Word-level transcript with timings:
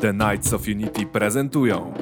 The 0.00 0.12
Knights 0.12 0.52
of 0.52 0.62
Unity 0.68 1.06
prezentują 1.06 1.94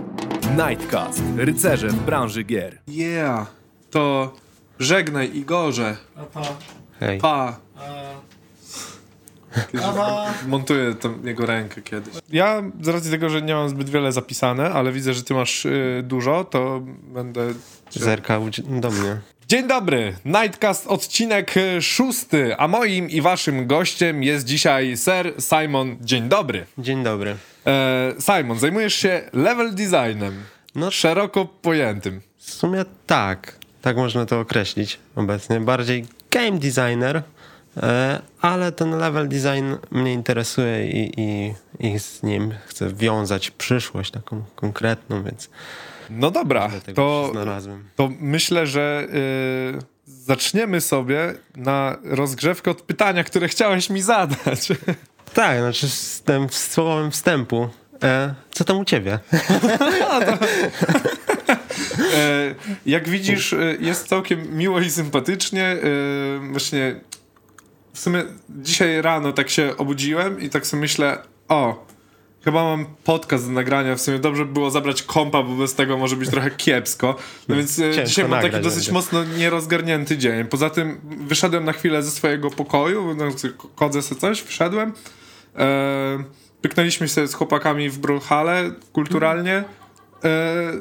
Nightcast, 0.56 1.22
rycerze 1.36 1.88
w 1.88 2.04
branży 2.04 2.44
gier. 2.44 2.78
Yeah, 2.88 3.46
to 3.90 4.32
żegnaj 4.78 5.36
Igorze. 5.36 5.96
A 6.16 6.24
pa. 6.24 6.42
Hej. 7.00 7.20
Pa. 7.20 7.58
Aha. 9.82 10.34
Montuję 10.46 10.94
tą 10.94 11.22
jego 11.24 11.46
rękę 11.46 11.82
kiedyś. 11.82 12.14
Ja 12.28 12.62
z 12.80 12.88
racji 12.88 13.10
tego, 13.10 13.30
że 13.30 13.42
nie 13.42 13.54
mam 13.54 13.68
zbyt 13.68 13.90
wiele 13.90 14.12
zapisane, 14.12 14.70
ale 14.70 14.92
widzę, 14.92 15.14
że 15.14 15.22
ty 15.22 15.34
masz 15.34 15.66
y, 15.66 16.02
dużo, 16.04 16.44
to 16.44 16.80
będę... 17.14 17.48
Zerkał 17.90 18.42
do 18.80 18.90
mnie. 18.90 19.20
Dzień 19.48 19.68
dobry, 19.68 20.16
Nightcast 20.24 20.86
odcinek 20.86 21.56
y, 21.56 21.82
szósty, 21.82 22.56
a 22.56 22.68
moim 22.68 23.10
i 23.10 23.20
waszym 23.20 23.66
gościem 23.66 24.22
jest 24.22 24.46
dzisiaj 24.46 24.96
Sir 24.96 25.34
Simon. 25.38 25.96
Dzień 26.00 26.28
dobry. 26.28 26.66
Dzień 26.78 27.04
dobry. 27.04 27.36
E, 27.68 28.14
Simon, 28.20 28.58
zajmujesz 28.58 28.94
się 28.94 29.22
level 29.32 29.74
designem. 29.74 30.42
No. 30.74 30.90
Szeroko 30.90 31.44
pojętym. 31.44 32.20
W 32.38 32.50
sumie 32.50 32.84
tak. 33.06 33.58
Tak 33.82 33.96
można 33.96 34.26
to 34.26 34.40
określić 34.40 34.98
obecnie. 35.16 35.60
Bardziej 35.60 36.06
game 36.30 36.58
designer, 36.58 37.22
e, 37.76 38.20
ale 38.40 38.72
ten 38.72 38.90
level 38.98 39.28
design 39.28 39.74
mnie 39.90 40.12
interesuje 40.12 40.88
i, 40.90 41.20
i, 41.20 41.54
i 41.80 41.98
z 41.98 42.22
nim 42.22 42.54
chcę 42.66 42.94
wiązać 42.94 43.50
przyszłość 43.50 44.10
taką 44.10 44.42
konkretną, 44.54 45.22
więc 45.22 45.50
No 46.10 46.30
dobra, 46.30 46.70
to, 46.94 47.32
to 47.96 48.10
myślę, 48.20 48.66
że 48.66 49.06
y, 49.78 49.78
zaczniemy 50.06 50.80
sobie 50.80 51.34
na 51.56 51.96
rozgrzewkę 52.04 52.70
od 52.70 52.82
pytania, 52.82 53.24
które 53.24 53.48
chciałeś 53.48 53.90
mi 53.90 54.02
zadać. 54.02 54.68
Tak, 55.34 55.58
znaczy 55.58 55.88
z 55.88 56.22
tym 56.22 56.48
słowem 56.50 57.10
wstępu. 57.10 57.68
E, 58.02 58.34
co 58.50 58.64
tam 58.64 58.78
u 58.78 58.84
ciebie? 58.84 59.18
E, 62.14 62.54
jak 62.86 63.08
widzisz, 63.08 63.52
e, 63.52 63.76
jest 63.80 64.08
całkiem 64.08 64.56
miło 64.56 64.80
i 64.80 64.90
sympatycznie. 64.90 65.64
E, 65.64 65.78
właśnie 66.50 67.00
w 67.92 67.98
sumie 67.98 68.24
dzisiaj 68.48 69.02
rano 69.02 69.32
tak 69.32 69.50
się 69.50 69.76
obudziłem 69.76 70.40
i 70.40 70.48
tak 70.48 70.66
sobie 70.66 70.80
myślę, 70.80 71.18
o, 71.48 71.86
chyba 72.44 72.64
mam 72.64 72.86
podcast 73.04 73.46
do 73.46 73.52
nagrania, 73.52 73.94
w 73.96 74.00
sumie 74.00 74.18
dobrze 74.18 74.44
by 74.44 74.52
było 74.52 74.70
zabrać 74.70 75.02
kompa, 75.02 75.42
bo 75.42 75.54
bez 75.54 75.74
tego 75.74 75.96
może 75.98 76.16
być 76.16 76.30
trochę 76.30 76.50
kiepsko. 76.50 77.16
No 77.48 77.56
więc 77.56 77.78
e, 77.78 77.82
Ciężko 77.82 78.04
dzisiaj 78.04 78.28
mam 78.28 78.42
taki 78.42 78.60
dosyć 78.60 78.78
będzie. 78.78 78.92
mocno 78.92 79.24
nierozgarnięty 79.24 80.18
dzień. 80.18 80.44
Poza 80.44 80.70
tym 80.70 81.00
wyszedłem 81.04 81.64
na 81.64 81.72
chwilę 81.72 82.02
ze 82.02 82.10
swojego 82.10 82.50
pokoju, 82.50 83.14
no, 83.14 83.24
kodzę 83.74 84.02
sobie 84.02 84.20
coś, 84.20 84.42
wszedłem. 84.42 84.92
E, 85.56 86.24
pyknęliśmy 86.62 87.08
się 87.08 87.26
z 87.26 87.34
chłopakami 87.34 87.90
w 87.90 87.98
Brawlhalla 87.98 88.54
kulturalnie. 88.92 89.64
E, 90.24 90.72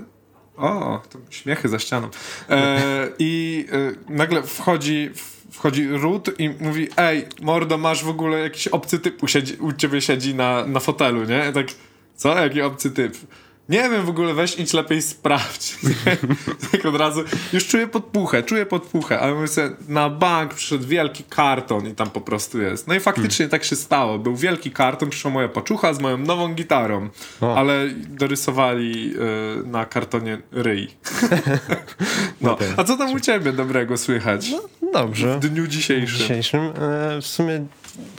o, 0.57 1.01
to 1.09 1.19
śmiechy 1.29 1.69
za 1.69 1.79
ścianą. 1.79 2.09
E, 2.49 2.81
I 3.19 3.65
e, 4.09 4.13
nagle 4.13 4.43
wchodzi, 4.43 5.09
wchodzi 5.51 5.87
Ruth 5.87 6.39
i 6.39 6.49
mówi, 6.49 6.87
ej, 6.97 7.25
mordo, 7.41 7.77
masz 7.77 8.03
w 8.03 8.09
ogóle 8.09 8.39
jakiś 8.39 8.67
obcy 8.67 8.99
typ 8.99 9.23
u, 9.23 9.27
siedzi, 9.27 9.53
u 9.53 9.73
ciebie 9.73 10.01
siedzi 10.01 10.35
na, 10.35 10.67
na 10.67 10.79
fotelu, 10.79 11.23
nie? 11.23 11.35
Ja 11.35 11.51
tak, 11.51 11.67
co? 12.15 12.35
Jaki 12.39 12.61
obcy 12.61 12.91
typ? 12.91 13.17
Nie 13.69 13.89
wiem, 13.89 14.05
w 14.05 14.09
ogóle 14.09 14.33
weź 14.33 14.59
idź 14.59 14.73
lepiej 14.73 15.01
sprawdź. 15.01 15.77
tak 16.71 16.85
od 16.85 16.95
razu. 16.95 17.23
Już 17.53 17.67
czuję 17.67 17.87
podpuchę, 17.87 18.43
czuję 18.43 18.65
podpuchę, 18.65 19.19
ale 19.19 19.33
mówię 19.33 19.47
sobie, 19.47 19.69
na 19.87 20.09
bank 20.09 20.53
przyszedł 20.53 20.87
wielki 20.87 21.23
karton 21.23 21.87
i 21.87 21.95
tam 21.95 22.09
po 22.09 22.21
prostu 22.21 22.61
jest. 22.61 22.87
No 22.87 22.95
i 22.95 22.99
faktycznie 22.99 23.47
tak 23.47 23.63
się 23.63 23.75
stało. 23.75 24.19
Był 24.19 24.35
wielki 24.35 24.71
karton, 24.71 25.09
przyszła 25.09 25.31
moja 25.31 25.47
paczucha 25.47 25.93
z 25.93 25.99
moją 25.99 26.17
nową 26.17 26.53
gitarą, 26.53 27.09
O. 27.41 27.57
ale 27.57 27.89
dorysowali 28.07 29.13
y, 29.15 29.67
na 29.67 29.85
kartonie 29.85 30.37
ryj. 30.51 30.87
no. 32.41 32.53
Okej. 32.53 32.67
A 32.77 32.83
co 32.83 32.97
tam 32.97 33.13
u 33.13 33.19
ciebie 33.19 33.53
dobrego 33.53 33.97
słychać 33.97 34.51
Dobrze. 34.93 35.39
w 35.39 35.49
dniu 35.49 35.67
dzisiejszym? 35.67 36.17
dzisiejszym. 36.19 36.61
E, 36.61 37.21
w 37.21 37.27
sumie 37.27 37.65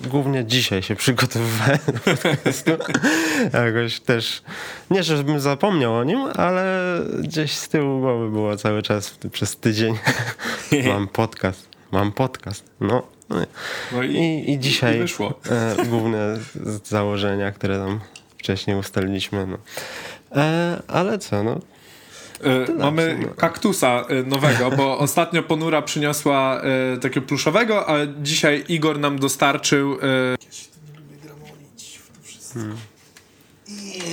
głównie 0.07 0.45
dzisiaj 0.45 0.83
się 0.83 0.97
przygotowywałem 0.97 1.79
do 2.05 2.17
podcastu. 2.17 2.71
Jakoś 3.53 4.01
też, 4.01 4.43
nie 4.91 5.03
żebym 5.03 5.41
zapomniał 5.41 5.95
o 5.95 6.05
nim, 6.05 6.19
ale 6.35 6.99
gdzieś 7.19 7.53
z 7.53 7.69
tyłu 7.69 8.01
głowy 8.01 8.31
było 8.31 8.57
cały 8.57 8.83
czas 8.83 9.19
przez 9.33 9.57
tydzień. 9.57 9.99
mam 10.89 11.09
podcast, 11.09 11.69
mam 11.93 12.13
podcast. 12.13 12.65
No, 12.81 13.03
no 13.29 13.37
No 13.93 14.03
i, 14.03 14.17
i, 14.17 14.53
i 14.53 14.59
dzisiaj 14.59 14.99
i 14.99 15.25
e, 15.51 15.85
główne 15.87 16.39
założenia, 16.85 17.53
które 17.53 17.79
tam 17.79 18.01
wcześniej 18.39 18.77
ustaliliśmy. 18.77 19.47
No. 19.47 19.59
E, 20.43 20.83
ale 20.89 21.19
co, 21.19 21.43
no, 21.43 21.61
E, 22.45 22.73
mamy 22.73 23.13
sumie. 23.13 23.35
kaktusa 23.37 24.05
e, 24.09 24.23
nowego, 24.23 24.71
bo 24.71 24.99
ostatnio 25.09 25.43
ponura 25.43 25.83
przyniosła 25.83 26.61
e, 26.95 26.97
takiego 26.97 27.27
pluszowego, 27.27 27.89
a 27.89 27.95
dzisiaj 28.23 28.65
Igor 28.69 28.99
nam 28.99 29.19
dostarczył. 29.19 29.93
E... 29.93 29.97
Ja 30.47 30.53
się 30.53 30.67
to 30.71 30.93
nie 30.93 30.99
lubię 30.99 31.17
gramolić 31.17 31.99
w 32.05 32.17
to 32.17 32.23
wszystko. 32.23 32.61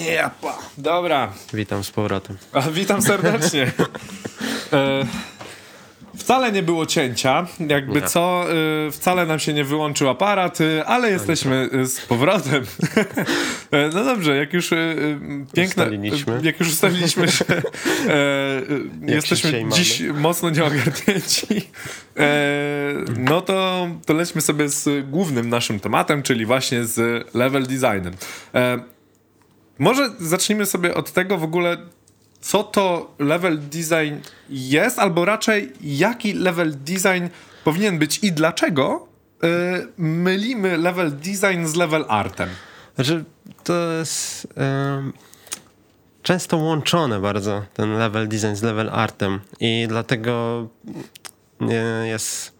Jepa. 0.06 0.58
Dobra, 0.78 1.34
witam 1.54 1.84
z 1.84 1.92
powrotem. 1.92 2.38
a, 2.54 2.62
witam 2.62 3.02
serdecznie. 3.02 3.72
Wcale 6.18 6.52
nie 6.52 6.64
było 6.64 6.86
cięcia, 6.86 7.48
jakby 7.68 8.02
Nie. 8.02 8.08
co, 8.08 8.46
e, 8.88 8.92
wcale 8.92 9.26
nam 9.26 9.40
się 9.40 9.54
nie 9.54 9.64
wyłączył 9.64 10.10
aparat, 10.10 10.62
e, 10.62 10.86
ale 10.86 11.12
jesteśmy 11.12 11.70
e, 11.82 11.86
z 11.86 12.02
powrotem. 12.02 12.64
E, 13.72 13.90
no 13.94 14.04
dobrze, 14.04 14.36
jak 14.38 14.54
już 14.54 14.74
e, 14.74 14.76
e, 14.78 14.96
piękne, 15.54 15.84
Ustaliliśmy. 15.84 16.40
jak 16.44 16.60
już 16.60 16.70
ustaliliśmy, 16.70 17.28
że 17.28 17.46
e, 17.48 17.62
jesteśmy 19.16 19.66
dziś 19.74 20.02
mocno 20.14 20.50
nieogarnięci, 20.50 21.48
e, 22.18 22.94
no 23.18 23.42
to, 23.42 23.88
to 24.06 24.14
lećmy 24.14 24.42
sobie 24.42 24.70
z 24.70 25.10
głównym 25.10 25.50
naszym 25.50 25.80
tematem, 25.80 26.24
czyli 26.24 26.46
właśnie 26.46 26.86
z 26.86 27.26
level 27.36 27.64
designem. 27.64 28.14
Może 29.80 30.10
zacznijmy 30.20 30.66
sobie 30.66 30.94
od 30.96 31.12
tego 31.12 31.38
w 31.38 31.44
ogóle, 31.44 31.78
co 32.46 32.64
to 32.64 33.16
level 33.20 33.60
design 33.60 34.16
jest, 34.50 35.00
albo 35.00 35.26
raczej 35.26 35.74
jaki 35.82 36.34
level 36.34 36.76
design 36.78 37.28
powinien 37.64 38.00
być 38.00 38.20
i 38.24 38.32
dlaczego 38.32 39.08
y, 39.44 39.48
mylimy 39.98 40.78
level 40.78 41.12
design 41.12 41.66
z 41.66 41.76
level 41.76 42.06
artem. 42.08 42.50
Znaczy, 42.96 43.24
to 43.64 43.92
jest 43.92 44.48
często 46.24 46.58
łączone 46.58 47.20
bardzo 47.20 47.66
ten 47.74 47.98
level 47.98 48.28
design 48.28 48.56
z 48.56 48.64
level 48.64 48.90
artem 48.90 49.40
i 49.60 49.86
dlatego 49.90 50.68
nie 51.60 51.84
jest 52.06 52.56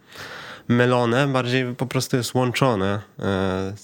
mylone, 0.68 1.26
bardziej 1.26 1.74
po 1.74 1.86
prostu 1.86 2.16
jest 2.16 2.34
łączone. 2.34 3.00
E, 3.18 3.74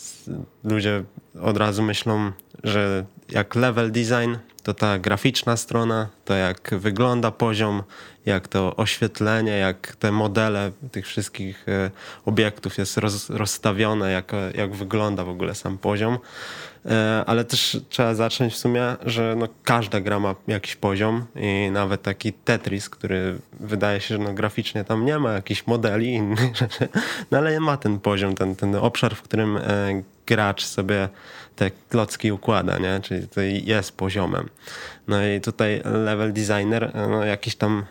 Ludzie 0.65 1.05
od 1.43 1.57
razu 1.57 1.83
myślą, 1.83 2.33
że 2.65 3.05
jak 3.29 3.55
level 3.55 3.93
design 3.93 4.37
to 4.63 4.75
ta 4.75 4.99
graficzna 4.99 5.57
strona, 5.57 6.09
to 6.25 6.35
jak 6.35 6.71
wygląda 6.79 7.31
poziom, 7.31 7.83
jak 8.27 8.49
to 8.49 8.77
oświetlenie, 8.77 9.53
jak 9.53 9.97
te 9.97 10.13
modele 10.13 10.73
tych 10.93 11.07
wszystkich 11.07 11.69
e, 11.69 11.91
obiektów 12.25 12.79
jest 12.79 12.97
roz, 12.97 13.31
rozstawione, 13.31 14.13
jak, 14.13 14.33
jak 14.55 14.75
wygląda 14.75 15.25
w 15.25 15.29
ogóle 15.29 15.55
sam 15.55 15.79
poziom. 15.79 16.19
E, 16.87 17.25
Ale 17.27 17.45
też 17.45 17.81
trzeba 17.89 18.15
zacząć 18.15 18.53
w 18.53 18.57
sumie, 18.57 18.97
że 19.07 19.35
no 19.39 19.49
każda 19.65 20.01
gra 20.01 20.21
ma 20.21 20.35
jakiś 20.49 20.77
poziom 20.77 21.27
i 21.37 21.71
nawet 21.73 22.03
taki 22.03 22.33
Tetris, 22.33 22.91
który 22.91 23.39
wydaje 23.61 24.01
się, 24.01 24.15
że 24.15 24.19
no 24.19 24.33
graficznie 24.33 24.85
tam 24.85 25.05
nie 25.05 25.19
ma 25.19 25.33
jakichś 25.33 25.67
modeli 25.67 26.07
i 26.07 26.15
innych 26.15 26.57
rzeczy, 26.57 26.89
no 27.31 27.39
ale 27.39 27.61
ma 27.61 27.77
ten 27.77 28.01
poziom, 28.01 28.35
ten, 28.35 28.57
ten 28.57 28.75
obszar, 28.75 29.15
w 29.15 29.23
którym 29.23 29.57
e, 29.57 30.03
gracz 30.27 30.65
sobie 30.65 31.09
te 31.57 31.71
klocki 31.89 32.33
układa, 32.33 32.79
nie? 32.79 33.01
czyli 33.03 33.29
to 33.29 33.41
jest 33.41 33.97
poziomem. 33.97 34.49
No 35.09 35.27
i 35.27 35.41
tutaj 35.41 35.83
level 35.85 36.33
designer, 36.33 36.91
e, 36.95 37.09
no 37.09 37.25
jakiś 37.25 37.57
tam 37.57 37.85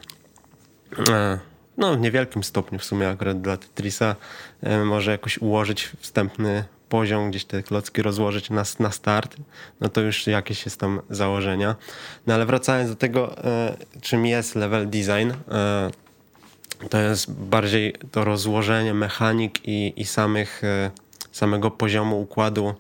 e, 1.10 1.40
no 1.78 1.96
w 1.96 2.00
niewielkim 2.00 2.44
stopniu 2.44 2.80
w 2.80 2.84
sumie 2.84 3.10
akurat 3.10 3.42
dla 3.42 3.58
Tetrisa 3.58 4.16
e, 4.62 4.84
może 4.84 5.12
jakoś 5.12 5.38
ułożyć 5.38 5.90
wstępny 6.00 6.64
poziom, 6.90 7.30
gdzieś 7.30 7.46
te 7.46 7.64
klocki 7.64 8.02
rozłożyć 8.02 8.50
na, 8.50 8.64
na 8.80 8.92
start, 8.92 9.36
no 9.82 9.90
to 9.90 10.02
już 10.02 10.28
jakieś 10.28 10.66
jest 10.66 10.80
tam 10.80 11.02
założenia. 11.10 11.76
No 12.28 12.34
ale 12.34 12.46
wracając 12.46 12.90
do 12.90 12.96
tego, 12.96 13.36
czym 14.02 14.26
jest 14.26 14.56
level 14.56 14.90
design, 14.90 15.32
to 16.90 16.98
jest 16.98 17.32
bardziej 17.32 17.96
to 18.12 18.24
rozłożenie 18.24 18.94
mechanik 18.94 19.68
i, 19.68 19.94
i 19.96 20.06
samych, 20.06 20.62
samego 21.32 21.72
poziomu 21.72 22.22
układu, 22.22 22.74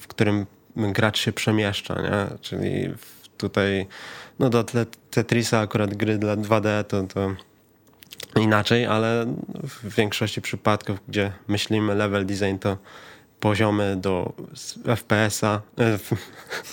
w 0.00 0.06
którym 0.06 0.46
gracz 0.76 1.18
się 1.18 1.32
przemieszcza, 1.32 1.94
nie? 1.94 2.38
Czyli 2.40 2.94
tutaj 3.38 3.86
no 4.38 4.50
do 4.50 4.64
Tetrisa 5.10 5.60
akurat 5.60 5.94
gry 5.94 6.18
dla 6.18 6.36
2D 6.36 6.84
to, 6.84 7.02
to 7.02 7.34
inaczej, 8.40 8.86
ale 8.86 9.26
w 9.62 9.94
większości 9.94 10.42
przypadków, 10.42 10.98
gdzie 11.08 11.32
myślimy 11.48 11.94
level 11.94 12.26
design, 12.26 12.58
to 12.60 12.76
poziomy 13.40 13.96
do 13.96 14.32
FPS-a. 14.96 15.60
E, 15.78 15.98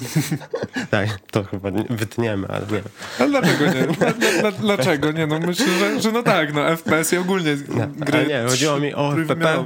tak, 0.92 1.20
to 1.32 1.44
chyba 1.44 1.70
nie- 1.70 1.86
wytniemy, 1.90 2.48
ale 2.48 2.66
nie. 2.72 2.82
A 3.20 3.28
dlaczego 3.28 3.66
nie? 3.66 3.88
Dla, 3.88 4.12
dla, 4.14 4.52
dlaczego 4.52 5.12
nie? 5.12 5.28
No 5.28 5.40
myślę, 5.40 5.66
że, 5.80 6.02
że 6.02 6.12
no 6.12 6.24
tak, 6.24 6.54
no 6.54 6.78
FPS 6.78 7.14
i 7.14 7.18
ogólnie 7.18 7.56
gry 7.96 8.18
Ale 8.18 8.26
nie, 8.26 8.50
chodziło 8.50 8.80
mi 8.80 8.94
o 8.94 9.16
FPP. 9.16 9.64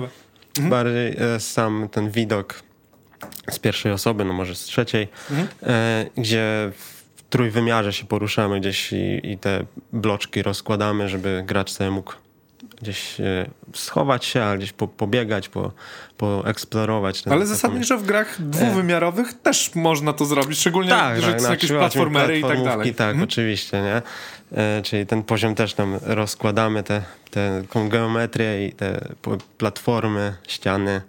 Trójwymiarowe. 0.60 0.70
Bardziej 0.70 1.16
e, 1.36 1.40
sam 1.40 1.88
ten 1.92 2.10
widok 2.12 2.64
z 3.52 3.60
pierwszej 3.60 3.92
osoby, 3.92 4.26
no 4.26 4.34
może 4.34 4.56
z 4.56 4.60
trzeciej, 4.62 5.08
Mhm. 5.32 5.48
e, 5.64 6.06
gdzie 6.18 6.72
w 7.16 7.24
trójwymiarze 7.30 7.94
się 7.94 8.06
poruszamy 8.06 8.60
gdzieś 8.60 8.94
i, 8.94 9.20
i 9.32 9.38
te 9.38 9.66
bloczki 9.94 10.42
rozkładamy, 10.44 11.10
żeby 11.10 11.44
gracz 11.48 11.72
sobie 11.72 11.92
mógł 11.92 12.14
gdzieś 12.82 13.20
e, 13.20 13.50
schować 13.76 14.26
się, 14.26 14.44
a 14.44 14.58
gdzieś 14.58 14.72
po, 14.74 14.88
pobiegać, 14.88 15.50
po, 15.50 15.72
poeksplorować. 16.18 17.22
ten- 17.22 17.34
Ale 17.34 17.46
zasadniczo 17.46 17.98
w 17.98 18.04
grach 18.04 18.36
dwuwymiarowych 18.42 19.34
też 19.34 19.76
można 19.76 20.14
to 20.14 20.26
zrobić, 20.26 20.60
szczególnie 20.60 20.90
tak, 20.90 21.22
że 21.22 21.32
tak, 21.32 21.40
są 21.42 21.48
na 21.48 21.52
jakieś 21.54 21.70
platformery 21.72 22.40
i 22.40 22.42
tak 22.42 22.64
dalej. 22.64 22.96
Tak, 22.96 23.10
Mhm. 23.10 23.24
oczywiście, 23.24 23.82
nie? 23.82 24.02
E, 24.52 24.82
czyli 24.82 25.06
ten 25.06 25.24
poziom 25.24 25.56
też 25.56 25.74
tam 25.74 26.00
rozkładamy, 26.02 26.84
te, 26.84 27.04
te, 27.32 27.64
geometrię 27.90 28.68
i 28.68 28.72
te 28.72 29.14
platformy, 29.58 30.34
ściany. 30.48 31.02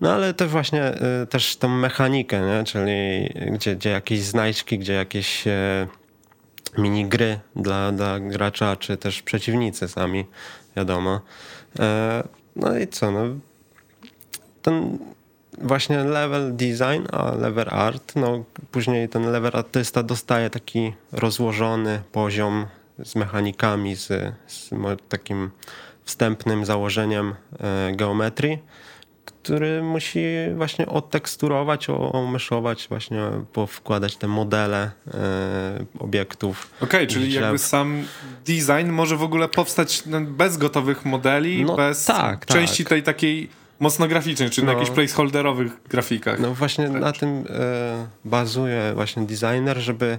No 0.00 0.12
ale 0.12 0.34
też 0.34 0.48
właśnie 0.48 0.82
e, 0.82 1.26
też 1.26 1.56
tą 1.56 1.68
mechanikę, 1.68 2.40
nie? 2.40 2.64
czyli 2.64 3.28
gdzie, 3.52 3.76
gdzie 3.76 3.90
jakieś 3.90 4.22
znajdźki, 4.22 4.78
gdzie 4.78 4.92
jakieś 4.92 5.46
e, 5.46 5.86
minigry 6.78 7.40
dla, 7.56 7.92
dla 7.92 8.20
gracza, 8.20 8.76
czy 8.76 8.96
też 8.96 9.22
przeciwnicy 9.22 9.88
sami, 9.88 10.26
wiadomo. 10.76 11.20
No 12.56 12.78
i 12.78 12.88
co, 12.88 13.10
no 13.10 13.20
ten 14.62 14.98
właśnie 15.58 16.04
level 16.04 16.56
design, 16.56 17.06
a 17.12 17.34
level 17.34 17.66
art, 17.70 18.12
no 18.16 18.44
później 18.70 19.08
ten 19.08 19.30
level 19.30 19.50
artysta 19.54 20.02
dostaje 20.02 20.50
taki 20.50 20.92
rozłożony 21.12 22.02
poziom 22.12 22.66
z 23.04 23.16
mechanikami, 23.16 23.96
z, 23.96 24.08
z 24.46 24.70
takim 25.08 25.50
wstępnym 26.04 26.64
założeniem 26.64 27.34
e, 27.60 27.92
geometrii, 27.96 28.58
który 29.24 29.82
musi 29.82 30.24
właśnie 30.56 30.86
odteksturować, 30.86 31.86
omyszować, 31.90 32.86
właśnie 32.88 33.22
powkładać 33.52 34.16
te 34.16 34.28
modele 34.28 34.90
e, 35.14 35.84
obiektów. 35.98 36.70
Okej, 36.80 37.06
czyli 37.06 37.28
drzew. 37.28 37.42
jakby 37.42 37.58
sam 37.58 38.04
design 38.46 38.90
może 38.90 39.16
w 39.16 39.22
ogóle 39.22 39.48
powstać 39.48 40.06
no, 40.06 40.20
bez 40.20 40.56
gotowych 40.56 41.04
modeli, 41.04 41.64
No 41.64 41.76
bez 41.76 42.04
tak, 42.04 42.46
części 42.46 42.84
tak. 42.84 42.88
tej 42.88 43.02
takiej 43.02 43.61
mocno 43.82 44.08
graficznej, 44.08 44.50
czyli 44.50 44.66
na 44.66 44.72
No. 44.72 44.78
jakichś 44.78 44.94
placeholderowych 44.96 45.82
grafikach. 45.88 46.40
No 46.40 46.54
właśnie 46.54 46.88
na 46.88 47.12
tym 47.12 47.44
e, 47.50 48.06
bazuje 48.24 48.92
właśnie 48.94 49.22
designer, 49.22 49.78
żeby 49.78 50.18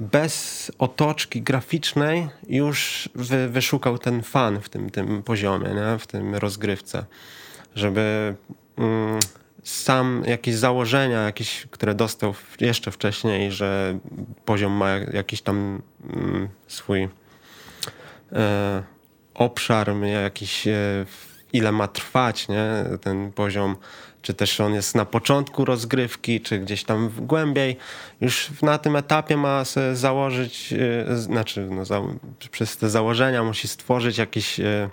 bez 0.00 0.70
otoczki 0.78 1.42
graficznej 1.42 2.28
już 2.48 3.08
wy, 3.14 3.48
wyszukał 3.48 3.98
ten 3.98 4.22
fan 4.22 4.60
w 4.60 4.68
tym, 4.68 4.90
tym 4.90 5.22
poziomie, 5.22 5.68
nie? 5.68 5.98
w 5.98 6.06
tym 6.06 6.34
rozgrywce. 6.34 7.04
Żeby 7.74 8.34
mm, 8.78 9.18
sam 9.64 10.22
jakieś 10.26 10.54
założenia, 10.54 11.20
jakieś, 11.22 11.66
które 11.70 11.94
dostał 11.94 12.34
jeszcze 12.60 12.90
wcześniej, 12.90 13.52
że 13.52 13.98
poziom 14.44 14.72
ma 14.72 14.90
jakiś 14.96 15.42
tam 15.42 15.82
mm, 16.10 16.48
swój 16.66 17.08
e, 18.32 18.82
obszar, 19.34 19.90
jakiś, 20.22 20.66
e, 20.66 21.06
ile 21.52 21.72
ma 21.72 21.88
trwać 21.88 22.48
nie, 22.48 22.84
ten 23.00 23.32
poziom, 23.32 23.76
czy 24.22 24.34
też 24.34 24.60
on 24.60 24.74
jest 24.74 24.94
na 24.94 25.04
początku 25.04 25.64
rozgrywki, 25.64 26.40
czy 26.40 26.58
gdzieś 26.58 26.84
tam 26.84 27.10
głębiej. 27.18 27.76
Już 28.20 28.50
na 28.62 28.78
tym 28.78 28.96
etapie 28.96 29.36
ma 29.36 29.64
sobie 29.64 29.96
założyć, 29.96 30.74
e, 31.08 31.16
znaczy 31.16 31.68
no, 31.70 31.84
za, 31.84 32.02
przez 32.50 32.76
te 32.76 32.90
założenia 32.90 33.44
musi 33.44 33.68
stworzyć 33.68 34.18
jakiś 34.18 34.60
e, 34.60 34.90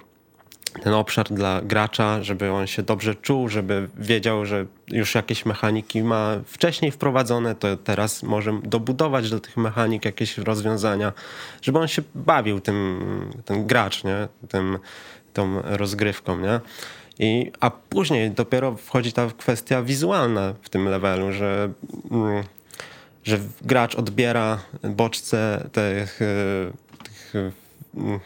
ten 0.84 0.94
obszar 0.94 1.26
dla 1.30 1.62
gracza, 1.62 2.24
żeby 2.24 2.52
on 2.52 2.68
się 2.68 2.84
dobrze 2.84 3.16
czuł, 3.16 3.50
żeby 3.50 3.90
wiedział, 3.98 4.46
że 4.46 4.66
już 4.88 5.16
jakieś 5.16 5.46
mechaniki 5.46 6.04
ma 6.04 6.36
wcześniej 6.46 6.92
wprowadzone, 6.92 7.56
to 7.56 7.78
teraz 7.78 8.24
może 8.24 8.60
dobudować 8.64 9.30
do 9.30 9.40
tych 9.40 9.58
mechanik 9.58 10.06
jakieś 10.06 10.38
rozwiązania, 10.38 11.14
żeby 11.62 11.80
on 11.80 11.88
się 11.88 12.02
bawił 12.16 12.60
tym, 12.60 13.00
ten 13.46 13.68
gracz, 13.68 14.04
nie? 14.04 14.28
Tym, 14.50 14.80
tą 15.38 15.62
rozgrywką, 15.64 16.40
nie? 16.40 16.60
I, 17.20 17.52
a 17.60 17.70
później 17.70 18.32
dopiero 18.32 18.76
wchodzi 18.76 19.14
ta 19.14 19.28
kwestia 19.38 19.84
wizualna 19.84 20.54
w 20.62 20.70
tym 20.70 20.90
levelu, 20.90 21.34
że, 21.34 21.70
mm, 22.12 22.44
że 23.24 23.40
gracz 23.62 23.96
odbiera 23.96 24.60
bodźce 24.84 25.70
tych, 25.72 26.22
e, 26.22 27.04
tych 27.04 27.34
mm, 27.96 28.20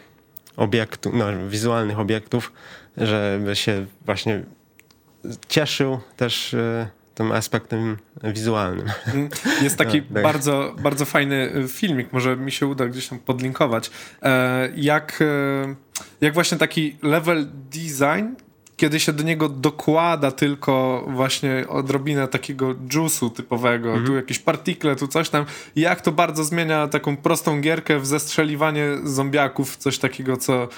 obiektów, 0.56 1.12
no, 1.14 1.24
wizualnych 1.48 1.98
obiektów, 1.98 2.52
żeby 2.96 3.56
się 3.56 3.86
właśnie 4.04 4.42
cieszył 5.48 6.00
też 6.16 6.54
e, 6.54 6.88
tym 7.14 7.32
aspektem 7.32 7.96
wizualnym. 8.24 8.86
Mm, 9.14 9.28
Jest 9.62 9.76
taki 9.76 10.02
Tak, 10.02 10.12
tak. 10.14 10.22
bardzo, 10.22 10.74
bardzo 10.82 11.04
fajny 11.04 11.56
y, 11.56 11.68
filmik, 11.68 12.12
może 12.12 12.36
mi 12.36 12.52
się 12.52 12.66
uda 12.66 12.86
gdzieś 12.86 13.08
tam 13.08 13.18
podlinkować, 13.18 13.90
e, 14.22 14.68
jak, 14.76 15.18
e, 15.22 15.74
jak 16.20 16.34
właśnie 16.34 16.58
taki 16.58 16.96
level 17.02 17.46
design, 17.70 18.34
kiedy 18.76 19.00
się 19.00 19.12
do 19.12 19.22
niego 19.22 19.48
dokłada 19.48 20.30
tylko 20.30 21.04
właśnie 21.08 21.64
odrobinę 21.68 22.28
takiego 22.28 22.74
juice'u 22.74 23.30
typowego, 23.30 23.88
Mhm. 23.88 24.06
tu 24.06 24.14
jakieś 24.16 24.38
partikle, 24.38 24.96
tu 24.96 25.08
coś 25.08 25.28
tam, 25.30 25.44
jak 25.76 26.00
to 26.00 26.12
bardzo 26.12 26.44
zmienia 26.44 26.88
taką 26.88 27.16
prostą 27.16 27.60
gierkę 27.60 27.98
w 27.98 28.06
zestrzeliwanie 28.06 28.86
zombiaków, 29.04 29.76
coś 29.76 29.98
takiego, 29.98 30.36
co 30.36 30.62
e, 30.62 30.68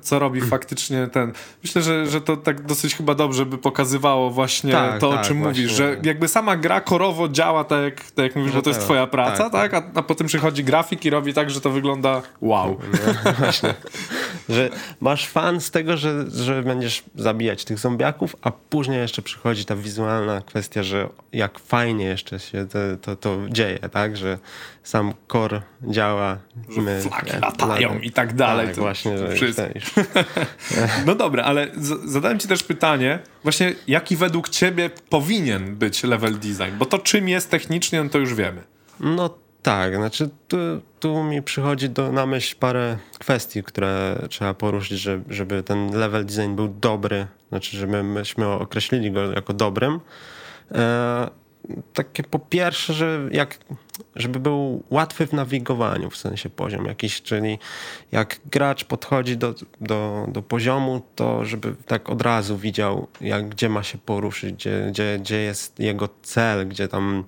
co 0.00 0.18
robi 0.18 0.40
faktycznie 0.40 1.06
ten. 1.06 1.32
Myślę, 1.62 1.82
że, 1.82 2.06
że 2.06 2.20
to 2.20 2.36
tak 2.36 2.62
dosyć 2.62 2.94
chyba 2.94 3.14
dobrze 3.14 3.46
by 3.46 3.58
pokazywało 3.58 4.30
właśnie 4.30 4.72
Tak, 4.72 5.00
to, 5.00 5.08
o 5.08 5.12
tak, 5.12 5.26
czym 5.26 5.38
właśnie. 5.38 5.62
mówisz, 5.62 5.76
że 5.76 5.96
jakby 6.02 6.28
sama 6.28 6.56
gra 6.56 6.80
korowo 6.80 7.28
działa 7.28 7.64
tak 7.64 7.82
jak, 7.82 8.10
tak 8.10 8.24
jak 8.24 8.36
mówisz, 8.36 8.52
No 8.52 8.58
że 8.58 8.62
to 8.62 8.70
jest 8.70 8.80
tak, 8.80 8.84
twoja 8.84 9.06
praca, 9.06 9.50
tak. 9.50 9.72
tak? 9.72 9.74
A, 9.74 9.98
a 9.98 10.02
potem 10.02 10.26
przychodzi 10.26 10.64
grafik 10.64 11.04
i 11.04 11.10
robi 11.10 11.34
tak, 11.34 11.50
że 11.50 11.60
to 11.60 11.70
wygląda 11.70 12.22
wow. 12.40 12.76
No, 12.92 13.32
właśnie. 13.38 13.74
Że 14.48 14.70
masz 15.00 15.28
fan 15.28 15.60
z 15.60 15.70
tego, 15.70 15.96
że, 15.96 16.30
że 16.30 16.62
będziesz 16.62 17.04
zabijać 17.14 17.64
tych 17.64 17.78
zombiaków, 17.78 18.36
a 18.42 18.50
później 18.50 18.98
jeszcze 18.98 19.22
przychodzi 19.22 19.64
ta 19.64 19.76
wizualna 19.76 20.40
kwestia, 20.40 20.82
że 20.82 21.08
jak 21.32 21.58
fajnie 21.58 22.04
jeszcze 22.04 22.38
się 22.40 22.66
to, 22.66 22.78
to, 23.02 23.16
to 23.16 23.38
dzieje, 23.48 23.78
tak? 23.78 24.16
Że 24.16 24.38
sam 24.86 25.12
core 25.32 25.62
działa. 25.82 26.38
My- 26.76 27.00
flagi 27.02 27.30
e, 27.30 27.40
latają 27.40 27.98
i 27.98 28.10
tak 28.10 28.34
dalej. 28.34 28.66
Tak, 28.66 28.74
To 28.74 28.80
właśnie, 28.80 29.12
już, 29.12 29.34
wszystko. 29.34 29.62
No 31.06 31.14
dobra, 31.14 31.44
ale 31.44 31.68
z- 31.76 32.10
zadałem 32.10 32.38
ci 32.38 32.48
też 32.48 32.62
pytanie, 32.62 33.18
właśnie 33.42 33.74
jaki 33.86 34.16
według 34.16 34.48
ciebie 34.48 34.90
powinien 35.10 35.76
być 35.76 36.02
level 36.04 36.34
design? 36.38 36.76
Bo 36.78 36.84
to 36.86 36.98
czym 36.98 37.28
jest 37.28 37.50
technicznie, 37.50 38.02
no 38.04 38.10
to 38.10 38.18
już 38.18 38.34
wiemy. 38.34 38.62
No 39.00 39.30
tak, 39.62 39.96
znaczy 39.96 40.30
tu, 40.48 40.56
tu 41.00 41.22
mi 41.24 41.42
przychodzi 41.42 41.88
do, 41.90 42.12
na 42.12 42.26
myśl 42.26 42.56
parę 42.60 42.96
kwestii, 43.18 43.62
które 43.62 44.18
trzeba 44.30 44.54
poruszyć, 44.54 44.98
że, 45.00 45.20
żeby 45.28 45.62
ten 45.62 45.90
level 45.98 46.26
design 46.26 46.54
był 46.56 46.68
dobry, 46.68 47.26
znaczy 47.48 47.76
żeby 47.76 48.02
myśmy 48.02 48.48
określili 48.48 49.10
go 49.12 49.32
jako 49.32 49.52
dobrym. 49.52 50.00
E, 50.72 51.30
takie 51.92 52.22
po 52.22 52.38
pierwsze, 52.38 52.92
że 52.94 53.20
jak, 53.32 53.58
żeby 54.16 54.40
był 54.40 54.82
łatwy 54.90 55.26
w 55.26 55.32
nawigowaniu, 55.32 56.10
w 56.10 56.16
sensie 56.16 56.50
poziom 56.50 56.86
jakiś, 56.86 57.22
czyli 57.22 57.58
jak 58.12 58.40
gracz 58.50 58.84
podchodzi 58.84 59.36
do, 59.36 59.54
do, 59.80 60.26
do 60.28 60.42
poziomu, 60.42 61.02
to 61.14 61.44
żeby 61.44 61.74
tak 61.86 62.10
od 62.10 62.22
razu 62.22 62.58
widział, 62.58 63.06
jak, 63.20 63.48
gdzie 63.48 63.68
ma 63.68 63.82
się 63.82 63.98
poruszyć, 63.98 64.54
gdzie, 64.54 64.86
gdzie, 64.90 65.18
gdzie 65.18 65.36
jest 65.36 65.80
jego 65.80 66.08
cel, 66.22 66.68
gdzie 66.68 66.88
tam 66.88 67.24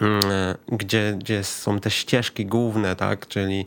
mm, 0.00 0.20
gdzie, 0.68 1.16
gdzie 1.18 1.44
są 1.44 1.80
te 1.80 1.90
ścieżki 1.90 2.46
główne, 2.46 2.96
tak, 2.96 3.28
czyli 3.28 3.66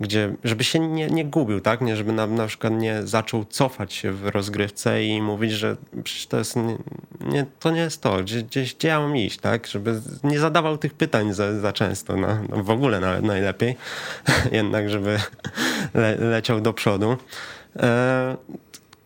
gdzie, 0.00 0.34
żeby 0.44 0.64
się 0.64 0.78
nie, 0.78 1.06
nie 1.06 1.24
gubił, 1.24 1.60
tak, 1.60 1.80
nie, 1.80 1.96
żeby 1.96 2.12
na, 2.12 2.26
na 2.26 2.46
przykład 2.46 2.72
nie 2.72 3.02
zaczął 3.02 3.44
cofać 3.44 3.92
się 3.92 4.12
w 4.12 4.26
rozgrywce 4.26 5.04
i 5.04 5.22
mówić, 5.22 5.52
że 5.52 5.76
przecież 6.04 6.26
to 6.26 6.38
jest, 6.38 6.56
nie, 6.56 6.78
nie, 7.20 7.46
to 7.60 7.70
nie 7.70 7.80
jest 7.80 8.02
to, 8.02 8.16
gdzie, 8.16 8.42
gdzieś, 8.42 8.74
gdzie 8.74 8.88
ja 8.88 9.00
mam 9.00 9.16
iść, 9.16 9.38
tak, 9.38 9.66
żeby 9.66 10.00
nie 10.24 10.38
zadawał 10.38 10.78
tych 10.78 10.94
pytań 10.94 11.32
za, 11.32 11.60
za 11.60 11.72
często, 11.72 12.16
no, 12.16 12.28
no 12.48 12.62
w 12.62 12.70
ogóle 12.70 13.00
nawet 13.00 13.24
najlepiej, 13.24 13.76
jednak 14.52 14.90
żeby 14.90 15.20
le, 15.94 16.16
leciał 16.16 16.60
do 16.60 16.72
przodu. 16.72 17.16
E, 17.76 18.36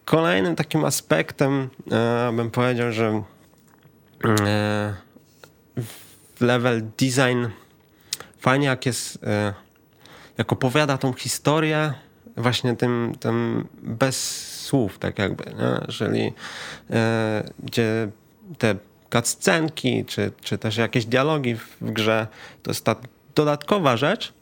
kolejnym 0.05 0.57
takim 0.57 0.85
aspektem 0.85 1.69
e, 1.91 2.33
bym 2.37 2.51
powiedział, 2.51 2.93
że 2.93 3.23
e, 4.25 4.95
level 6.41 6.83
design 6.99 7.47
fajnie 8.39 8.67
jak 8.67 8.87
jest 8.87 9.19
jak 10.39 10.53
opowiada 10.53 10.99
tą 10.99 11.13
historię 11.13 11.95
właśnie 12.37 12.77
tym, 12.77 13.15
tym 13.21 13.69
bez 13.83 14.47
słów, 14.61 14.99
tak 14.99 15.19
jakby, 15.19 15.45
nie? 15.45 15.93
Czyli 15.93 16.33
e, 16.91 17.45
gdzie 17.59 18.09
te 18.59 18.75
cutscenki, 19.13 20.05
czy, 20.05 20.33
czy 20.41 20.59
też 20.59 20.77
jakieś 20.77 21.07
dialogi 21.07 21.55
w 21.55 21.77
grze, 21.81 22.27
to 22.63 22.71
jest 22.71 22.85
ta 22.85 22.97
dodatkowa 23.35 23.97
rzecz, 23.97 24.33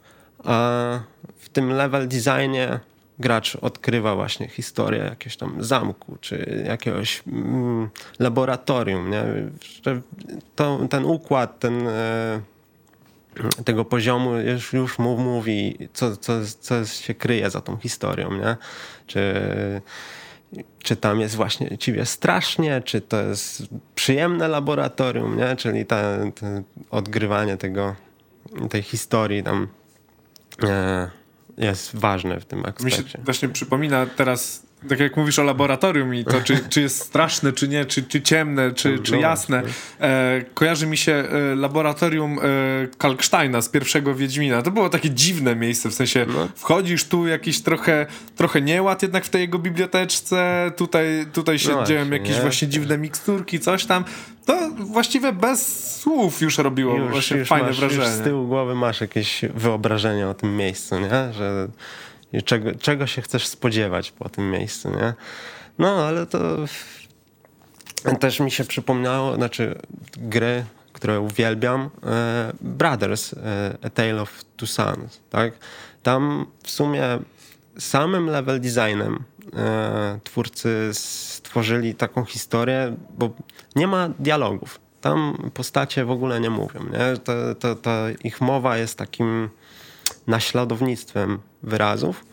a 0.45 1.01
w 1.39 1.49
tym 1.49 1.73
level 1.73 2.09
designie 2.09 2.81
gracz 3.19 3.57
odkrywa 3.57 4.15
właśnie 4.15 4.49
historię 4.49 5.03
jakiegoś 5.03 5.37
tam 5.37 5.65
zamku, 5.65 6.17
czy 6.21 6.65
jakiegoś 6.69 7.23
mm, 7.27 7.91
laboratorium, 8.19 9.11
nie? 9.11 9.25
To, 10.55 10.87
ten 10.91 11.05
układ, 11.05 11.59
ten 11.59 11.87
e, 11.87 12.41
tego 13.65 13.85
poziomu 13.85 14.37
już, 14.37 14.73
już 14.73 14.99
mu 14.99 15.17
mówi, 15.17 15.89
co, 15.93 16.17
co, 16.17 16.33
co 16.61 16.87
się 16.87 17.15
kryje 17.15 17.51
za 17.51 17.61
tą 17.61 17.77
historią, 17.77 18.33
nie? 18.33 18.57
Czy, 19.07 19.35
czy 20.79 20.97
tam 20.97 21.21
jest 21.21 21.35
właśnie 21.37 21.79
ciebie 21.79 22.07
strasznie, 22.07 22.83
czy 22.85 23.01
to 23.01 23.23
jest 23.23 23.63
przyjemne 23.95 24.49
laboratorium, 24.49 25.37
nie? 25.37 25.57
Czyli 25.57 25.87
ta, 25.87 26.03
odgrywanie 26.91 27.57
tego, 27.57 27.97
tej 28.71 28.83
historii 28.83 29.43
tam 29.43 29.69
e, 30.63 31.11
jest 31.59 31.97
ważne 31.97 32.41
w 32.41 32.45
tym 32.45 32.65
aspekcie. 32.65 33.03
Mi 33.03 33.11
się 33.11 33.19
właśnie 33.25 33.49
przypomina 33.49 34.07
teraz 34.07 34.63
tak 34.89 35.01
jak 35.01 35.17
mówisz 35.17 35.39
o 35.39 35.43
laboratorium 35.43 36.15
i 36.15 36.25
to, 36.25 36.41
czy, 36.41 36.59
czy 36.69 36.81
jest 36.81 36.99
straszne, 36.99 37.53
czy 37.53 37.69
nie, 37.69 37.85
czy, 37.85 38.03
czy 38.03 38.23
ciemne, 38.23 38.73
czy, 38.73 38.99
czy 38.99 39.19
jasne. 39.19 39.63
E, 40.01 40.45
kojarzy 40.55 40.87
mi 40.87 40.97
się 40.97 41.13
e, 41.13 41.55
laboratorium 41.55 42.39
e, 42.39 42.43
Kalksteina 42.99 43.63
z 43.63 43.69
pierwszego 43.69 44.15
Wiedźmina. 44.15 44.63
To 44.63 44.71
było 44.71 44.89
takie 44.89 45.11
dziwne 45.11 45.57
miejsce, 45.57 45.89
w 45.89 45.95
sensie 45.95 46.27
no. 46.29 46.49
wchodzisz 46.55 47.05
tu 47.05 47.27
jakiś 47.27 47.61
trochę, 47.61 48.07
trochę 48.37 48.61
nieład 48.61 49.03
jednak 49.03 49.25
w 49.25 49.29
tej 49.29 49.41
jego 49.41 49.59
biblioteczce, 49.59 50.73
tutaj, 50.77 51.27
tutaj 51.33 51.59
się 51.59 51.73
no 51.73 51.85
dzieją 51.85 52.11
jakieś 52.11 52.37
nie? 52.37 52.43
właśnie 52.43 52.69
dziwne 52.69 52.99
miksturki, 52.99 53.61
coś 53.61 53.85
tam. 53.85 54.05
To 54.47 54.71
właściwie 54.79 55.33
bez 55.33 55.91
słów 56.01 56.41
już 56.41 56.59
robiło 56.59 56.97
już, 56.97 57.11
właśnie 57.11 57.37
już 57.37 57.49
fajne 57.49 57.69
masz, 57.69 57.81
wrażenie. 57.81 58.05
Już 58.05 58.13
z 58.13 58.21
tyłu 58.21 58.47
głowy 58.47 58.75
masz 58.75 59.01
jakieś 59.01 59.41
wyobrażenie 59.55 60.29
o 60.29 60.35
tym 60.35 60.57
miejscu, 60.57 61.01
nie? 61.01 61.33
Że 61.33 61.69
czego, 62.45 62.75
czego 62.75 63.07
się 63.07 63.23
chcesz 63.23 63.47
spodziewać 63.47 64.11
po 64.11 64.29
tym 64.29 64.51
miejscu, 64.51 64.91
nie? 64.91 65.15
No, 65.79 66.07
ale 66.07 66.27
to 66.27 66.39
też 68.21 68.41
mi 68.41 68.51
się 68.51 68.65
przypomniało, 68.65 69.35
znaczy 69.35 69.79
gry, 70.17 70.65
które 70.93 71.21
uwielbiam, 71.21 71.91
e, 72.07 72.53
Brothers, 72.61 73.33
e, 73.33 73.77
A 73.83 73.91
Tale 73.91 74.23
of 74.23 74.45
Two 74.57 74.67
Sons, 74.67 75.21
tak? 75.31 75.53
Tam 76.03 76.47
w 76.63 76.71
sumie 76.71 77.03
samym 77.79 78.27
level 78.27 78.61
designem 78.61 79.25
e, 79.57 80.19
twórcy 80.25 80.91
stworzyli 80.93 81.95
taką 81.95 82.25
historię, 82.25 82.97
bo 83.19 83.31
nie 83.77 83.87
ma 83.87 84.09
dialogów. 84.19 84.81
Tam 85.01 85.51
postacie 85.55 86.05
w 86.05 86.11
ogóle 86.11 86.41
nie 86.41 86.51
mówią. 86.51 86.81
Nie? 86.93 87.17
To, 87.17 87.55
to, 87.55 87.75
to 87.75 87.91
ich 88.25 88.41
mowa 88.41 88.77
jest 88.77 88.99
takim 88.99 89.49
naśladownictwem 90.31 91.39
wyrazów 91.63 92.25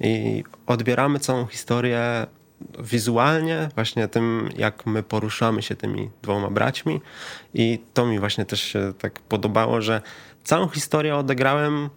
i 0.00 0.44
odbieramy 0.66 1.18
całą 1.18 1.46
historię 1.46 2.26
wizualnie, 2.78 3.68
właśnie 3.74 4.08
tym, 4.08 4.48
jak 4.56 4.86
my 4.86 5.02
poruszamy 5.02 5.62
się 5.62 5.74
tymi 5.76 6.10
dwoma 6.22 6.50
braćmi. 6.50 7.00
I 7.54 7.78
to 7.94 8.06
mi 8.06 8.18
właśnie 8.18 8.44
też 8.44 8.62
się 8.62 8.92
tak 8.98 9.20
podobało, 9.20 9.82
że 9.82 10.02
całą 10.44 10.68
historię 10.68 11.16
odegrałem 11.16 11.90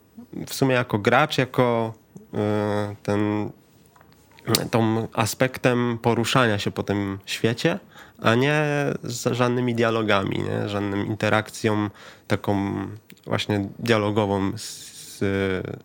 w 0.48 0.54
sumie 0.54 0.75
jako 0.75 1.00
gracz, 1.00 1.38
jako 1.38 1.94
e, 2.34 2.96
ten 3.04 3.51
tą 4.72 5.08
aspektem 5.13 5.98
poruszania 6.01 6.60
się 6.60 6.72
po 6.72 6.84
tym 6.84 7.20
świecie, 7.25 7.80
a 8.22 8.36
nie 8.36 8.63
z 9.04 9.36
żadnymi 9.36 9.75
dialogami, 9.75 10.39
nie? 10.39 10.70
żadną 10.70 10.98
interakcją 10.98 11.89
taką 12.28 12.75
właśnie 13.25 13.70
dialogową 13.80 14.58
z 14.58 14.99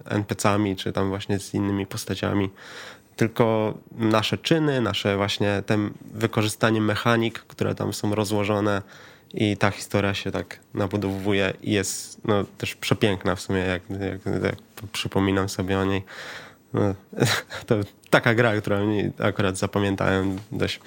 NPC-ami, 0.05 0.77
czy 0.77 0.93
tam 0.93 1.09
właśnie 1.09 1.39
z 1.39 1.55
innymi 1.55 1.87
postaciami. 1.87 2.51
Tylko 3.17 3.75
nasze 3.93 4.39
czyny, 4.39 4.81
nasze 4.81 5.17
właśnie 5.17 5.63
ten 5.67 5.91
wykorzystanie 6.15 6.81
mechanik, 6.81 7.39
które 7.39 7.75
tam 7.75 7.93
są 7.93 8.15
rozłożone 8.15 8.83
i 9.35 9.57
ta 9.57 9.71
historia 9.71 10.15
się 10.15 10.31
tak 10.31 10.59
nabudowuje 10.75 11.53
i 11.63 11.73
jest 11.73 12.21
no, 12.25 12.45
też 12.59 12.75
przepiękna 12.75 13.35
w 13.35 13.41
sumie, 13.41 13.59
jak, 13.59 13.83
jak, 13.91 14.43
jak 14.45 14.57
przypominam 14.93 15.49
sobie 15.49 15.79
o 15.79 15.85
niej. 15.85 16.03
No, 16.75 16.95
to 17.67 17.75
taka 18.11 18.35
gra, 18.35 18.61
którą 18.61 18.97
akurat 19.19 19.59
zapamiętałem 19.59 20.39
dość. 20.53 20.81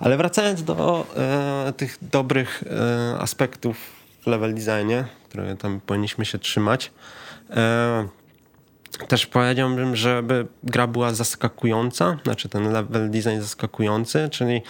Ale 0.00 0.16
wracając 0.16 0.62
do 0.62 1.06
e, 1.16 1.72
tych 1.76 1.98
dobrych 2.02 2.64
e, 2.66 3.18
aspektów 3.18 3.76
w 4.20 4.26
level 4.26 4.54
designie, 4.54 5.04
które 5.28 5.56
tam 5.56 5.80
powinniśmy 5.86 6.24
się 6.24 6.38
trzymać, 6.38 6.92
też 9.08 9.26
powiedziałbym, 9.26 9.96
żeby 9.96 10.46
gra 10.62 10.86
była 10.86 11.14
zaskakująca, 11.14 12.18
znaczy 12.24 12.48
ten 12.48 12.72
level 12.72 13.10
design 13.10 13.40
zaskakujący, 13.40 14.28
czyli 14.28 14.62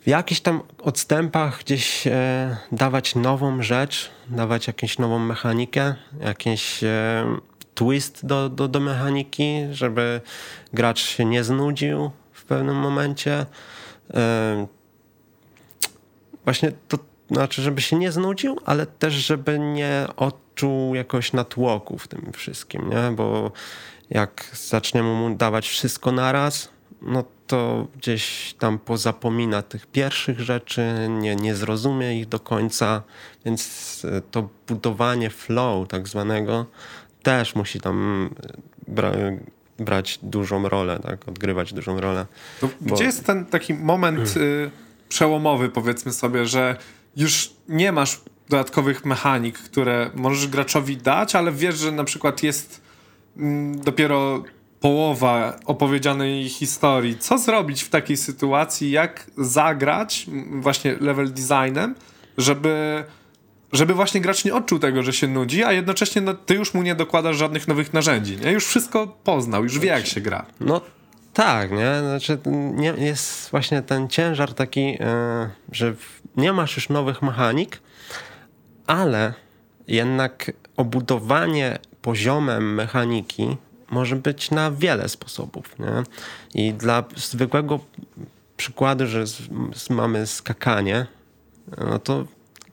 w 0.00 0.08
jakichś 0.08 0.40
tam 0.40 0.60
odstępach 0.82 1.60
gdzieś 1.60 2.06
e, 2.06 2.56
dawać 2.72 3.14
nową 3.14 3.62
rzecz, 3.62 4.10
dawać 4.28 4.66
jakąś 4.66 4.98
nową 4.98 5.18
mechanikę, 5.18 5.94
jakiś 6.20 6.84
e, 6.84 7.24
twist 7.74 8.26
do, 8.26 8.48
do, 8.48 8.68
do 8.68 8.80
mechaniki, 8.80 9.66
żeby 9.70 10.20
gracz 10.72 11.00
się 11.00 11.24
nie 11.24 11.44
znudził 11.44 12.10
w 12.32 12.44
pewnym 12.44 12.76
momencie. 12.76 13.46
E, 14.14 14.66
właśnie 16.44 16.72
to 16.88 16.98
znaczy, 17.30 17.62
żeby 17.62 17.80
się 17.80 17.96
nie 17.96 18.12
znudził, 18.12 18.60
ale 18.64 18.86
też, 18.86 19.14
żeby 19.14 19.58
nie 19.58 20.06
odczuł 20.56 20.94
jakoś 20.94 21.32
natłoku 21.32 21.98
w 21.98 22.08
tym 22.08 22.32
wszystkim, 22.32 22.90
nie? 22.90 23.16
Bo 23.16 23.52
jak 24.10 24.50
zaczniemy 24.52 25.14
mu 25.14 25.34
dawać 25.34 25.68
wszystko 25.68 26.12
naraz, 26.12 26.68
no 27.02 27.24
to 27.46 27.86
gdzieś 27.96 28.54
tam 28.58 28.78
pozapomina 28.78 29.62
tych 29.62 29.86
pierwszych 29.86 30.40
rzeczy, 30.40 31.06
nie, 31.08 31.36
nie 31.36 31.54
zrozumie 31.54 32.20
ich 32.20 32.28
do 32.28 32.40
końca, 32.40 33.02
więc 33.44 34.02
e, 34.04 34.20
to 34.30 34.48
budowanie 34.68 35.30
flow 35.30 35.88
tak 35.88 36.08
zwanego 36.08 36.66
też 37.22 37.54
musi 37.54 37.80
tam 37.80 38.30
e, 38.42 38.92
bra 38.92 39.12
brać 39.78 40.18
dużą 40.22 40.68
rolę, 40.68 40.98
tak? 41.02 41.28
odgrywać 41.28 41.72
dużą 41.72 42.00
rolę. 42.00 42.26
Bo... 42.62 42.68
Gdzie 42.80 43.04
jest 43.04 43.24
ten 43.24 43.46
taki 43.46 43.74
moment 43.74 44.36
y, 44.36 44.70
przełomowy, 45.08 45.68
powiedzmy 45.68 46.12
sobie, 46.12 46.46
że 46.46 46.76
już 47.16 47.52
nie 47.68 47.92
masz 47.92 48.20
dodatkowych 48.48 49.04
mechanik, 49.04 49.58
które 49.58 50.10
możesz 50.14 50.46
graczowi 50.46 50.96
dać, 50.96 51.34
ale 51.34 51.52
wiesz, 51.52 51.78
że 51.78 51.92
na 51.92 52.04
przykład 52.04 52.42
jest 52.42 52.80
mm, 53.36 53.80
dopiero 53.80 54.42
połowa 54.80 55.56
opowiedzianej 55.64 56.48
historii. 56.48 57.18
Co 57.18 57.38
zrobić 57.38 57.82
w 57.82 57.88
takiej 57.88 58.16
sytuacji? 58.16 58.90
Jak 58.90 59.30
zagrać 59.38 60.26
właśnie 60.50 60.96
level 61.00 61.32
designem, 61.32 61.94
żeby, 62.38 63.04
żeby 63.72 63.94
właśnie 63.94 64.20
gracz 64.20 64.44
nie 64.44 64.54
odczuł 64.54 64.78
tego, 64.78 65.02
że 65.02 65.12
się 65.12 65.28
nudzi, 65.28 65.64
a 65.64 65.72
jednocześnie 65.72 66.22
no, 66.22 66.34
ty 66.34 66.54
już 66.54 66.74
mu 66.74 66.82
nie 66.82 66.94
dokładasz 66.94 67.36
żadnych 67.36 67.68
nowych 67.68 67.92
narzędzi. 67.92 68.36
Nie? 68.36 68.52
Już 68.52 68.66
wszystko 68.66 69.06
poznał, 69.06 69.62
już 69.62 69.78
wie 69.78 69.88
jak 69.88 70.06
się 70.06 70.20
gra. 70.20 70.46
No 70.60 70.80
tak, 71.32 71.70
nie? 71.70 71.98
Znaczy, 72.00 72.38
nie, 72.74 72.94
jest 72.98 73.50
właśnie 73.50 73.82
ten 73.82 74.08
ciężar 74.08 74.54
taki, 74.54 74.86
yy, 74.86 74.98
że 75.72 75.94
nie 76.36 76.52
masz 76.52 76.76
już 76.76 76.88
nowych 76.88 77.22
mechanik, 77.22 77.80
ale 78.86 79.34
jednak 79.88 80.52
obudowanie 80.76 81.78
poziomem 82.02 82.74
mechaniki 82.74 83.56
może 83.90 84.16
być 84.16 84.50
na 84.50 84.70
wiele 84.70 85.08
sposobów. 85.08 85.78
Nie? 85.78 86.02
I 86.54 86.74
dla 86.74 87.04
zwykłego 87.16 87.80
przykładu, 88.56 89.06
że 89.06 89.24
mamy 89.90 90.26
skakanie, 90.26 91.06
no 91.78 91.98
to 91.98 92.24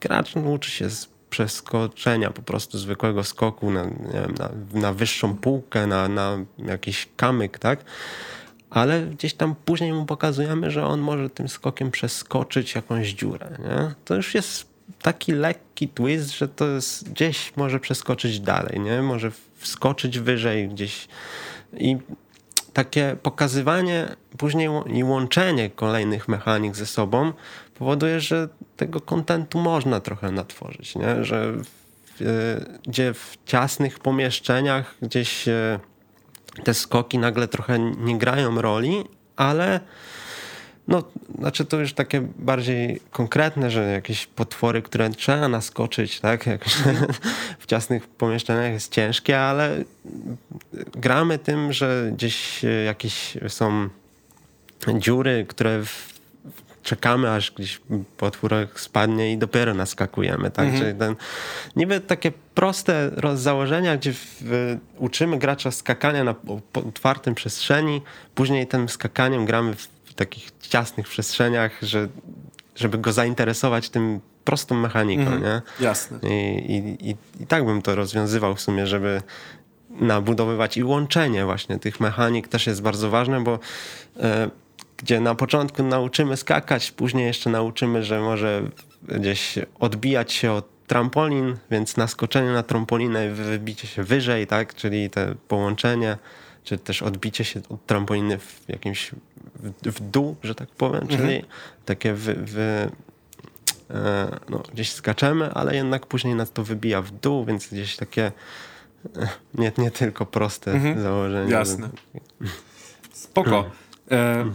gracz 0.01 0.35
uczy 0.35 0.71
się 0.71 0.89
z 0.89 1.07
przeskoczenia 1.29 2.31
po 2.31 2.41
prostu 2.41 2.77
zwykłego 2.77 3.23
skoku 3.23 3.71
na, 3.71 3.83
wiem, 3.83 4.35
na, 4.39 4.49
na 4.79 4.93
wyższą 4.93 5.37
półkę, 5.37 5.87
na, 5.87 6.07
na 6.07 6.37
jakiś 6.57 7.09
kamyk, 7.15 7.59
tak? 7.59 7.79
ale 8.69 9.01
gdzieś 9.01 9.33
tam 9.33 9.55
później 9.65 9.93
mu 9.93 10.05
pokazujemy, 10.05 10.71
że 10.71 10.85
on 10.85 10.99
może 10.99 11.29
tym 11.29 11.49
skokiem 11.49 11.91
przeskoczyć 11.91 12.75
jakąś 12.75 13.07
dziurę. 13.07 13.57
Nie? 13.59 13.93
To 14.05 14.15
już 14.15 14.35
jest 14.35 14.72
taki 15.01 15.31
lekki 15.31 15.87
twist, 15.87 16.37
że 16.37 16.47
to 16.47 16.67
jest, 16.67 17.09
gdzieś 17.09 17.53
może 17.55 17.79
przeskoczyć 17.79 18.39
dalej, 18.39 18.79
nie? 18.79 19.01
może 19.01 19.31
wskoczyć 19.55 20.19
wyżej 20.19 20.69
gdzieś. 20.69 21.07
I 21.77 21.97
takie 22.73 23.15
pokazywanie 23.23 24.07
później 24.37 24.69
i 24.93 25.03
łączenie 25.03 25.69
kolejnych 25.69 26.27
mechanik 26.27 26.75
ze 26.75 26.85
sobą 26.85 27.33
powoduje, 27.75 28.19
że 28.19 28.49
tego 28.77 29.01
kontentu 29.01 29.59
można 29.59 29.99
trochę 29.99 30.31
natworzyć, 30.31 30.95
nie? 30.95 31.23
że 31.23 31.53
w, 31.53 31.63
gdzie 32.87 33.13
w 33.13 33.37
ciasnych 33.45 33.99
pomieszczeniach 33.99 34.95
gdzieś 35.01 35.45
te 36.63 36.73
skoki 36.73 37.17
nagle 37.17 37.47
trochę 37.47 37.79
nie 37.79 38.17
grają 38.17 38.61
roli, 38.61 39.03
ale 39.35 39.79
no, 40.87 41.03
znaczy 41.39 41.65
to 41.65 41.79
już 41.79 41.93
takie 41.93 42.21
bardziej 42.39 42.99
konkretne, 43.11 43.71
że 43.71 43.91
jakieś 43.91 44.25
potwory, 44.25 44.81
które 44.81 45.09
trzeba 45.09 45.47
naskoczyć, 45.47 46.19
tak? 46.19 46.47
Jakoś 46.47 46.73
w 47.59 47.65
ciasnych 47.65 48.07
pomieszczeniach 48.07 48.73
jest 48.73 48.91
ciężkie, 48.91 49.39
ale 49.39 49.83
gramy 50.95 51.37
tym, 51.37 51.73
że 51.73 52.11
gdzieś 52.13 52.61
jakieś 52.85 53.37
są 53.47 53.89
dziury, 54.97 55.45
które 55.49 55.85
w, 55.85 56.13
czekamy, 56.83 57.31
aż 57.31 57.51
gdzieś 57.51 57.81
potwórek 58.17 58.79
spadnie 58.79 59.33
i 59.33 59.37
dopiero 59.37 59.73
naskakujemy, 59.73 60.51
tak? 60.51 60.65
Mhm. 60.65 60.83
Czyli 60.83 60.99
ten, 60.99 61.15
niby 61.75 61.99
takie 61.99 62.31
proste 62.55 63.11
założenia, 63.35 63.97
gdzie 63.97 64.13
w, 64.13 64.77
uczymy 64.97 65.39
gracza 65.39 65.71
skakania 65.71 66.23
na 66.23 66.35
otwartym 66.73 67.35
przestrzeni, 67.35 68.01
później 68.35 68.67
tym 68.67 68.89
skakaniem 68.89 69.45
gramy 69.45 69.75
w 69.75 69.92
takich 70.13 70.51
ciasnych 70.61 71.07
przestrzeniach, 71.07 71.71
że, 71.81 72.07
żeby 72.75 72.97
go 72.97 73.13
zainteresować 73.13 73.89
tym 73.89 74.19
prostą 74.43 74.75
mechaniką, 74.75 75.21
mhm, 75.21 75.41
nie? 75.41 75.61
Jasne. 75.85 76.19
I, 76.23 76.71
i, 76.71 77.09
i, 77.09 77.15
I 77.39 77.47
tak 77.47 77.65
bym 77.65 77.81
to 77.81 77.95
rozwiązywał 77.95 78.55
w 78.55 78.61
sumie, 78.61 78.87
żeby 78.87 79.21
nabudowywać 79.89 80.77
i 80.77 80.83
łączenie 80.83 81.45
właśnie 81.45 81.79
tych 81.79 81.99
mechanik 81.99 82.47
też 82.47 82.67
jest 82.67 82.81
bardzo 82.81 83.09
ważne, 83.09 83.43
bo 83.43 83.59
e, 84.19 84.49
gdzie 84.97 85.19
na 85.19 85.35
początku 85.35 85.83
nauczymy 85.83 86.37
skakać, 86.37 86.91
później 86.91 87.25
jeszcze 87.25 87.49
nauczymy, 87.49 88.03
że 88.03 88.19
może 88.21 88.63
gdzieś 89.07 89.55
odbijać 89.79 90.33
się 90.33 90.51
od 90.51 90.65
trampolin, 90.87 91.57
więc 91.71 91.97
naskoczenie 91.97 92.51
na 92.51 92.63
trampolinę 92.63 93.27
i 93.27 93.29
wybicie 93.29 93.87
się 93.87 94.03
wyżej, 94.03 94.47
tak, 94.47 94.75
czyli 94.75 95.09
te 95.09 95.35
połączenie 95.47 96.17
czy 96.63 96.77
też 96.77 97.01
odbicie 97.01 97.43
się 97.43 97.61
od 97.69 97.85
trampoliny 97.85 98.37
w 98.37 98.61
jakimś 98.67 99.11
w, 99.83 100.09
dół, 100.11 100.35
że 100.43 100.55
tak 100.55 100.69
powiem, 100.69 101.01
mhm. 101.01 101.19
czyli 101.19 101.43
takie 101.85 102.13
wy, 102.13 102.33
wy 102.33 102.91
e, 103.89 104.39
no, 104.49 104.63
gdzieś 104.73 104.91
skaczemy, 104.91 105.53
ale 105.53 105.75
jednak 105.75 106.05
później 106.05 106.35
nas 106.35 106.51
to 106.51 106.63
wybija 106.63 107.01
w 107.01 107.11
dół, 107.11 107.45
więc 107.45 107.67
gdzieś 107.67 107.95
takie 107.95 108.31
e, 109.17 109.27
nie, 109.53 109.71
nie 109.77 109.91
tylko 109.91 110.25
proste 110.25 110.71
mhm. 110.71 111.01
założenie. 111.01 111.51
Jasne. 111.51 111.89
Spoko. 113.13 113.71
E, 114.11 114.45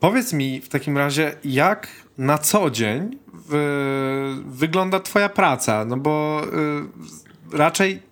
powiedz 0.00 0.32
mi 0.32 0.60
w 0.60 0.68
takim 0.68 0.98
razie, 0.98 1.36
jak 1.44 1.88
na 2.18 2.38
co 2.38 2.70
dzień 2.70 3.18
wygląda 4.46 5.00
twoja 5.00 5.28
praca? 5.28 5.84
No 5.84 5.96
bo 5.96 6.42
y, 7.52 7.56
raczej 7.56 8.02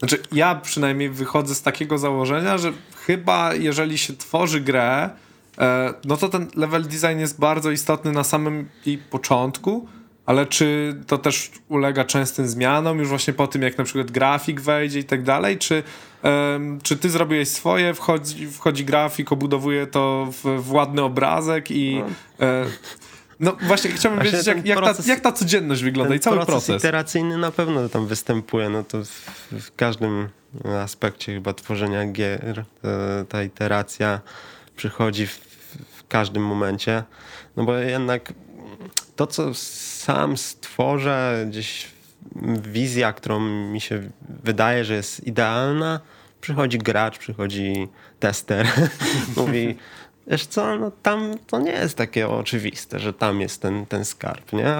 znaczy, 0.00 0.22
ja 0.32 0.54
przynajmniej 0.54 1.10
wychodzę 1.10 1.54
z 1.54 1.62
takiego 1.62 1.98
założenia, 1.98 2.58
że 2.58 2.72
chyba 3.06 3.54
jeżeli 3.54 3.98
się 3.98 4.16
tworzy 4.16 4.60
grę, 4.60 5.10
e, 5.58 5.94
no 6.04 6.16
to 6.16 6.28
ten 6.28 6.46
level 6.56 6.82
design 6.82 7.18
jest 7.18 7.40
bardzo 7.40 7.70
istotny 7.70 8.12
na 8.12 8.24
samym 8.24 8.68
jej 8.86 8.98
początku, 8.98 9.88
ale 10.26 10.46
czy 10.46 10.96
to 11.06 11.18
też 11.18 11.50
ulega 11.68 12.04
częstym 12.04 12.48
zmianom 12.48 12.98
już 12.98 13.08
właśnie 13.08 13.32
po 13.32 13.46
tym, 13.46 13.62
jak 13.62 13.78
na 13.78 13.84
przykład 13.84 14.10
grafik 14.10 14.60
wejdzie 14.60 14.98
i 14.98 15.04
tak 15.04 15.22
dalej, 15.22 15.58
czy, 15.58 15.82
czy 16.82 16.96
ty 16.96 17.10
zrobiłeś 17.10 17.48
swoje, 17.48 17.94
wchodzi, 17.94 18.48
wchodzi 18.48 18.84
grafik, 18.84 19.32
obudowuje 19.32 19.86
to 19.86 20.28
w, 20.32 20.62
w 20.62 20.72
ładny 20.72 21.02
obrazek 21.02 21.70
i... 21.70 22.02
No. 22.38 22.46
E, 22.46 22.66
no 23.40 23.56
właśnie, 23.62 23.90
chciałbym 23.90 24.20
właśnie 24.20 24.38
wiedzieć, 24.38 24.46
jak, 24.46 24.66
jak, 24.66 24.78
proces, 24.78 25.06
ta, 25.06 25.12
jak 25.12 25.20
ta 25.20 25.32
codzienność 25.32 25.82
wygląda 25.82 26.14
i 26.14 26.20
cały 26.20 26.36
proces. 26.36 26.54
proces 26.54 26.82
iteracyjny 26.82 27.38
na 27.38 27.50
pewno 27.50 27.88
tam 27.88 28.06
występuje, 28.06 28.68
no 28.68 28.84
to 28.84 29.04
w, 29.04 29.08
w 29.52 29.76
każdym 29.76 30.28
aspekcie 30.82 31.34
chyba 31.34 31.54
tworzenia 31.54 32.06
gier 32.06 32.64
e, 32.84 33.24
ta 33.28 33.42
iteracja 33.42 34.20
przychodzi 34.76 35.26
w, 35.26 35.38
w 35.96 36.08
każdym 36.08 36.46
momencie, 36.46 37.02
no 37.56 37.64
bo 37.64 37.74
jednak 37.74 38.32
to, 39.16 39.26
co 39.26 39.54
sam 39.54 40.36
stworzę, 40.36 41.46
gdzieś 41.48 41.86
wizja, 42.62 43.12
którą 43.12 43.40
mi 43.40 43.80
się 43.80 44.10
wydaje, 44.44 44.84
że 44.84 44.94
jest 44.94 45.26
idealna, 45.26 46.00
przychodzi 46.40 46.78
gracz, 46.78 47.18
przychodzi 47.18 47.88
tester, 48.20 48.66
mówi 49.36 49.76
wiesz 50.26 50.46
co, 50.46 50.76
no 50.76 50.90
tam 51.02 51.34
to 51.46 51.60
nie 51.60 51.72
jest 51.72 51.96
takie 51.96 52.28
oczywiste, 52.28 52.98
że 52.98 53.12
tam 53.12 53.40
jest 53.40 53.62
ten, 53.62 53.86
ten 53.86 54.04
skarb, 54.04 54.52
nie? 54.52 54.76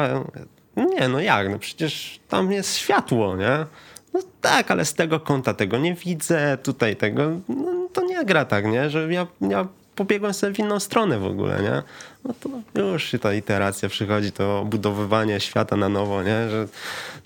Nie, 0.76 1.09
no 1.09 1.20
jak, 1.20 1.50
no 1.50 1.59
przecież 1.59 2.20
tam 2.29 2.53
jest 2.53 2.76
światło, 2.76 3.37
nie? 3.37 3.66
No 4.14 4.20
tak, 4.40 4.70
ale 4.70 4.85
z 4.85 4.94
tego 4.94 5.20
kąta 5.20 5.55
tego 5.55 5.79
nie 5.79 5.94
widzę, 5.94 6.59
tutaj 6.62 6.96
tego, 6.96 7.31
no 7.48 7.88
to 7.92 8.03
nie 8.03 8.24
gra 8.24 8.44
tak, 8.44 8.66
nie? 8.66 8.90
Że 8.90 9.12
ja, 9.12 9.26
ja 9.40 9.68
pobiegłem 9.96 10.35
sobie 10.35 10.55
w 10.55 10.59
inną 10.59 10.81
stronę 10.81 11.18
w 11.18 11.24
ogóle, 11.24 11.62
nie? 11.62 11.83
No 12.24 12.35
to 12.72 12.81
już 12.81 13.16
ta 13.20 13.35
iteracja 13.35 13.88
przychodzi, 13.88 14.33
to 14.33 14.64
budowywanie 14.64 15.40
świata 15.40 15.76
na 15.76 15.88
nowo, 15.88 16.22
nie? 16.22 16.50
Że 16.50 16.68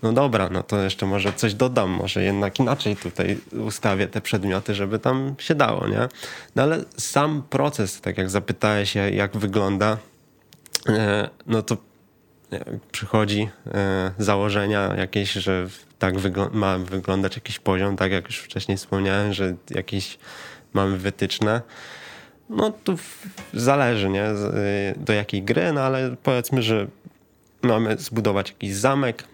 no 0.02 0.12
dobra, 0.12 0.48
no 0.50 0.62
to 0.62 0.82
jeszcze 0.82 1.06
może 1.06 1.32
coś 1.32 1.54
dodam, 1.54 1.90
może 1.90 2.22
jednak 2.22 2.60
inaczej 2.60 2.96
tutaj 2.96 3.38
ustawię 3.66 4.08
te 4.08 4.20
przedmioty, 4.20 4.74
żeby 4.74 4.98
tam 4.98 5.34
się 5.38 5.54
dało, 5.54 5.88
nie? 5.88 6.08
No 6.56 6.62
ale 6.62 6.84
sam 6.96 7.42
proces, 7.50 8.00
tak 8.00 8.18
jak 8.18 8.30
zapytałeś 8.30 8.94
jak 8.94 9.36
wygląda, 9.36 9.98
e, 10.88 11.28
no 11.46 11.62
to 11.62 11.76
przychodzi 12.92 13.48
e, 13.74 14.12
założenia 14.18 14.94
jakieś, 14.96 15.32
że 15.32 15.66
tak 15.98 16.14
ma 16.52 16.78
wyglądać 16.78 17.36
jakiś 17.36 17.58
poziom, 17.58 17.96
tak 17.96 18.12
jak 18.12 18.24
już 18.26 18.38
wcześniej 18.38 18.76
wspomniałem, 18.76 19.32
że 19.32 19.54
jakieś 19.70 20.18
mamy 20.72 20.96
wytyczne. 20.98 21.60
No 22.50 22.70
tu 22.70 22.96
zależy, 23.52 24.08
nie? 24.08 24.24
Do 24.96 25.12
jakiej 25.12 25.42
gry, 25.42 25.72
no 25.72 25.80
ale 25.80 26.16
powiedzmy, 26.22 26.62
że 26.62 26.86
mamy 27.62 27.96
zbudować 27.96 28.50
jakiś 28.50 28.74
zamek 28.74 29.24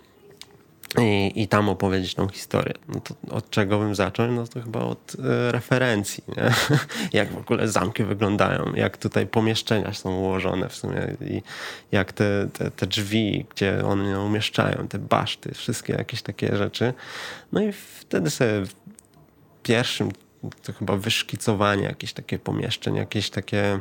i, 0.98 1.32
i 1.42 1.48
tam 1.48 1.68
opowiedzieć 1.68 2.14
tą 2.14 2.28
historię. 2.28 2.74
No 2.88 3.00
to 3.00 3.14
od 3.30 3.50
czego 3.50 3.78
bym 3.78 3.94
zaczął? 3.94 4.32
No 4.32 4.46
to 4.46 4.62
chyba 4.62 4.80
od 4.80 5.14
y, 5.14 5.52
referencji, 5.52 6.24
nie? 6.36 6.52
jak 7.20 7.32
w 7.32 7.38
ogóle 7.38 7.68
zamki 7.68 8.04
wyglądają, 8.04 8.72
jak 8.74 8.96
tutaj 8.96 9.26
pomieszczenia 9.26 9.92
są 9.92 10.16
ułożone 10.16 10.68
w 10.68 10.74
sumie 10.74 11.16
i 11.20 11.42
jak 11.92 12.12
te, 12.12 12.48
te, 12.52 12.70
te 12.70 12.86
drzwi, 12.86 13.46
gdzie 13.54 13.86
one 13.86 14.20
umieszczają, 14.20 14.88
te 14.88 14.98
baszty, 14.98 15.54
wszystkie 15.54 15.92
jakieś 15.92 16.22
takie 16.22 16.56
rzeczy. 16.56 16.94
No 17.52 17.62
i 17.62 17.72
wtedy 17.72 18.30
sobie 18.30 18.62
pierwszym 19.62 20.08
to 20.62 20.72
chyba 20.72 20.96
wyszkicowanie 20.96 21.82
jakieś 21.82 22.12
takie 22.12 22.38
pomieszczeń, 22.38 22.96
jakieś 22.96 23.30
takie 23.30 23.80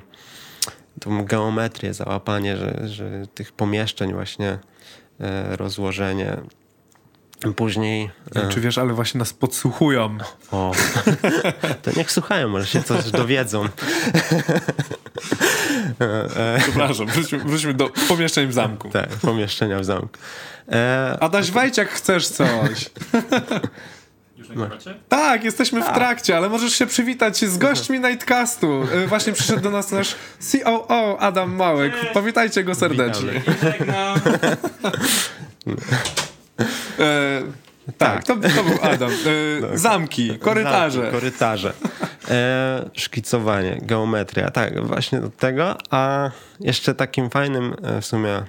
tą 1.00 1.26
geometrię, 1.26 1.94
załapanie, 1.94 2.58
że, 2.58 2.88
że 2.88 3.28
tych 3.36 3.52
pomieszczeń 3.52 4.14
właśnie 4.14 4.60
e, 5.20 5.56
rozłożenie. 5.56 6.38
Później... 7.56 8.02
Nie 8.36 8.42
wiem, 8.42 8.52
czy 8.52 8.62
wiesz, 8.62 8.78
ale 8.78 8.94
właśnie 8.94 9.20
nas 9.20 9.34
podsłuchują. 9.34 10.18
O, 10.52 10.72
to 11.84 11.92
niech 11.98 12.12
słuchają, 12.12 12.50
może 12.50 12.68
się 12.68 12.84
coś 12.84 13.12
dowiedzą. 13.12 13.70
Przepraszam, 16.60 17.08
wróćmy, 17.08 17.40
wróćmy 17.40 17.74
do 17.74 17.90
pomieszczeń 18.08 18.48
w 18.48 18.54
zamku. 18.54 18.90
Tak, 18.90 19.10
pomieszczenia 19.10 19.80
w 19.80 19.86
zamku. 19.86 20.20
E, 20.72 21.18
Adaś 21.20 21.52
Wajciak, 21.52 21.90
chcesz 21.90 22.28
coś? 22.28 22.90
Tak, 25.10 25.44
jesteśmy 25.44 25.82
tak. 25.82 25.92
w 25.92 25.94
trakcie, 25.94 26.38
ale 26.38 26.50
możesz 26.50 26.74
się 26.74 26.86
przywitać 26.86 27.46
z 27.46 27.58
gośćmi 27.58 28.00
Nightcastu. 28.00 28.88
E, 28.94 29.08
właśnie 29.08 29.34
przyszedł 29.34 29.62
do 29.62 29.70
nas 29.70 29.92
nasz 29.92 30.16
COO 30.40 31.20
Adam 31.20 31.56
Małek. 31.56 31.94
Powitajcie 32.14 32.64
go 32.64 32.76
serdecznie. 32.76 33.32
e, 37.00 37.42
tak, 37.98 38.24
to, 38.24 38.36
to, 38.36 38.64
był 38.64 38.78
Adam. 38.82 39.12
E, 39.74 39.78
zamki, 39.78 40.40
korytarze. 40.40 41.02
Zamki, 41.02 41.12
korytarze. 41.12 41.74
E, 42.30 42.90
szkicowanie, 42.94 43.80
geometria, 43.82 44.52
tak, 44.52 44.88
właśnie 44.88 45.20
do 45.20 45.30
tego. 45.30 45.76
A 45.90 46.32
jeszcze 46.60 46.96
takim 46.96 47.30
fajnym 47.30 47.76
e, 47.84 48.02
w 48.02 48.06
sumie 48.06 48.44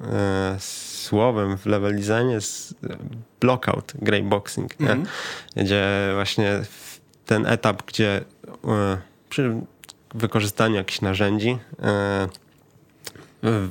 e, 0.00 0.56
słowem 1.02 1.58
w 1.58 1.66
level 1.66 1.96
designie 1.96 2.32
jest 2.32 2.74
blockout, 3.40 3.92
greyboxing, 3.94 4.80
mm 4.80 5.02
-hmm. 5.02 5.06
gdzie 5.56 6.10
właśnie 6.14 6.62
ten 7.26 7.46
etap, 7.46 7.82
gdzie 7.86 8.24
e, 8.64 8.98
przy 9.28 9.60
wykorzystaniu 10.14 10.74
jakichś 10.74 11.00
narzędzi 11.00 11.58
e, 11.82 12.28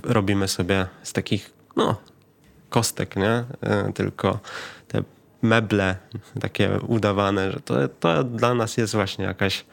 robimy 0.03 0.47
sobie 0.47 0.87
z 1.03 1.13
takich 1.13 1.53
no, 1.75 1.95
kostek, 2.69 3.15
nie? 3.15 3.43
E, 3.61 3.93
tylko 3.93 4.39
te 4.87 5.03
meble 5.41 5.95
takie 6.41 6.79
udawane, 6.87 7.51
że 7.51 7.59
to, 7.59 7.87
to 7.87 8.23
dla 8.23 8.53
nas 8.53 8.77
jest 8.77 8.93
właśnie 8.93 9.25
jakaś 9.25 9.65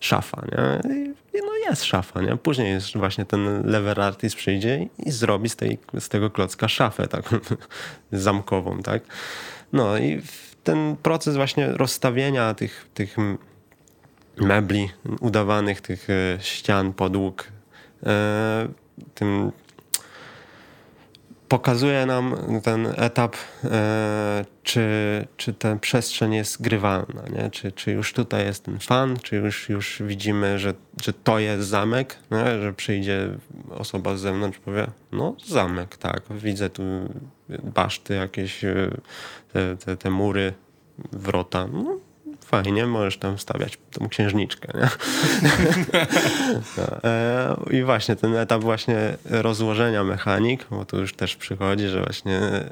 szafa, 0.00 0.42
nie? 0.52 0.94
I, 0.94 1.14
no 1.42 1.51
jest 1.70 1.84
szafa, 1.84 2.20
nie? 2.20 2.36
Później 2.36 2.70
jest 2.70 2.96
właśnie 2.96 3.24
ten 3.24 3.66
lever 3.66 4.00
artist 4.00 4.36
przyjdzie 4.36 4.88
i 4.98 5.10
zrobi 5.10 5.48
z, 5.48 5.56
tej, 5.56 5.78
z 5.98 6.08
tego 6.08 6.30
klocka 6.30 6.68
szafę 6.68 7.08
taką 7.08 7.36
zamkową, 8.12 8.82
tak? 8.82 9.02
No 9.72 9.98
i 9.98 10.22
ten 10.64 10.96
proces 11.02 11.36
właśnie 11.36 11.66
rozstawienia 11.66 12.54
tych, 12.54 12.88
tych 12.94 13.16
mebli 14.36 14.88
udawanych, 15.20 15.80
tych 15.80 16.10
e, 16.10 16.38
ścian, 16.40 16.92
podłóg. 16.92 17.48
E, 18.06 18.68
tym 19.14 19.52
pokazuje 21.52 22.06
nam 22.06 22.34
ten 22.62 22.88
etap, 22.96 23.36
e, 23.64 24.44
czy, 24.62 24.86
czy 25.36 25.54
ta 25.54 25.76
przestrzeń 25.76 26.34
jest 26.34 26.62
grywalna, 26.62 27.22
nie? 27.36 27.50
Czy, 27.50 27.72
czy 27.72 27.92
już 27.92 28.12
tutaj 28.12 28.44
jest 28.44 28.64
ten 28.64 28.78
fan, 28.78 29.16
czy 29.22 29.36
już, 29.36 29.68
już 29.68 30.02
widzimy, 30.06 30.58
że, 30.58 30.74
że 31.02 31.12
to 31.12 31.38
jest 31.38 31.68
zamek, 31.68 32.18
nie? 32.30 32.62
że 32.62 32.72
przyjdzie 32.72 33.28
osoba 33.70 34.16
z 34.16 34.20
zewnątrz 34.20 34.58
powie, 34.58 34.86
no 35.12 35.36
zamek, 35.46 35.96
tak, 35.96 36.22
widzę 36.30 36.70
tu 36.70 36.82
baszty 37.62 38.14
jakieś, 38.14 38.60
te, 39.52 39.76
te, 39.76 39.96
te 39.96 40.10
mury, 40.10 40.52
wrota, 41.12 41.66
no, 41.72 41.98
fajnie, 42.52 42.86
możesz 42.86 43.18
tam 43.18 43.38
stawiać 43.38 43.78
tą 43.90 44.08
księżniczkę. 44.08 44.78
Nie? 44.78 44.88
no, 46.76 47.04
e, 47.04 47.56
I 47.70 47.82
właśnie 47.82 48.16
ten 48.16 48.36
etap 48.36 48.62
właśnie 48.62 49.16
rozłożenia 49.24 50.04
mechanik, 50.04 50.66
bo 50.70 50.84
tu 50.84 51.00
już 51.00 51.14
też 51.14 51.36
przychodzi, 51.36 51.88
że 51.88 52.00
właśnie 52.00 52.38
e, 52.38 52.70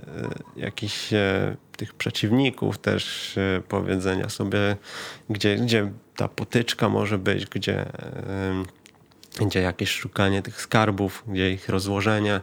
jakiś 0.57 1.13
e, 1.13 1.57
tych 1.77 1.95
przeciwników 1.95 2.79
też 2.79 3.35
powiedzenia 3.69 4.29
sobie, 4.29 4.77
gdzie, 5.31 5.57
gdzie 5.57 5.91
ta 6.17 6.29
potyczka 6.29 6.89
może 6.89 7.19
być, 7.19 7.47
gdzie, 7.47 7.87
gdzie 9.41 9.61
jakieś 9.61 9.91
szukanie 9.91 10.43
tych 10.43 10.61
skarbów, 10.61 11.25
gdzie 11.27 11.51
ich 11.51 11.69
rozłożenie, 11.69 12.41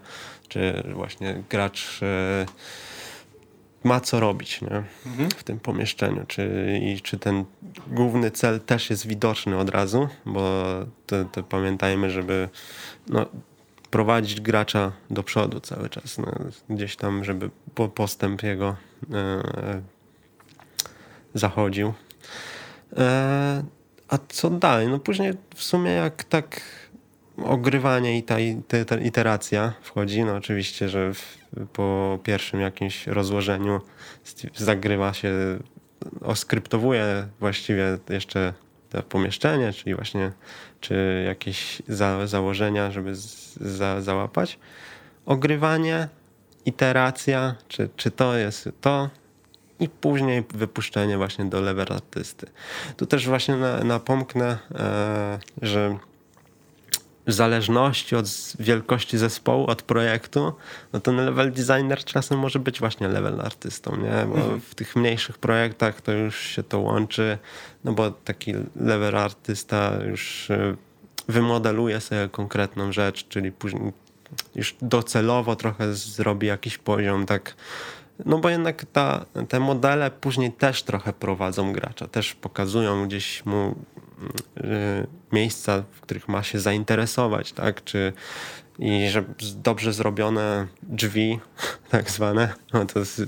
czy 0.48 0.84
właśnie 0.94 1.44
gracz 1.50 2.00
ma 3.84 4.00
co 4.00 4.20
robić 4.20 4.62
nie? 4.62 4.84
Mhm. 5.06 5.30
w 5.30 5.44
tym 5.44 5.60
pomieszczeniu. 5.60 6.26
Czy, 6.28 6.80
i, 6.84 7.02
czy 7.02 7.20
ten 7.20 7.46
główny 7.88 8.32
cel 8.32 8.60
też 8.60 8.90
jest 8.90 9.08
widoczny 9.08 9.58
od 9.58 9.70
razu, 9.70 10.08
bo 10.26 10.64
to, 11.06 11.26
to 11.26 11.44
pamiętajmy, 11.44 12.10
żeby 12.10 12.50
no, 13.10 13.26
prowadzić 13.92 14.42
gracza 14.42 14.92
do 15.10 15.24
przodu 15.24 15.60
cały 15.60 15.90
czas. 15.90 16.18
No, 16.18 16.34
gdzieś 16.70 16.96
tam, 16.96 17.24
żeby 17.24 17.50
postęp 17.96 18.44
jego 18.44 18.76
e, 19.14 19.42
zachodził. 21.34 21.94
E, 22.98 23.64
a 24.08 24.18
co 24.30 24.50
dalej? 24.50 24.88
No 24.88 25.00
później 25.00 25.34
w 25.56 25.64
sumie 25.64 25.92
jak 25.92 26.24
tak 26.24 26.62
ogrywanie 27.44 28.18
i 28.18 28.24
ta, 28.24 28.40
iteracja 29.04 29.74
wchodzi. 29.82 30.24
No 30.24 30.36
oczywiście, 30.36 30.90
że 30.90 31.14
w, 31.14 31.38
po 31.74 32.20
pierwszym 32.24 32.60
jakimś 32.60 33.08
rozłożeniu 33.08 33.82
zagrywa 34.56 35.14
się, 35.14 35.34
oskryptowuje 36.22 37.28
właściwie 37.40 37.98
jeszcze 38.10 38.54
to 38.90 39.04
pomieszczenie, 39.04 39.74
czyli 39.74 39.96
właśnie 39.96 40.32
czy 40.82 41.24
jakieś 41.28 41.82
za, 41.88 42.28
założenia, 42.28 42.92
żeby 42.92 43.16
za, 43.56 44.02
załapać. 44.02 44.60
Ogrywanie, 45.26 46.08
iteracja, 46.66 47.56
czy, 47.68 47.90
czy 47.96 48.12
to 48.12 48.38
jest 48.38 48.70
to, 48.82 49.10
i 49.80 49.90
później 49.90 50.44
wypuszczenie 50.50 51.18
właśnie 51.18 51.46
do 51.46 51.62
level 51.62 51.86
artysty. 51.90 52.48
Tu 52.98 53.06
też 53.06 53.28
właśnie 53.28 53.56
na, 53.56 53.84
napomknę, 53.84 54.58
e, 54.76 55.40
że 55.62 55.98
zależności 57.28 58.16
od 58.16 58.26
wielkości 58.60 59.18
zespołu, 59.18 59.66
od 59.66 59.82
projektu, 59.82 60.54
no 60.94 61.00
ten 61.00 61.16
level 61.16 61.52
designer 61.52 62.04
czasem 62.04 62.40
może 62.40 62.60
być 62.60 62.80
właśnie 62.80 63.08
level 63.08 63.42
artystą, 63.42 63.96
nie? 63.96 64.26
Bo 64.26 64.36
mhm. 64.36 64.62
w 64.62 64.76
tych 64.76 64.96
mniejszych 64.96 65.38
projektach 65.38 66.02
to 66.02 66.12
już 66.12 66.40
się 66.40 66.64
to 66.64 66.80
łączy, 66.80 67.38
no 67.84 67.94
bo 67.94 68.12
taki 68.12 68.54
level 68.76 69.18
artysta 69.18 69.92
już 70.10 70.52
e, 70.52 70.76
wymodeluje 71.28 72.02
sobie 72.02 72.30
konkretną 72.30 72.92
rzecz, 72.92 73.28
czyli 73.28 73.52
później 73.52 73.94
już 74.56 74.76
docelowo 74.82 75.56
trochę 75.56 75.94
zrobi 75.94 76.48
jakiś 76.48 76.78
poziom, 76.78 77.26
tak 77.26 77.56
no 78.26 78.38
bo 78.38 78.50
jednak 78.50 78.86
ta, 78.94 79.26
te 79.50 79.60
modele 79.60 80.12
później 80.12 80.52
też 80.52 80.84
trochę 80.84 81.14
prowadzą 81.14 81.74
gracza, 81.74 82.08
też 82.08 82.36
pokazują 82.36 83.08
gdzieś 83.08 83.46
mu 83.46 83.76
y, 83.98 84.07
miejsca, 85.32 85.84
w 85.92 86.02
których 86.02 86.28
ma 86.28 86.44
się 86.44 86.60
zainteresować, 86.60 87.52
tak? 87.52 87.84
Czy 87.84 88.14
i 88.80 89.10
że 89.10 89.24
dobrze 89.64 89.94
zrobione 89.94 90.68
drzwi, 90.84 91.40
tak 91.92 92.12
zwane. 92.12 92.54
No 92.74 92.86
to 92.86 93.00
jest, 93.00 93.22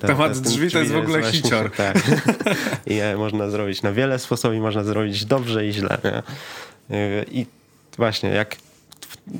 ta, 0.00 0.06
Temat 0.06 0.38
drzwi, 0.38 0.56
drzwi 0.56 0.70
to 0.70 0.78
jest 0.78 0.92
w 0.92 0.96
ogóle 0.96 1.32
hicior. 1.32 1.70
Tak. 1.76 1.96
I 2.86 2.94
je 2.94 3.16
można 3.16 3.50
zrobić 3.50 3.82
na 3.82 3.92
wiele 3.92 4.18
sposobów, 4.18 4.60
można 4.60 4.84
zrobić 4.84 5.24
dobrze 5.24 5.66
i 5.66 5.72
źle. 5.72 5.98
Nie? 6.04 6.18
Y, 6.96 7.24
I 7.30 7.46
właśnie, 7.96 8.28
jak 8.28 8.56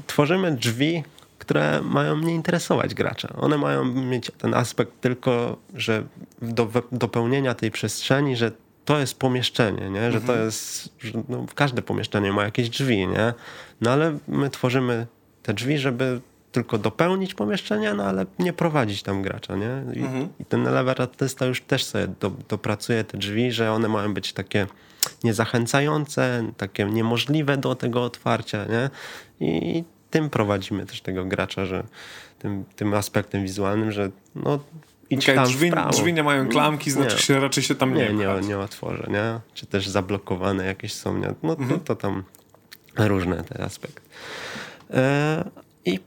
tworzymy 0.06 0.52
drzwi, 0.52 1.04
które 1.38 1.82
mają 1.82 2.18
nie 2.18 2.34
interesować 2.34 2.94
gracza. 2.94 3.28
One 3.36 3.58
mają 3.58 3.84
mieć 3.84 4.30
ten 4.38 4.54
aspekt 4.54 4.92
tylko, 5.00 5.56
że 5.74 6.04
do 6.42 6.68
dopełnienia 6.92 7.54
tej 7.54 7.70
przestrzeni, 7.70 8.36
że 8.36 8.52
to 8.86 8.98
jest 8.98 9.18
pomieszczenie, 9.18 9.90
nie? 9.90 10.12
że 10.12 10.20
to 10.20 10.32
mhm. 10.32 10.44
jest, 10.44 10.88
że 10.98 11.22
no, 11.28 11.46
każde 11.54 11.82
pomieszczenie 11.82 12.32
ma 12.32 12.44
jakieś 12.44 12.70
drzwi, 12.70 13.06
nie? 13.06 13.34
no 13.80 13.90
ale 13.90 14.18
my 14.28 14.50
tworzymy 14.50 15.06
te 15.42 15.54
drzwi, 15.54 15.78
żeby 15.78 16.20
tylko 16.52 16.78
dopełnić 16.78 17.34
pomieszczenie, 17.34 17.94
no 17.94 18.04
ale 18.04 18.26
nie 18.38 18.52
prowadzić 18.52 19.02
tam 19.02 19.22
gracza, 19.22 19.56
nie? 19.56 19.82
I, 19.94 19.98
mhm. 19.98 20.28
i 20.40 20.44
ten 20.44 20.64
level 20.64 20.94
artysta 20.98 21.46
już 21.46 21.62
też 21.62 21.84
sobie 21.84 22.08
do, 22.20 22.30
dopracuje 22.48 23.04
te 23.04 23.18
drzwi, 23.18 23.52
że 23.52 23.72
one 23.72 23.88
mają 23.88 24.14
być 24.14 24.32
takie 24.32 24.66
niezachęcające, 25.24 26.52
takie 26.56 26.84
niemożliwe 26.84 27.56
do 27.56 27.74
tego 27.74 28.04
otwarcia, 28.04 28.64
nie? 28.64 28.90
I 29.40 29.84
tym 30.10 30.30
prowadzimy 30.30 30.86
też 30.86 31.00
tego 31.00 31.24
gracza, 31.24 31.66
że 31.66 31.84
tym, 32.38 32.64
tym 32.76 32.94
aspektem 32.94 33.42
wizualnym, 33.42 33.92
że 33.92 34.10
no 34.34 34.58
idź 35.10 35.24
okay, 35.24 35.34
tam 35.34 35.44
drzwi, 35.44 35.70
drzwi 35.90 36.12
nie 36.12 36.22
mają 36.22 36.48
klamki, 36.48 36.90
znaczy 36.90 37.16
nie. 37.16 37.22
się 37.22 37.40
raczej 37.40 37.64
się 37.64 37.74
tam 37.74 37.94
nie 37.94 38.08
Nie, 38.08 38.14
nie, 38.14 38.48
nie 38.48 38.58
otworzę, 38.58 39.06
nie? 39.10 39.40
Czy 39.54 39.66
też 39.66 39.88
zablokowane 39.88 40.66
jakieś 40.66 40.94
są, 40.94 41.18
nie? 41.18 41.34
No 41.42 41.52
mhm. 41.52 41.70
to, 41.70 41.78
to 41.78 41.96
tam 41.96 42.24
różne 42.96 43.44
te 43.44 43.64
aspekty. 43.64 44.00
E, 44.90 45.50
I 45.84 46.00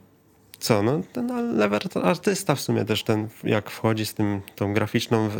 co, 0.58 0.82
no 0.82 1.00
ten 1.12 1.56
level 1.56 1.80
artysta 2.02 2.54
w 2.54 2.60
sumie 2.60 2.84
też 2.84 3.04
ten, 3.04 3.28
jak 3.44 3.70
wchodzi 3.70 4.06
z 4.06 4.14
tym, 4.14 4.40
tą 4.56 4.74
graficzną 4.74 5.30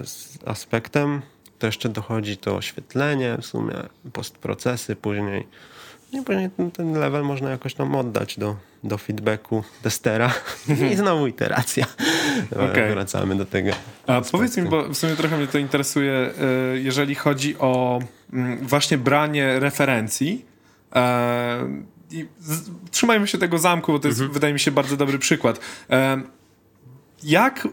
aspektem, 0.46 1.22
to 1.58 1.66
jeszcze 1.66 1.88
dochodzi 1.88 2.36
to 2.36 2.56
oświetlenie 2.56 3.36
w 3.40 3.46
sumie, 3.46 3.74
postprocesy 4.12 4.96
później 4.96 5.46
i 6.12 6.22
później 6.22 6.50
ten, 6.50 6.70
ten 6.70 6.92
level 6.92 7.22
można 7.22 7.50
jakoś 7.50 7.74
tam 7.74 7.94
oddać 7.94 8.38
do, 8.38 8.56
do 8.84 8.98
feedbacku 8.98 9.64
testera 9.82 10.34
i 10.92 10.96
znowu 10.96 11.26
iteracja. 11.26 11.86
Okay. 12.70 12.90
Wracamy 12.90 13.36
do 13.36 13.44
tego. 13.44 13.70
A 14.06 14.16
aspektu. 14.16 14.32
powiedz 14.32 14.56
mi, 14.56 14.68
bo 14.68 14.88
w 14.88 14.96
sumie 14.96 15.16
trochę 15.16 15.36
mnie 15.36 15.46
to 15.46 15.58
interesuje, 15.58 16.12
e, 16.12 16.32
jeżeli 16.78 17.14
chodzi 17.14 17.58
o 17.58 18.00
mm, 18.32 18.66
właśnie 18.66 18.98
branie 18.98 19.60
referencji. 19.60 20.44
E, 20.94 21.68
I 22.10 22.26
trzymajmy 22.90 23.26
się 23.26 23.38
tego 23.38 23.58
zamku, 23.58 23.92
bo 23.92 23.98
to 23.98 24.08
jest, 24.08 24.20
mhm. 24.20 24.34
wydaje 24.34 24.52
mi 24.52 24.60
się, 24.60 24.70
bardzo 24.70 24.96
dobry 24.96 25.18
przykład. 25.18 25.60
E, 25.90 26.22
jak 27.22 27.68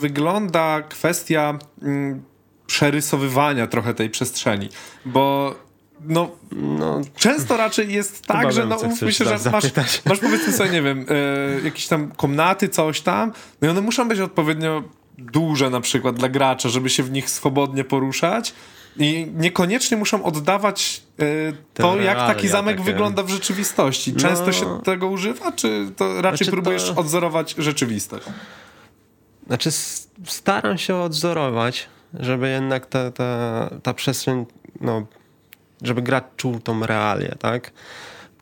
wygląda 0.00 0.82
kwestia 0.82 1.58
mm, 1.82 2.22
przerysowywania 2.66 3.66
trochę 3.66 3.94
tej 3.94 4.10
przestrzeni? 4.10 4.68
Bo 5.04 5.54
no, 6.00 6.30
no, 6.52 7.00
często 7.16 7.56
raczej 7.56 7.92
jest 7.92 8.26
tak, 8.26 8.52
że 8.52 8.66
no, 8.66 8.78
się, 9.10 9.24
że 9.24 9.50
masz, 9.50 9.64
masz 10.04 10.18
powiedzmy 10.18 10.52
sobie, 10.52 10.70
nie 10.70 10.82
wiem, 10.82 11.06
e, 11.08 11.64
jakieś 11.64 11.86
tam 11.86 12.10
komnaty, 12.10 12.68
coś 12.68 13.00
tam, 13.00 13.32
no 13.62 13.68
i 13.68 13.70
one 13.70 13.80
muszą 13.80 14.08
być 14.08 14.20
odpowiednio 14.20 14.82
duże 15.18 15.70
na 15.70 15.80
przykład 15.80 16.16
dla 16.16 16.28
gracza, 16.28 16.68
żeby 16.68 16.90
się 16.90 17.02
w 17.02 17.10
nich 17.10 17.30
swobodnie 17.30 17.84
poruszać 17.84 18.54
i 18.98 19.32
niekoniecznie 19.34 19.96
muszą 19.96 20.24
oddawać 20.24 21.02
e, 21.18 21.24
to, 21.74 22.00
jak 22.00 22.18
taki 22.18 22.48
zamek 22.48 22.76
takie. 22.76 22.92
wygląda 22.92 23.22
w 23.22 23.28
rzeczywistości. 23.28 24.14
Często 24.14 24.46
no. 24.46 24.52
się 24.52 24.80
tego 24.84 25.06
używa, 25.06 25.52
czy 25.52 25.90
to 25.96 26.22
raczej 26.22 26.38
znaczy 26.38 26.50
próbujesz 26.50 26.90
to... 26.90 27.00
odzorować 27.00 27.54
rzeczywistość? 27.58 28.26
Znaczy 29.46 29.70
staram 30.24 30.78
się 30.78 30.96
odzorować, 30.96 31.88
żeby 32.14 32.48
jednak 32.48 32.86
ta, 32.86 33.10
ta, 33.10 33.70
ta 33.82 33.94
przestrzeń 33.94 34.46
no, 34.80 35.06
żeby 35.82 36.02
gracz 36.02 36.24
czuł 36.36 36.60
tą 36.60 36.86
realię, 36.86 37.34
tak? 37.38 37.72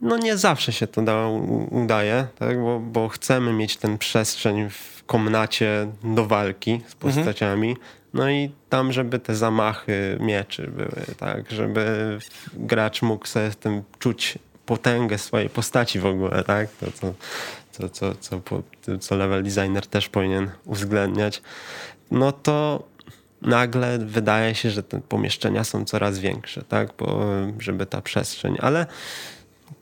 No 0.01 0.17
nie 0.17 0.37
zawsze 0.37 0.73
się 0.73 0.87
to 0.87 1.03
da, 1.03 1.29
udaje, 1.71 2.27
tak? 2.39 2.61
bo, 2.61 2.81
bo 2.81 3.09
chcemy 3.09 3.53
mieć 3.53 3.77
ten 3.77 3.99
przestrzeń 3.99 4.71
w 4.71 5.05
komnacie 5.07 5.93
do 6.05 6.27
walki 6.27 6.71
z 6.71 6.95
mhm. 6.95 6.99
postaciami. 6.99 7.71
Mhm. 7.71 7.87
No 8.15 8.31
i 8.31 8.51
tam, 8.69 8.93
żeby 8.93 9.19
te 9.19 9.35
zamachy 9.35 10.19
mieczy 10.21 10.71
były, 10.77 11.05
tak? 11.19 11.51
Żeby 11.51 12.19
gracz 12.53 13.03
mógł 13.03 13.27
sobie 13.27 13.51
z 13.51 13.57
tym 13.57 13.83
czuć 13.99 14.39
potęgę 14.67 15.19
swojej 15.19 15.49
postaci 15.49 16.01
w 16.01 16.07
ogóle, 16.07 16.45
tak? 16.45 16.69
To, 16.71 16.87
co, 16.93 17.15
co, 17.73 17.89
co, 17.89 18.41
co, 18.83 18.99
co 18.99 19.17
level 19.17 19.43
designer 19.43 19.87
też 19.87 20.09
powinien 20.09 20.51
uwzględniać. 20.65 21.43
No 22.11 22.33
to 22.33 22.83
nagle 23.45 23.99
wydaje 23.99 24.55
się, 24.55 24.71
że 24.71 24.83
te 24.83 25.01
pomieszczenia 25.01 25.65
są 25.65 25.85
coraz 25.85 26.19
większe, 26.19 26.63
tak? 26.63 26.89
Bo, 26.99 27.27
żeby 27.59 27.87
ta 27.87 28.01
przestrzeń, 28.01 28.57
ale 28.61 28.87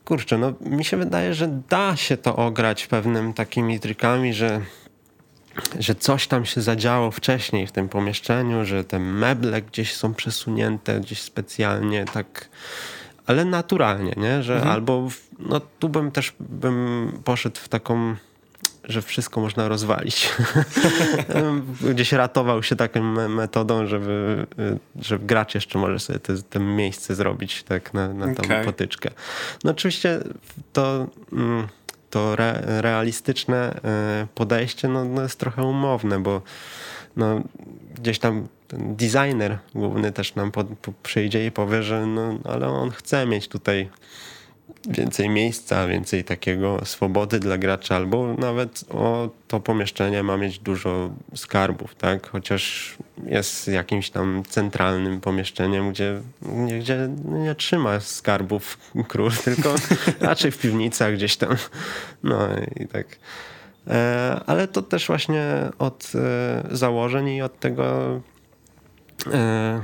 kurczę, 0.05 0.39
no 0.39 0.53
mi 0.61 0.85
się 0.85 0.97
wydaje, 0.97 1.35
że 1.35 1.49
da 1.69 1.97
się 1.97 2.17
to 2.17 2.37
ograć 2.37 2.87
pewnym 2.87 3.33
takimi 3.33 3.81
trikami, 3.81 4.35
że 4.35 4.61
że 5.79 5.95
coś 5.95 6.27
tam 6.27 6.45
się 6.45 6.61
zadziało 6.61 7.11
wcześniej 7.11 7.67
w 7.67 7.73
tym 7.73 7.89
pomieszczeniu, 7.89 8.65
że 8.65 8.85
te 8.85 8.99
meble 8.99 9.63
gdzieś 9.63 9.95
są 9.97 10.15
przesunięte 10.15 11.01
gdzieś 11.01 11.23
specjalnie, 11.23 12.05
tak, 12.05 12.49
ale 13.27 13.45
naturalnie, 13.45 14.15
nie? 14.17 14.43
Że 14.43 14.55
mhm. 14.55 14.73
albo, 14.73 15.11
w, 15.11 15.21
no 15.39 15.61
tu 15.79 15.89
bym 15.89 16.11
też 16.11 16.35
bym 16.41 17.13
poszedł 17.25 17.61
w 17.61 17.69
taką 17.69 18.17
że 18.85 19.03
wszystko 19.03 19.41
można 19.41 19.69
rozwalić. 19.69 20.31
Gdzieś 21.95 22.13
ratował 22.13 22.63
się 22.63 22.77
taką 22.77 23.03
metodą, 23.29 23.87
żeby, 23.87 24.47
że 25.01 25.19
gracz 25.19 25.55
jeszcze 25.55 25.79
może 25.79 25.99
sobie 25.99 26.19
te, 26.19 26.43
te 26.43 26.61
miejsce 26.61 27.15
zrobić 27.15 27.63
tak 27.63 27.95
na, 27.95 28.09
na 28.09 28.35
tą 28.35 28.43
okay. 28.43 28.65
potyczkę. 28.65 29.11
No 29.65 29.71
oczywiście 29.71 30.21
to, 30.73 31.07
mm, 31.33 31.69
to 32.11 32.33
re, 32.33 32.63
realistyczne 32.67 33.81
e, 33.85 34.27
podejście 34.35 34.89
no, 34.89 35.05
no 35.05 35.23
jest 35.23 35.39
trochę 35.39 35.63
umowne, 35.63 36.23
bo 36.23 36.43
no, 37.17 37.43
gdzieś 37.95 38.19
tam 38.19 38.49
ten 38.69 38.97
designer 38.97 39.59
główny 39.75 40.13
też 40.13 40.35
nam 40.35 40.53
po, 40.53 40.65
po 40.65 40.93
przyjdzie 41.03 41.47
i 41.47 41.51
powie, 41.51 41.83
że 41.83 42.07
no, 42.07 42.39
ale 42.45 42.69
on 42.69 42.91
chce 42.91 43.27
mieć 43.27 43.49
tutaj 43.49 43.89
więcej 44.89 45.29
miejsca, 45.29 45.87
więcej 45.87 46.25
takiego 46.25 46.85
swobody 46.85 47.41
dla 47.41 47.59
gracza, 47.59 47.97
albo 47.97 48.35
nawet 48.35 48.85
o, 48.91 49.31
to 49.49 49.61
pomieszczenie 49.61 50.23
ma 50.23 50.37
mieć 50.37 50.59
dużo 50.59 51.11
skarbów, 51.35 51.95
tak? 51.95 52.31
Chociaż 52.31 52.95
jest 53.27 53.69
jakimś 53.69 54.11
tam 54.11 54.43
centralnym 54.49 55.21
pomieszczeniem, 55.21 55.91
gdzie, 55.91 56.21
gdzie 56.81 57.09
nie 57.25 57.55
trzyma 57.55 58.01
skarbów 58.01 58.79
król, 59.09 59.31
tylko 59.45 59.75
raczej 60.21 60.51
w 60.51 60.59
piwnicach 60.59 61.15
gdzieś 61.15 61.37
tam. 61.37 61.57
No 62.23 62.49
i 62.81 62.89
tak. 62.89 63.07
E, 63.87 64.41
ale 64.47 64.69
to 64.69 64.83
też 64.83 65.07
właśnie 65.07 65.45
od 65.79 66.13
e, 66.15 66.77
założeń 66.77 67.29
i 67.29 67.43
od 67.43 67.61
tego 67.61 68.21
e, 69.33 69.83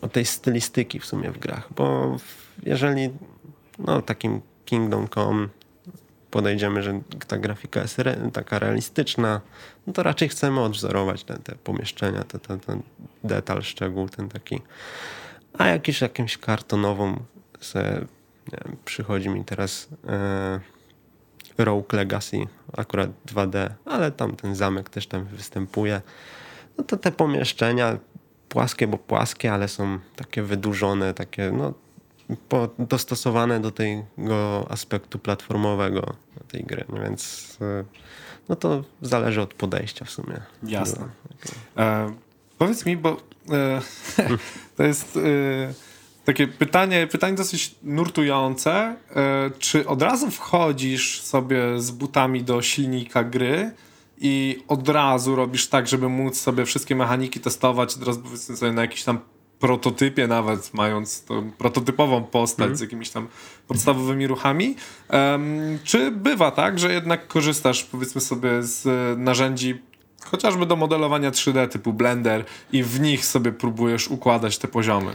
od 0.00 0.12
tej 0.12 0.24
stylistyki 0.24 1.00
w 1.00 1.04
sumie 1.04 1.30
w 1.30 1.38
grach, 1.38 1.68
bo 1.76 2.16
jeżeli 2.62 3.10
no, 3.86 4.02
takim 4.02 4.40
Kingdom 4.64 5.08
Come 5.08 5.48
podejdziemy, 6.30 6.82
że 6.82 7.00
ta 7.26 7.38
grafika 7.38 7.80
jest 7.80 7.98
re, 7.98 8.30
taka 8.32 8.58
realistyczna, 8.58 9.40
no 9.86 9.92
to 9.92 10.02
raczej 10.02 10.28
chcemy 10.28 10.60
odwzorować 10.60 11.24
te, 11.24 11.38
te 11.38 11.54
pomieszczenia, 11.54 12.24
ten, 12.24 12.40
ten, 12.40 12.60
ten 12.60 12.82
detal, 13.24 13.62
szczegół, 13.62 14.08
ten 14.08 14.28
taki. 14.28 14.60
A 15.58 15.66
jakiś 15.66 16.00
jakimś 16.00 16.38
kartonową 16.38 17.20
se, 17.60 18.04
wiem, 18.52 18.76
przychodzi 18.84 19.28
mi 19.28 19.44
teraz 19.44 19.88
e, 20.08 20.60
Rogue 21.58 21.86
Legacy, 21.92 22.46
akurat 22.76 23.10
2D, 23.26 23.68
ale 23.84 24.10
tam 24.10 24.36
ten 24.36 24.54
zamek 24.54 24.90
też 24.90 25.06
tam 25.06 25.24
występuje. 25.24 26.00
No 26.78 26.84
to 26.84 26.96
te 26.96 27.12
pomieszczenia 27.12 27.98
płaskie, 28.48 28.86
bo 28.86 28.98
płaskie, 28.98 29.52
ale 29.52 29.68
są 29.68 29.98
takie 30.16 30.42
wydłużone, 30.42 31.14
takie 31.14 31.52
no 31.52 31.74
po, 32.48 32.68
dostosowane 32.78 33.60
do 33.60 33.70
tego 33.70 34.66
aspektu 34.70 35.18
platformowego 35.18 36.14
tej 36.48 36.64
gry, 36.64 36.84
no 36.88 37.00
więc 37.02 37.52
e, 37.60 37.84
no 38.48 38.56
to 38.56 38.84
zależy 39.02 39.42
od 39.42 39.54
podejścia 39.54 40.04
w 40.04 40.10
sumie. 40.10 40.40
Jasne. 40.62 41.08
E, 41.76 42.12
powiedz 42.58 42.86
mi, 42.86 42.96
bo 42.96 43.16
e, 43.50 43.80
to 44.76 44.82
jest 44.82 45.16
e, 45.16 45.74
takie 46.24 46.46
pytanie, 46.46 47.06
pytanie 47.06 47.36
dosyć 47.36 47.74
nurtujące. 47.82 48.96
E, 49.16 49.50
czy 49.58 49.86
od 49.86 50.02
razu 50.02 50.30
wchodzisz 50.30 51.22
sobie 51.22 51.80
z 51.80 51.90
butami 51.90 52.42
do 52.42 52.62
silnika 52.62 53.24
gry 53.24 53.70
i 54.18 54.64
od 54.68 54.88
razu 54.88 55.36
robisz 55.36 55.68
tak, 55.68 55.88
żeby 55.88 56.08
móc 56.08 56.40
sobie 56.40 56.64
wszystkie 56.64 56.96
mechaniki 56.96 57.40
testować, 57.40 57.94
teraz 57.94 58.18
powiedzmy 58.18 58.56
sobie 58.56 58.72
na 58.72 58.82
jakiś 58.82 59.04
tam 59.04 59.20
prototypie 59.62 60.26
nawet, 60.26 60.74
mając 60.74 61.24
tą 61.24 61.50
prototypową 61.50 62.24
postać 62.24 62.66
mm. 62.66 62.76
z 62.76 62.80
jakimiś 62.80 63.10
tam 63.10 63.28
podstawowymi 63.68 64.26
ruchami. 64.26 64.76
Um, 65.10 65.78
czy 65.84 66.10
bywa 66.10 66.50
tak, 66.50 66.78
że 66.78 66.92
jednak 66.92 67.26
korzystasz 67.26 67.84
powiedzmy 67.84 68.20
sobie 68.20 68.62
z 68.62 68.88
narzędzi 69.18 69.82
chociażby 70.24 70.66
do 70.66 70.76
modelowania 70.76 71.30
3D 71.30 71.68
typu 71.68 71.92
Blender 71.92 72.44
i 72.72 72.82
w 72.82 73.00
nich 73.00 73.26
sobie 73.26 73.52
próbujesz 73.52 74.08
układać 74.08 74.58
te 74.58 74.68
poziomy? 74.68 75.12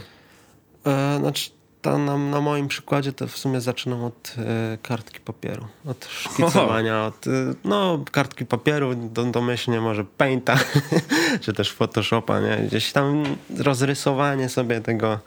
E, 0.86 1.18
znaczy 1.18 1.50
to 1.82 1.98
na, 1.98 2.18
na, 2.18 2.40
moim 2.40 2.68
przykładzie 2.68 3.12
to 3.12 3.26
w 3.26 3.38
sumie 3.38 3.60
zaczynam 3.60 4.04
od 4.04 4.34
e, 4.38 4.78
kartki 4.82 5.20
papieru, 5.20 5.66
od 5.86 6.06
szkicowania, 6.06 7.04
od 7.04 7.26
e, 7.26 7.30
no, 7.64 8.04
kartki 8.12 8.46
papieru, 8.46 8.94
do, 8.94 9.24
domyślnie 9.24 9.80
może 9.80 10.04
Painta, 10.04 10.58
czy 11.42 11.52
też 11.52 11.72
Photoshopa, 11.72 12.40
nie? 12.40 12.56
Gdzieś 12.56 12.92
tam 12.92 13.24
rozrysowanie 13.58 14.48
sobie 14.48 14.80
tego 14.80 15.18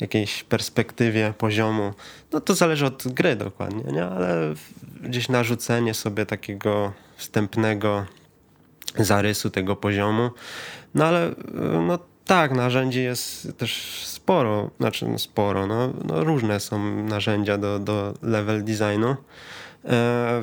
jakiejś 0.00 0.44
perspektywie 0.44 1.34
poziomu, 1.38 1.94
no 2.32 2.40
to 2.40 2.54
zależy 2.54 2.86
od 2.86 3.08
gry 3.08 3.36
dokładnie, 3.36 3.92
nie? 3.92 4.04
Ale 4.04 4.54
gdzieś 5.02 5.28
narzucenie 5.28 5.94
sobie 5.94 6.26
takiego 6.26 6.92
wstępnego 7.16 8.06
zarysu 8.96 9.50
tego 9.50 9.76
poziomu, 9.76 10.30
no 10.94 11.04
ale 11.04 11.26
e, 11.28 11.34
no 11.86 11.98
tak, 12.28 12.52
narzędzi 12.52 13.02
jest 13.02 13.58
też 13.58 14.02
sporo, 14.28 14.70
znaczy 14.80 15.08
no 15.08 15.18
sporo, 15.18 15.66
no, 15.66 15.92
no 16.04 16.24
różne 16.24 16.60
są 16.60 17.02
narzędzia 17.02 17.58
do, 17.58 17.78
do 17.78 18.14
level 18.22 18.64
designu. 18.64 19.16
E, 19.84 20.42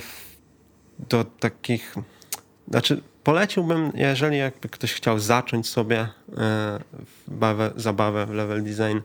do 1.10 1.24
takich, 1.24 1.96
znaczy 2.68 3.02
poleciłbym, 3.24 3.92
jeżeli 3.96 4.38
jakby 4.38 4.70
ktoś 4.70 4.94
chciał 4.94 5.20
zacząć 5.20 5.70
sobie 5.70 6.08
e, 6.38 6.80
bawę, 7.28 7.72
zabawę 7.76 8.26
w 8.26 8.30
level 8.30 8.64
design, 8.64 8.98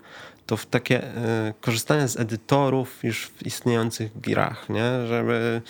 to 0.46 0.56
w 0.56 0.66
takie 0.66 1.04
e, 1.04 1.54
korzystanie 1.60 2.08
z 2.08 2.20
edytorów 2.20 3.04
już 3.04 3.26
w 3.26 3.46
istniejących 3.46 4.20
grach, 4.20 4.68
nie? 4.68 5.06
żeby 5.06 5.62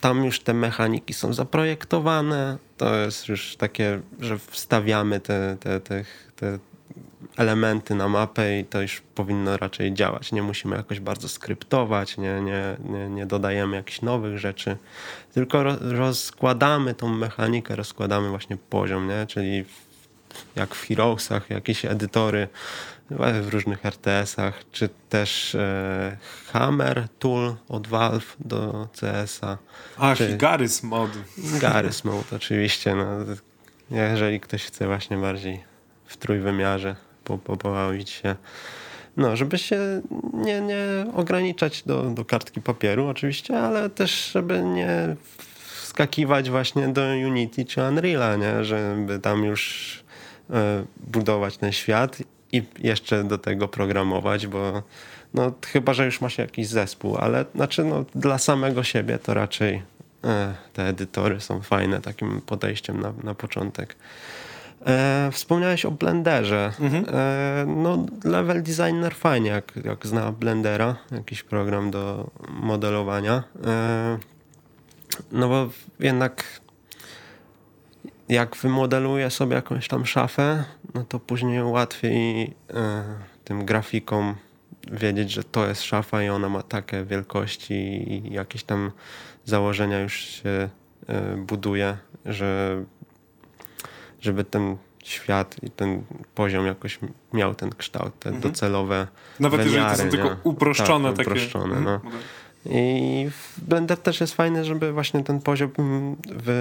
tam 0.00 0.24
już 0.24 0.40
te 0.40 0.54
mechaniki 0.54 1.14
są 1.14 1.32
zaprojektowane, 1.32 2.58
to 2.76 2.96
jest 2.96 3.28
już 3.28 3.56
takie, 3.56 4.00
że 4.20 4.38
wstawiamy 4.38 5.20
te, 5.20 5.56
te, 5.60 5.80
te, 5.80 6.04
te 6.36 6.58
elementy 7.36 7.94
na 7.94 8.08
mapę 8.08 8.58
i 8.58 8.64
to 8.64 8.82
już 8.82 9.02
powinno 9.14 9.56
raczej 9.56 9.94
działać. 9.94 10.32
Nie 10.32 10.42
musimy 10.42 10.76
jakoś 10.76 11.00
bardzo 11.00 11.28
skryptować, 11.28 12.16
nie, 12.16 12.40
nie, 12.40 12.76
nie, 12.84 13.08
nie 13.08 13.26
dodajemy 13.26 13.76
jakichś 13.76 14.02
nowych 14.02 14.38
rzeczy, 14.38 14.76
tylko 15.34 15.62
rozkładamy 15.80 16.94
tą 16.94 17.08
mechanikę, 17.08 17.76
rozkładamy 17.76 18.28
właśnie 18.28 18.56
poziom, 18.56 19.08
nie? 19.08 19.26
czyli 19.26 19.64
jak 20.56 20.74
w 20.74 20.88
Heroesach, 20.88 21.50
jakieś 21.50 21.84
edytory 21.84 22.48
w 23.10 23.48
różnych 23.48 23.86
RTS-ach, 23.86 24.64
czy 24.72 24.88
też 25.08 25.54
e, 25.54 26.16
Hammer 26.52 27.08
Tool 27.18 27.54
od 27.68 27.86
Valve 27.86 28.36
do 28.40 28.88
CS-a. 29.00 29.58
Ach, 29.98 30.18
czy... 30.18 30.36
Garys 30.36 30.82
Mod. 30.82 31.10
Garys 31.60 32.04
Mod, 32.04 32.32
oczywiście. 32.32 32.94
No, 32.94 33.06
jeżeli 33.90 34.40
ktoś 34.40 34.64
chce 34.64 34.86
właśnie 34.86 35.16
bardziej 35.16 35.64
w 36.04 36.16
trójwymiarze 36.16 36.96
po, 37.24 37.38
pobawić 37.38 38.10
się. 38.10 38.36
No, 39.16 39.36
żeby 39.36 39.58
się 39.58 40.02
nie, 40.32 40.60
nie 40.60 41.06
ograniczać 41.14 41.82
do, 41.82 42.02
do 42.02 42.24
kartki 42.24 42.60
papieru 42.60 43.06
oczywiście, 43.06 43.58
ale 43.58 43.90
też 43.90 44.32
żeby 44.32 44.62
nie 44.62 45.16
wskakiwać 45.82 46.50
właśnie 46.50 46.88
do 46.88 47.02
Unity 47.02 47.64
czy 47.64 47.82
Unreala, 47.82 48.36
nie? 48.36 48.64
żeby 48.64 49.18
tam 49.18 49.44
już 49.44 50.04
e, 50.50 50.84
budować 50.96 51.56
ten 51.56 51.72
świat 51.72 52.18
i 52.52 52.62
jeszcze 52.78 53.24
do 53.24 53.38
tego 53.38 53.68
programować, 53.68 54.46
bo 54.46 54.82
no, 55.34 55.52
chyba, 55.66 55.94
że 55.94 56.04
już 56.04 56.20
ma 56.20 56.28
się 56.28 56.42
jakiś 56.42 56.66
zespół, 56.68 57.16
ale 57.16 57.44
znaczy 57.54 57.84
no, 57.84 58.04
dla 58.14 58.38
samego 58.38 58.82
siebie 58.82 59.18
to 59.18 59.34
raczej 59.34 59.82
e, 60.24 60.54
te 60.72 60.88
edytory 60.88 61.40
są 61.40 61.62
fajne 61.62 62.00
takim 62.00 62.40
podejściem 62.40 63.00
na, 63.00 63.12
na 63.22 63.34
początek. 63.34 63.96
E, 64.86 65.30
wspomniałeś 65.32 65.84
o 65.84 65.90
Blenderze. 65.90 66.72
Mhm. 66.80 67.04
E, 67.08 67.64
no, 67.66 68.06
level 68.24 68.62
designer 68.62 69.14
fajnie, 69.14 69.50
jak, 69.50 69.72
jak 69.84 70.06
zna 70.06 70.32
Blendera, 70.32 70.96
jakiś 71.12 71.42
program 71.42 71.90
do 71.90 72.30
modelowania. 72.48 73.42
E, 73.66 74.18
no 75.32 75.48
bo 75.48 75.68
jednak 76.00 76.44
jak 78.28 78.56
wymodeluję 78.56 79.30
sobie 79.30 79.54
jakąś 79.54 79.88
tam 79.88 80.06
szafę, 80.06 80.64
no 80.94 81.04
to 81.04 81.20
później 81.20 81.62
łatwiej 81.62 82.54
e, 82.74 83.04
tym 83.44 83.64
grafikom 83.64 84.34
wiedzieć, 84.92 85.30
że 85.30 85.44
to 85.44 85.68
jest 85.68 85.82
szafa 85.82 86.22
i 86.22 86.28
ona 86.28 86.48
ma 86.48 86.62
takie 86.62 87.04
wielkości 87.04 87.74
i 88.12 88.32
jakieś 88.32 88.64
tam 88.64 88.90
założenia 89.44 90.00
już 90.00 90.14
się 90.14 90.68
e, 91.08 91.36
buduje, 91.36 91.96
że 92.26 92.82
żeby 94.24 94.44
ten 94.44 94.76
świat 95.04 95.56
i 95.62 95.70
ten 95.70 96.02
poziom 96.34 96.66
jakoś 96.66 96.98
miał 97.32 97.54
ten 97.54 97.70
kształt, 97.70 98.18
te 98.18 98.28
Mhm. 98.30 98.52
docelowe 98.52 99.06
Nawet 99.40 99.64
jeżeli 99.66 99.84
to 99.84 99.96
są 99.96 100.08
tylko 100.08 100.28
nie? 100.28 100.36
uproszczone 100.44 101.08
tak, 101.08 101.16
takie... 101.16 101.30
uproszczone, 101.30 101.76
Mhm. 101.76 101.84
no. 102.04 102.10
I 102.66 103.28
Blender 103.58 103.98
też 103.98 104.20
jest 104.20 104.34
fajne, 104.34 104.64
żeby 104.64 104.92
właśnie 104.92 105.24
ten 105.24 105.40
poziom 105.40 105.70
wy, 106.36 106.54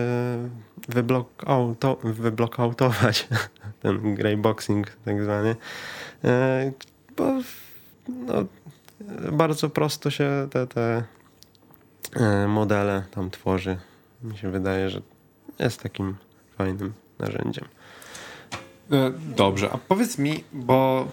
wyblokauto, 0.89 1.97
wyblokautować, 2.03 3.27
ten 3.81 4.15
greyboxing 4.15 4.87
tak 5.05 5.23
zwany, 5.23 5.55
E, 6.23 6.71
bo 7.17 7.25
no, 8.09 8.33
bardzo 9.31 9.69
prosto 9.69 10.09
się 10.09 10.47
te, 10.51 10.67
te 10.67 11.03
e, 12.15 12.47
modele 12.47 13.03
tam 13.11 13.29
tworzy. 13.29 13.77
Mi 14.23 14.37
się 14.37 14.51
wydaje, 14.51 14.89
że 14.89 15.01
jest 15.59 15.83
takim 15.83 16.15
fajnym 16.57 16.93
narzędziem. 17.25 17.65
E, 18.91 19.11
Dobrze, 19.35 19.69
a 19.73 19.77
powiedz 19.77 20.17
mi, 20.17 20.43
bo 20.53 21.07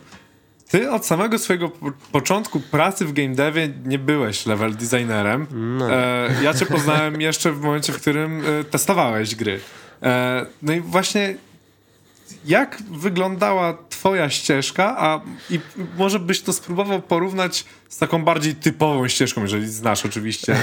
ty 0.71 0.91
od 0.91 1.07
samego 1.07 1.39
swojego 1.39 1.69
po- 1.69 1.93
początku 2.13 2.61
pracy 2.61 3.05
w 3.05 3.13
game 3.13 3.35
devie 3.35 3.69
nie 3.85 3.99
byłeś 3.99 4.47
level 4.47 4.75
designerem. 4.77 5.47
No. 5.79 5.93
E, 5.93 6.29
ja 6.43 6.55
cię 6.55 6.67
poznałem 6.67 7.21
jeszcze 7.21 7.53
w 7.53 7.61
momencie, 7.61 7.93
w 7.93 8.01
którym 8.01 8.43
e, 8.61 8.65
testowałeś 8.65 9.35
gry. 9.35 9.61
No 10.63 10.73
i 10.73 10.81
właśnie 10.81 11.35
jak 12.45 12.83
wyglądała 12.91 13.79
twoja 13.89 14.31
ścieżka, 14.31 14.97
a 14.99 15.21
i 15.51 15.61
może 15.99 16.19
byś 16.19 16.41
to 16.41 16.53
spróbował 16.53 17.03
porównać 17.03 17.65
z 17.89 17.99
taką 17.99 18.25
bardziej 18.25 18.55
typową 18.55 19.09
ścieżką, 19.09 19.43
jeżeli 19.43 19.69
znasz 19.69 20.07
oczywiście. 20.07 20.53
E, 20.55 20.57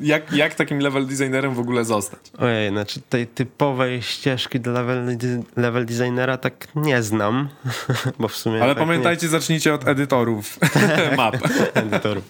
jak, 0.00 0.32
jak 0.32 0.54
takim 0.54 0.78
level 0.78 1.06
designerem 1.06 1.54
w 1.54 1.58
ogóle 1.58 1.84
zostać? 1.84 2.20
Ojej, 2.38 2.70
znaczy 2.70 3.00
tej 3.08 3.26
typowej 3.26 4.02
ścieżki 4.02 4.60
do 4.60 4.72
level, 4.72 5.16
level 5.56 5.86
designera 5.86 6.36
tak 6.36 6.68
nie 6.74 7.02
znam, 7.02 7.48
bo 8.18 8.28
w 8.28 8.36
sumie 8.36 8.62
Ale 8.62 8.74
tak 8.74 8.84
pamiętajcie, 8.86 9.28
zacznijcie 9.28 9.74
od 9.74 9.88
edytorów 9.88 10.58
map. 11.16 11.34
nie, 11.34 11.72
edytorów. 11.82 12.24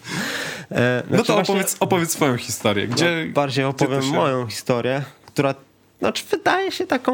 E, 0.71 1.03
No 1.09 1.15
znaczy 1.15 1.27
to 1.27 1.33
właśnie- 1.33 1.53
opowiedz, 1.53 1.75
opowiedz 1.79 2.11
swoją 2.11 2.37
historię. 2.37 2.87
Gdzie, 2.87 3.23
No, 3.27 3.33
bardziej 3.33 3.65
opowiem 3.65 4.01
się- 4.01 4.11
moją 4.13 4.47
historię, 4.47 5.01
która 5.25 5.55
znaczy 5.99 6.23
wydaje 6.31 6.71
się 6.71 6.87
taką 6.87 7.13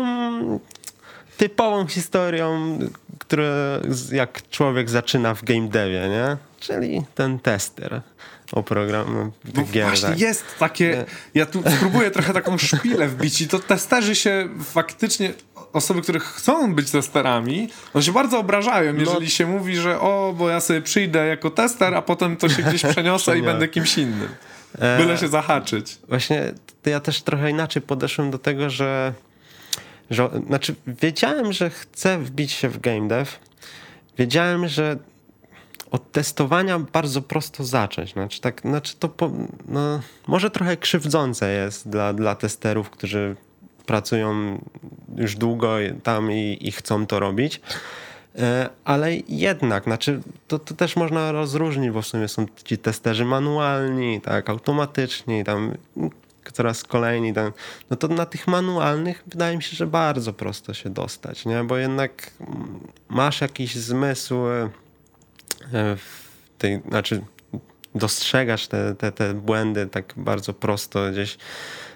typową 1.37 1.87
historią, 1.87 2.79
która 3.19 3.43
z- 3.89 4.11
jak 4.11 4.49
człowiek 4.49 4.89
zaczyna 4.89 5.35
w 5.35 5.43
game 5.43 5.67
devie, 5.67 6.09
nie? 6.09 6.37
Czyli 6.59 7.01
ten 7.15 7.39
tester 7.39 8.01
oprogram 8.51 9.31
No 9.55 9.63
gier. 9.71 9.87
właśnie 9.87 10.09
tak. 10.09 10.19
jest 10.19 10.45
takie, 10.59 11.05
ja 11.33 11.45
tu 11.45 11.63
spróbuję 11.77 12.11
trochę 12.11 12.33
taką 12.33 12.57
szpilę 12.57 13.07
wbić 13.07 13.41
i 13.41 13.47
to 13.47 13.59
testerzy 13.59 14.15
się 14.15 14.49
faktycznie, 14.63 15.33
osoby, 15.73 16.01
które 16.01 16.19
chcą 16.19 16.75
być 16.75 16.91
testerami, 16.91 17.69
one 17.93 18.03
się 18.03 18.11
bardzo 18.11 18.39
obrażają, 18.39 18.95
jeżeli 18.95 19.29
się 19.29 19.45
mówi, 19.47 19.75
że 19.75 19.99
o, 19.99 20.33
bo 20.37 20.49
ja 20.49 20.59
sobie 20.59 20.81
przyjdę 20.81 21.27
jako 21.27 21.49
tester, 21.49 21.95
a 21.95 22.01
potem 22.01 22.37
to 22.37 22.49
się 22.49 22.63
gdzieś 22.63 22.83
przeniosę 22.85 23.37
i 23.39 23.41
będę 23.41 23.67
kimś 23.67 23.97
innym. 23.97 24.29
Byle 24.97 25.17
się 25.17 25.27
zahaczyć. 25.27 25.97
Właśnie 26.09 26.51
ja 26.85 26.99
też 26.99 27.21
trochę 27.21 27.49
inaczej 27.49 27.81
podeszłem 27.81 28.31
do 28.31 28.37
tego, 28.39 28.69
że, 28.69 29.13
że 30.09 30.29
znaczy 30.47 30.75
wiedziałem, 30.87 31.53
że 31.53 31.69
chcę 31.69 32.17
wbić 32.17 32.51
się 32.51 32.69
w 32.69 32.79
game 32.79 33.07
dev. 33.07 33.31
Wiedziałem, 34.17 34.67
że 34.67 34.97
od 35.91 36.11
testowania 36.11 36.79
bardzo 36.79 37.21
prosto 37.21 37.63
zacząć. 37.63 38.13
Znaczy, 38.13 38.41
tak, 38.41 38.61
znaczy 38.61 38.95
to 38.99 39.09
po, 39.09 39.31
no, 39.67 39.99
może 40.27 40.51
trochę 40.51 40.77
krzywdzące 40.77 41.53
jest 41.53 41.89
dla, 41.89 42.13
dla 42.13 42.35
testerów, 42.35 42.89
którzy 42.89 43.35
pracują 43.85 44.61
już 45.15 45.35
długo 45.35 45.75
tam 46.03 46.31
i, 46.31 46.57
i 46.61 46.71
chcą 46.71 47.05
to 47.05 47.19
robić. 47.19 47.61
E, 48.35 48.69
Ale 48.83 49.15
jednak, 49.29 49.83
znaczy, 49.83 50.21
to, 50.47 50.59
to 50.59 50.73
też 50.73 50.95
można 50.95 51.31
rozróżnić, 51.31 51.91
bo 51.91 52.01
w 52.01 52.07
sumie 52.07 52.27
są 52.27 52.45
ci 52.63 52.77
testerzy 52.77 53.25
manualni, 53.25 54.21
tak, 54.21 54.49
automatyczni, 54.49 55.43
tam 55.43 55.71
coraz 56.53 56.83
kolejni, 56.83 57.33
tam, 57.33 57.51
no 57.89 57.97
to 57.97 58.07
na 58.07 58.25
tych 58.25 58.47
manualnych 58.47 59.23
wydaje 59.27 59.57
mi 59.57 59.63
się, 59.63 59.75
że 59.75 59.87
bardzo 59.87 60.33
prosto 60.33 60.73
się 60.73 60.89
dostać, 60.89 61.45
nie? 61.45 61.63
Bo 61.63 61.77
jednak 61.77 62.31
mm, 62.39 62.79
masz 63.09 63.41
jakiś 63.41 63.75
zmysł 63.75 64.35
e, 64.35 64.69
w 65.95 66.29
tej, 66.57 66.81
znaczy 66.89 67.21
dostrzegasz 67.95 68.67
te, 68.67 68.95
te, 68.95 69.11
te 69.11 69.33
błędy 69.33 69.87
tak 69.87 70.13
bardzo 70.17 70.53
prosto 70.53 71.11
gdzieś 71.11 71.37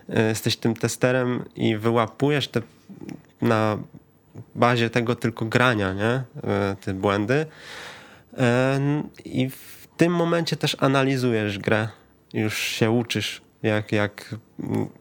e, 0.09 0.27
jesteś 0.27 0.57
tym 0.57 0.73
testerem 0.73 1.45
i 1.55 1.77
wyłapujesz 1.77 2.47
te 2.47 2.61
na 3.41 3.77
bazie 4.55 4.89
tego 4.89 5.15
tylko 5.15 5.45
grania, 5.45 5.93
nie? 5.93 6.23
E, 6.51 6.75
Te 6.81 6.93
błędy. 6.93 7.45
E, 8.37 8.79
I 9.25 9.49
w 9.49 9.87
tym 9.97 10.15
momencie 10.15 10.55
też 10.55 10.77
analizujesz 10.79 11.59
grę. 11.59 11.87
Już 12.33 12.57
się 12.57 12.91
uczysz, 12.91 13.41
jak, 13.63 13.91
jak, 13.91 14.35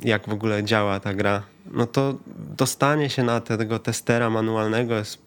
jak 0.00 0.28
w 0.28 0.32
ogóle 0.32 0.64
działa 0.64 1.00
ta 1.00 1.14
gra. 1.14 1.42
No 1.72 1.86
to 1.86 2.14
dostanie 2.56 3.10
się 3.10 3.22
na 3.22 3.40
tego 3.40 3.78
testera 3.78 4.30
manualnego 4.30 4.94
jest, 4.94 5.18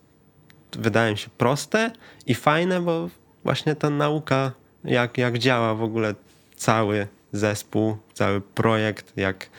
wydaje 0.71 1.11
mi 1.11 1.17
się, 1.17 1.29
proste 1.37 1.91
i 2.25 2.35
fajne, 2.35 2.81
bo 2.81 3.09
właśnie 3.43 3.75
ta 3.75 3.89
nauka, 3.89 4.51
jak, 4.83 5.17
jak 5.17 5.37
działa 5.37 5.75
w 5.75 5.83
ogóle 5.83 6.15
cały 6.55 7.07
zespół, 7.31 7.97
cały 8.13 8.41
projekt, 8.41 9.17
jak 9.17 9.49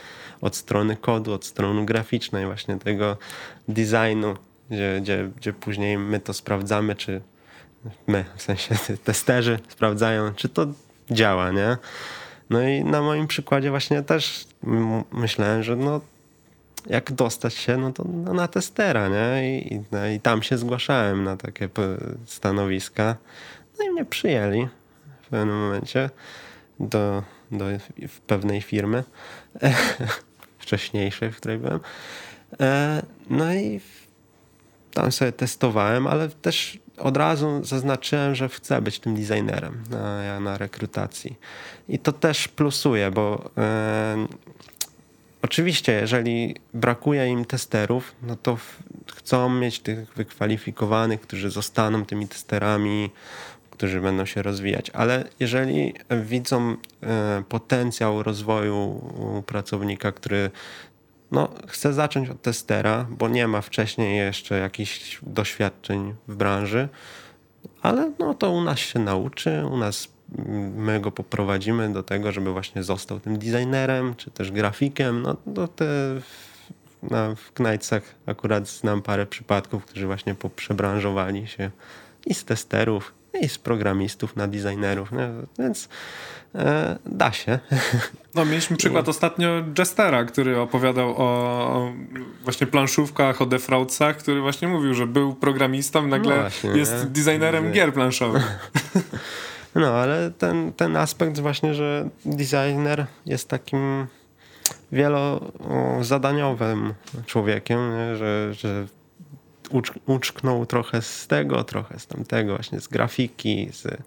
od 0.41 0.57
strony 0.57 0.97
kodu, 0.97 1.33
od 1.33 1.45
strony 1.45 1.87
graficznej, 1.87 2.47
właśnie 2.47 2.79
tego 2.79 3.17
designu, 3.69 4.37
gdzie, 4.71 4.99
gdzie, 5.03 5.31
gdzie 5.37 5.53
później 5.53 5.99
my 5.99 6.21
to 6.21 6.35
sprawdzamy, 6.35 6.95
czy 6.97 7.21
my, 8.07 8.25
w 8.37 8.43
sensie 8.43 8.75
testerzy 9.05 9.59
sprawdzają, 9.69 10.35
czy 10.35 10.49
to 10.49 10.67
działa, 11.11 11.51
nie? 11.51 11.77
No 12.51 12.63
i 12.63 12.85
na 12.85 13.03
moim 13.03 13.27
przykładzie 13.27 13.71
właśnie 13.71 14.03
też 14.03 14.47
myślałem, 15.13 15.63
że 15.63 15.77
no 15.77 16.01
jak 16.87 17.13
dostać 17.13 17.55
się, 17.55 17.77
no 17.77 17.93
to 17.93 18.05
na 18.35 18.49
testera, 18.49 19.09
nie? 19.09 19.59
I, 19.59 19.81
no, 19.93 20.07
I 20.07 20.21
tam 20.21 20.43
się 20.43 20.59
zgłaszałem 20.59 21.25
na 21.25 21.37
takie 21.37 21.69
stanowiska. 22.27 23.17
No 23.79 23.85
i 23.85 23.91
mnie 23.91 24.05
przyjęli 24.05 24.69
w 25.23 25.29
pewnym 25.29 25.61
momencie 25.61 26.11
do, 26.81 27.23
do 27.51 27.65
w 28.09 28.21
pewnej 28.21 28.63
firmy 28.63 29.05
wcześniejszej, 30.59 31.33
w 31.33 31.37
której 31.37 31.59
byłem. 31.59 31.81
E, 32.61 33.03
No 33.31 33.55
i 33.55 33.81
tam 34.95 35.13
sobie 35.13 35.33
testowałem, 35.33 36.07
ale 36.07 36.29
też 36.29 36.79
od 37.01 37.17
razu 37.17 37.65
zaznaczyłem, 37.65 38.35
że 38.35 38.49
chcę 38.49 38.83
być 38.83 38.99
tym 38.99 39.15
designerem 39.15 39.83
na, 39.91 40.41
na 40.41 40.59
rekrutacji. 40.59 41.37
I 41.89 41.99
to 41.99 42.13
też 42.13 42.49
plusuje, 42.49 43.11
bo 43.11 43.51
e, 43.59 44.27
oczywiście, 45.43 45.93
jeżeli 45.93 46.57
brakuje 46.75 47.27
im 47.27 47.45
testerów, 47.45 48.15
no 48.23 48.37
to 48.37 48.59
chcą 49.17 49.51
mieć 49.51 49.81
tych 49.81 50.15
wykwalifikowanych, 50.15 51.21
którzy 51.21 51.51
zostaną 51.51 52.05
tymi 52.05 52.29
testerami, 52.29 53.11
którzy 53.71 54.01
będą 54.01 54.27
się 54.27 54.43
rozwijać. 54.43 54.91
Ale 54.91 55.25
jeżeli 55.41 55.95
widzą 56.23 56.77
e, 57.03 57.43
potencjał 57.49 58.23
rozwoju 58.23 59.01
pracownika, 59.47 60.13
który 60.13 60.51
no, 61.33 61.49
chce 61.67 61.93
zacząć 61.93 62.29
od 62.29 62.43
testera, 62.43 63.07
bo 63.11 63.29
nie 63.29 63.49
ma 63.49 63.61
wcześniej 63.61 64.19
jeszcze 64.19 64.59
jakichś 64.59 65.19
doświadczeń 65.23 66.15
w 66.29 66.37
branży, 66.37 66.89
ale 67.83 68.13
no 68.19 68.35
to 68.35 68.51
u 68.51 68.61
nas 68.61 68.79
się 68.79 68.99
nauczy, 68.99 69.63
u 69.71 69.77
nas 69.77 70.09
mm, 70.39 70.75
my 70.75 71.01
go 71.01 71.13
poprowadzimy 71.13 71.93
do 71.93 72.03
tego, 72.03 72.33
żeby 72.33 72.53
właśnie 72.53 72.83
został 72.83 73.21
tym 73.21 73.39
designerem, 73.39 74.15
czy 74.15 74.31
też 74.31 74.53
grafikiem. 74.53 75.23
No, 75.23 75.37
no 75.47 75.69
te 75.69 75.87
na, 77.03 77.35
w 77.35 77.53
Knightsach 77.53 78.03
akurat 78.27 78.69
znam 78.69 79.03
parę 79.03 79.27
przypadków, 79.27 79.85
którzy 79.85 80.07
właśnie 80.07 80.35
poprzebranżowali 80.35 81.47
się 81.47 81.71
i 82.27 82.35
z 82.35 82.45
testerów, 82.45 83.15
i 83.39 83.49
z 83.49 83.59
programistów 83.59 84.37
na 84.37 84.49
designerów, 84.49 85.13
nie? 85.13 85.29
więc 85.59 85.89
e, 86.55 86.99
da 87.07 87.33
się. 87.33 87.59
No, 88.35 88.45
mieliśmy 88.45 88.77
przykład 88.77 89.09
ostatnio 89.09 89.49
Jestera, 89.79 90.25
który 90.25 90.61
opowiadał 90.61 91.15
o 91.17 91.93
właśnie 92.45 92.67
planszówkach, 92.67 93.43
o 93.43 93.47
defraudsach, 93.47 94.17
który 94.17 94.41
właśnie 94.41 94.69
mówił, 94.69 94.95
że 94.95 95.07
był 95.07 95.35
programistą, 95.35 96.07
nagle 96.07 96.35
No 96.35 96.41
właśnie, 96.41 96.71
jest 96.71 96.93
nie? 96.93 97.05
designerem 97.11 97.65
Nie. 97.67 97.73
gier 97.73 97.95
planszowych. 97.95 98.71
No, 99.75 99.87
ale 99.87 100.31
ten, 100.31 100.73
ten 100.73 100.97
aspekt 100.97 101.41
właśnie, 101.41 101.75
że 101.75 102.09
designer 102.25 103.07
jest 103.27 103.49
takim 103.49 104.07
wielozadaniowym 104.93 106.95
człowiekiem, 107.27 107.91
nie? 107.97 108.17
że, 108.17 108.55
że 108.55 108.87
ucz, 109.71 109.93
uczknął 110.07 110.67
trochę 110.67 111.03
z 111.03 111.27
tego, 111.27 111.65
trochę 111.65 111.99
z 111.99 112.07
tamtego, 112.07 112.55
właśnie 112.55 112.81
z 112.81 112.89
grafiki, 112.89 113.69
z 113.73 114.03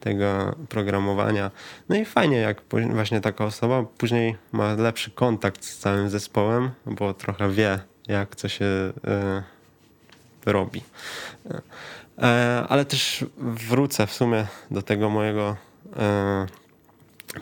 tego 0.00 0.56
programowania. 0.68 1.50
No 1.88 1.96
i 1.96 2.04
fajnie, 2.04 2.36
jak 2.36 2.62
właśnie 2.90 3.20
taka 3.20 3.44
osoba 3.44 3.84
później 3.98 4.36
ma 4.52 4.74
lepszy 4.74 5.10
kontakt 5.10 5.64
z 5.64 5.78
całym 5.78 6.10
zespołem, 6.10 6.70
bo 6.86 7.14
trochę 7.14 7.50
wie, 7.50 7.78
jak 8.08 8.36
co 8.36 8.48
się, 8.48 8.64
e, 8.64 9.42
robi. 10.46 10.82
E, 12.18 12.64
ale 12.68 12.84
też 12.84 13.24
wrócę 13.38 14.06
w 14.06 14.12
sumie 14.12 14.46
do 14.70 14.82
tego 14.82 15.10
mojego 15.10 15.56
e, 15.96 16.46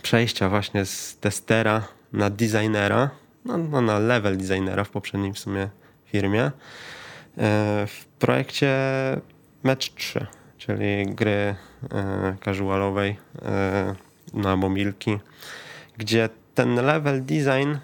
przejścia 0.02 0.48
właśnie 0.48 0.84
z 0.86 1.16
testera 1.16 1.82
na 2.12 2.30
designera, 2.30 3.10
no, 3.44 3.58
no 3.58 3.80
na 3.80 3.98
level 3.98 4.36
designera 4.36 4.84
w 4.84 4.90
poprzedniej 4.90 5.32
w 5.32 5.38
sumie 5.38 5.68
firmie. 6.06 6.50
E, 7.38 7.86
w 7.86 8.04
projekcie 8.18 8.76
Match 9.62 9.88
3, 9.96 10.26
czyli 10.58 11.06
gry 11.06 11.54
casualowej 12.44 13.16
na 14.34 14.56
mobilki, 14.56 15.18
gdzie 15.98 16.28
ten 16.54 16.74
level 16.74 17.24
design, 17.24 17.74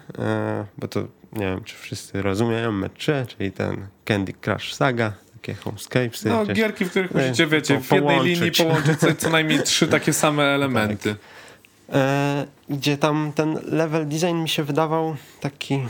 bo 0.77 0.87
to 0.87 1.07
nie 1.33 1.45
wiem, 1.45 1.63
czy 1.63 1.75
wszyscy 1.75 2.21
rozumieją, 2.21 2.71
Match 2.71 2.97
3, 2.97 3.25
czyli 3.27 3.51
ten 3.51 3.87
Candy 4.05 4.33
Crush 4.33 4.73
Saga, 4.73 5.13
takie 5.33 5.53
homescapesy. 5.53 6.29
No, 6.29 6.45
gierki, 6.45 6.85
w 6.85 6.89
których 6.89 7.13
musicie, 7.13 7.47
wiecie, 7.47 7.79
w 7.79 7.91
jednej 7.91 8.23
linii 8.23 8.51
połączyć 8.51 8.99
co, 8.99 9.15
co 9.15 9.29
najmniej 9.29 9.63
trzy 9.63 9.87
takie 9.87 10.13
same 10.13 10.43
elementy. 10.43 11.15
Tak. 11.15 11.95
E, 11.95 12.45
gdzie 12.69 12.97
tam 12.97 13.31
ten 13.35 13.59
level 13.65 14.07
design 14.07 14.35
mi 14.35 14.49
się 14.49 14.63
wydawał 14.63 15.15
taki 15.39 15.73
e, 15.73 15.87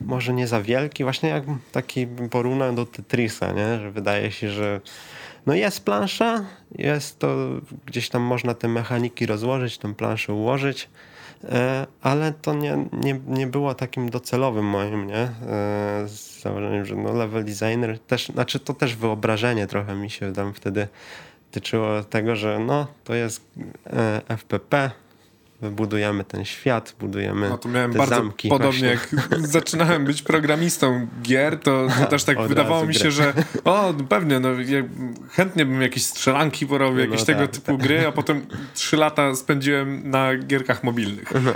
może 0.00 0.32
nie 0.32 0.46
za 0.46 0.62
wielki, 0.62 1.04
właśnie 1.04 1.28
jak 1.28 1.44
taki 1.72 2.06
porównał 2.30 2.74
do 2.74 2.86
Tetrisa, 2.86 3.52
nie? 3.52 3.80
że 3.80 3.90
wydaje 3.90 4.30
się, 4.32 4.50
że 4.50 4.80
no 5.46 5.54
jest 5.54 5.84
plansza, 5.84 6.44
jest 6.74 7.18
to, 7.18 7.36
gdzieś 7.86 8.08
tam 8.08 8.22
można 8.22 8.54
te 8.54 8.68
mechaniki 8.68 9.26
rozłożyć, 9.26 9.78
tę 9.78 9.94
planszę 9.94 10.32
ułożyć, 10.32 10.88
e, 11.44 11.86
ale 12.02 12.32
to 12.32 12.54
nie, 12.54 12.86
nie, 12.92 13.20
nie 13.26 13.46
było 13.46 13.74
takim 13.74 14.10
docelowym 14.10 14.64
moim, 14.64 15.06
nie? 15.06 15.16
E, 15.16 15.30
z 16.06 16.40
założeniem, 16.42 16.84
że 16.84 16.94
no 16.94 17.12
level 17.12 17.44
designer 17.44 17.98
też, 17.98 18.28
znaczy 18.28 18.60
to 18.60 18.74
też 18.74 18.96
wyobrażenie 18.96 19.66
trochę 19.66 19.94
mi 19.94 20.10
się 20.10 20.32
tam 20.32 20.54
wtedy 20.54 20.88
tyczyło 21.50 22.02
tego, 22.02 22.36
że 22.36 22.58
no 22.58 22.86
to 23.04 23.14
jest 23.14 23.44
e, 23.86 24.20
FPP, 24.28 24.90
budujemy 25.62 26.24
ten 26.24 26.44
świat, 26.44 26.94
budujemy 27.00 27.48
no, 27.48 27.58
to 27.58 27.68
miałem 27.68 27.92
te 27.92 27.98
bardzo 27.98 28.14
zamki. 28.14 28.48
Podobnie 28.48 28.96
właśnie. 28.96 29.18
jak 29.30 29.48
zaczynałem 29.56 30.04
być 30.04 30.22
programistą 30.22 31.08
gier, 31.22 31.60
to, 31.60 31.86
to 32.00 32.06
też 32.06 32.24
tak 32.24 32.42
wydawało 32.48 32.86
mi 32.86 32.94
się, 32.94 33.00
grę. 33.00 33.10
że 33.10 33.32
o, 33.64 33.94
no 33.98 34.04
pewnie, 34.04 34.40
no, 34.40 34.48
ja 34.48 34.82
chętnie 35.30 35.66
bym 35.66 35.82
jakieś 35.82 36.04
strzelanki 36.04 36.66
porobił, 36.66 36.98
jakieś 36.98 37.20
no, 37.20 37.26
tego 37.26 37.40
tak, 37.40 37.50
typu 37.50 37.72
tak. 37.72 37.86
gry, 37.86 38.06
a 38.06 38.12
potem 38.12 38.46
trzy 38.74 38.96
lata 38.96 39.34
spędziłem 39.34 40.10
na 40.10 40.36
gierkach 40.36 40.84
mobilnych. 40.84 41.32
No. 41.44 41.52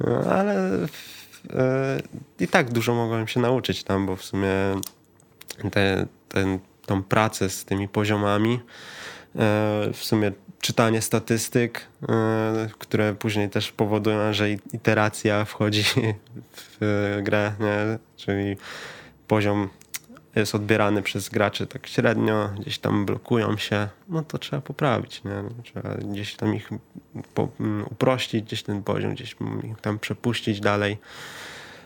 no 0.00 0.30
ale 0.30 0.86
e, 1.50 2.00
i 2.40 2.48
tak 2.48 2.72
dużo 2.72 2.94
mogłem 2.94 3.28
się 3.28 3.40
nauczyć 3.40 3.84
tam, 3.84 4.06
bo 4.06 4.16
w 4.16 4.24
sumie 4.24 4.50
te, 5.72 6.06
ten 6.28 6.58
tą 6.86 7.02
pracę 7.02 7.50
z 7.50 7.64
tymi 7.64 7.88
poziomami. 7.88 8.54
E, 8.54 8.60
w 9.92 10.04
sumie 10.04 10.32
czytanie 10.66 11.02
statystyk, 11.02 11.86
e, 12.08 12.68
które 12.78 13.14
później 13.14 13.50
też 13.50 13.72
powodują, 13.72 14.32
że 14.32 14.50
iteracja 14.50 15.44
wchodzi 15.44 15.84
w 16.80 17.20
grę, 17.22 17.52
nie? 17.60 17.98
czyli 18.16 18.56
poziom 19.28 19.68
jest 20.36 20.54
odbierany 20.54 21.02
przez 21.02 21.28
graczy 21.28 21.66
tak 21.66 21.86
średnio, 21.86 22.50
gdzieś 22.60 22.78
tam 22.78 23.06
blokują 23.06 23.56
się, 23.56 23.88
no 24.08 24.22
to 24.22 24.38
trzeba 24.38 24.62
poprawić, 24.62 25.24
nie? 25.24 25.42
trzeba 25.64 25.94
gdzieś 25.94 26.36
tam 26.36 26.54
ich 26.54 26.70
mm, 27.60 27.84
uprościć, 27.90 28.44
gdzieś 28.44 28.62
ten 28.62 28.82
poziom, 28.82 29.14
gdzieś 29.14 29.36
ich 29.64 29.80
tam 29.80 29.98
przepuścić 29.98 30.60
dalej. 30.60 30.98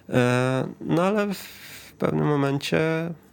E, 0.08 0.66
no 0.80 1.02
ale 1.02 1.34
w 1.34 1.92
pewnym 1.98 2.26
momencie 2.26 2.80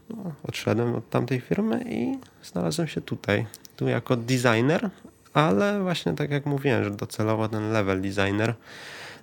no, 0.09 0.31
odszedłem 0.43 0.95
od 0.95 1.09
tamtej 1.09 1.39
firmy 1.39 1.83
i 1.89 2.17
znalazłem 2.43 2.87
się 2.87 3.01
tutaj. 3.01 3.45
Tu 3.75 3.87
jako 3.87 4.15
designer, 4.15 4.89
ale 5.37 5.81
właśnie 5.81 6.13
tak 6.13 6.31
jak 6.31 6.45
mówiłem, 6.45 6.83
że 6.83 6.91
docelowo 6.91 7.49
ten 7.49 7.71
level 7.71 8.01
designer, 8.01 8.53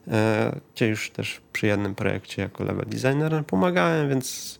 e, 0.08 0.56
gdzie 0.74 0.88
już 0.88 1.10
też 1.10 1.40
przy 1.52 1.66
jednym 1.66 1.94
projekcie 1.94 2.42
jako 2.42 2.64
level 2.64 2.86
designer 2.86 3.44
pomagałem, 3.46 4.08
więc 4.08 4.58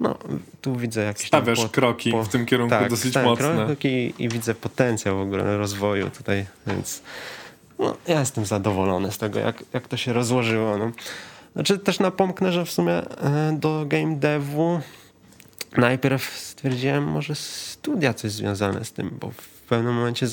no, 0.00 0.18
tu 0.60 0.76
widzę 0.76 1.02
jakieś... 1.02 1.26
Stawiasz 1.26 1.60
po, 1.60 1.68
kroki 1.68 2.10
po, 2.10 2.24
w 2.24 2.28
tym 2.28 2.46
kierunku 2.46 2.70
tak, 2.70 2.90
dosyć 2.90 3.14
mocne. 3.14 3.64
kroki 3.66 4.14
i 4.18 4.28
widzę 4.28 4.54
potencjał 4.54 5.16
w 5.16 5.20
ogóle 5.20 5.58
rozwoju 5.58 6.10
tutaj, 6.10 6.46
więc 6.66 7.02
no, 7.78 7.96
ja 8.08 8.20
jestem 8.20 8.46
zadowolony 8.46 9.12
z 9.12 9.18
tego, 9.18 9.38
jak, 9.38 9.64
jak 9.72 9.88
to 9.88 9.96
się 9.96 10.12
rozłożyło. 10.12 10.78
No. 10.78 10.90
Znaczy 11.52 11.78
też 11.78 11.98
napomknę, 11.98 12.52
że 12.52 12.64
w 12.64 12.70
sumie 12.70 12.92
e, 12.92 13.56
do 13.60 13.84
game 13.86 14.16
devu 14.16 14.80
najpierw 15.76 16.38
stwierdziłem, 16.38 17.04
może 17.04 17.34
studia 17.34 18.14
coś 18.14 18.32
związane 18.32 18.84
z 18.84 18.92
tym, 18.92 19.16
bo 19.20 19.30
w 19.66 19.68
pewnym 19.68 19.94
momencie 19.94 20.26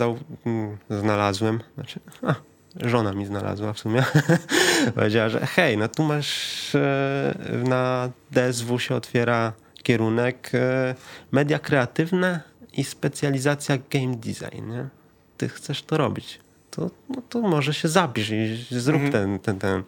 mm, 0.46 0.78
znalazłem, 0.90 1.60
znaczy, 1.76 2.00
a, 2.22 2.36
żona 2.76 3.14
mi 3.14 3.26
znalazła 3.26 3.74
w 3.74 3.80
sumie, 3.80 4.04
powiedziała, 4.96 5.30
że 5.30 5.46
hej, 5.46 5.78
no 5.78 5.88
tu 5.88 6.04
masz 6.04 6.76
e, 6.76 7.34
na 7.64 8.10
DSW 8.32 8.80
się 8.80 8.96
otwiera 8.96 9.54
kierunek 9.84 10.52
e, 10.54 10.96
media 11.32 11.60
kreatywne 11.60 12.42
i 12.74 12.84
specjalizacja 12.84 13.78
game 13.92 14.16
design, 14.16 14.72
nie? 14.72 14.88
Ty 15.38 15.50
chcesz 15.50 15.84
to 15.84 15.98
robić, 15.98 16.40
to, 16.72 16.90
no 17.10 17.22
to 17.30 17.42
może 17.42 17.74
się 17.74 17.88
zapisz 17.88 18.30
i 18.30 18.66
zrób 18.72 19.02
mhm. 19.02 19.12
ten, 19.12 19.40
ten, 19.40 19.60
ten, 19.60 19.84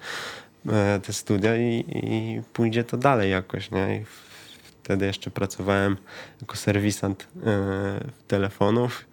e, 0.76 1.00
te 1.00 1.14
studia 1.14 1.58
i, 1.58 1.86
i 1.88 2.42
pójdzie 2.54 2.84
to 2.84 2.98
dalej 2.98 3.32
jakoś, 3.32 3.72
nie? 3.72 3.96
I 3.96 4.06
wtedy 4.86 5.06
jeszcze 5.06 5.32
pracowałem 5.32 5.98
jako 6.42 6.56
serwisant 6.56 7.28
yy, 7.36 7.44
telefonów, 8.28 9.06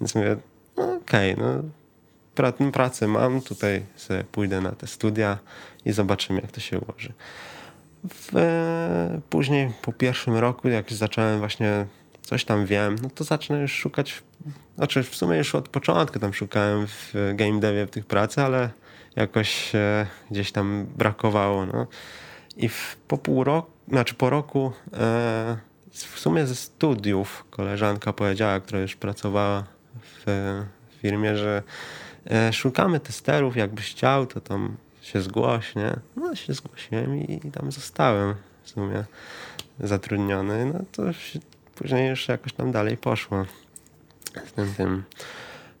więc 0.00 0.14
mówię, 0.14 0.36
no 0.76 0.94
okej, 0.94 1.32
okay, 1.32 1.44
no 1.44 1.62
pra, 2.34 2.52
pracę 2.72 3.08
mam, 3.08 3.40
tutaj 3.40 3.82
sobie 3.96 4.24
pójdę 4.24 4.60
na 4.60 4.72
te 4.72 4.86
studia 4.86 5.38
i 5.84 5.92
zobaczymy, 5.92 6.40
jak 6.40 6.52
to 6.52 6.60
się 6.60 6.80
ułoży. 6.80 7.12
W, 8.08 8.32
yy, 9.12 9.20
później 9.30 9.70
po 9.82 9.92
pierwszym 9.92 10.36
roku, 10.36 10.68
jak 10.68 10.92
zacząłem 10.92 11.38
właśnie 11.38 11.86
coś 12.22 12.44
tam 12.44 12.66
wiem, 12.66 12.96
no 13.02 13.10
to 13.10 13.24
zacznę 13.24 13.60
już 13.60 13.72
szukać, 13.72 14.22
znaczy 14.76 15.02
w 15.02 15.16
sumie 15.16 15.38
już 15.38 15.54
od 15.54 15.68
początku 15.68 16.18
tam 16.18 16.34
szukałem 16.34 16.86
w 16.86 17.14
game 17.34 17.60
devie 17.60 17.86
tych 17.86 18.06
pracy, 18.06 18.42
ale 18.42 18.70
jakoś 19.16 19.74
e, 19.74 20.06
gdzieś 20.30 20.52
tam 20.52 20.86
brakowało. 20.96 21.66
No. 21.66 21.86
I 22.56 22.68
w, 22.68 22.96
po 23.08 23.18
pół 23.18 23.44
roku, 23.44 23.75
znaczy 23.88 24.14
po 24.14 24.30
roku 24.30 24.72
e, 24.92 25.56
w 25.92 26.18
sumie 26.18 26.46
ze 26.46 26.54
studiów 26.54 27.44
koleżanka 27.50 28.12
powiedziała, 28.12 28.60
która 28.60 28.80
już 28.80 28.96
pracowała 28.96 29.64
w 30.26 30.64
firmie, 31.02 31.36
że 31.36 31.62
e, 32.30 32.52
szukamy 32.52 33.00
testerów, 33.00 33.56
jakbyś 33.56 33.90
chciał, 33.90 34.26
to 34.26 34.40
tam 34.40 34.76
się 35.02 35.22
zgłoś, 35.22 35.74
nie? 35.74 35.96
No 36.16 36.34
się 36.34 36.54
zgłosiłem 36.54 37.16
i, 37.16 37.46
i 37.46 37.50
tam 37.50 37.72
zostałem 37.72 38.34
w 38.62 38.70
sumie 38.70 39.04
zatrudniony. 39.80 40.66
No 40.66 40.80
to 40.92 41.12
się, 41.12 41.38
później 41.74 42.08
już 42.08 42.28
jakoś 42.28 42.52
tam 42.52 42.72
dalej 42.72 42.96
poszło 42.96 43.44
z 44.46 44.52
tym 44.52 44.74
tym. 44.74 45.04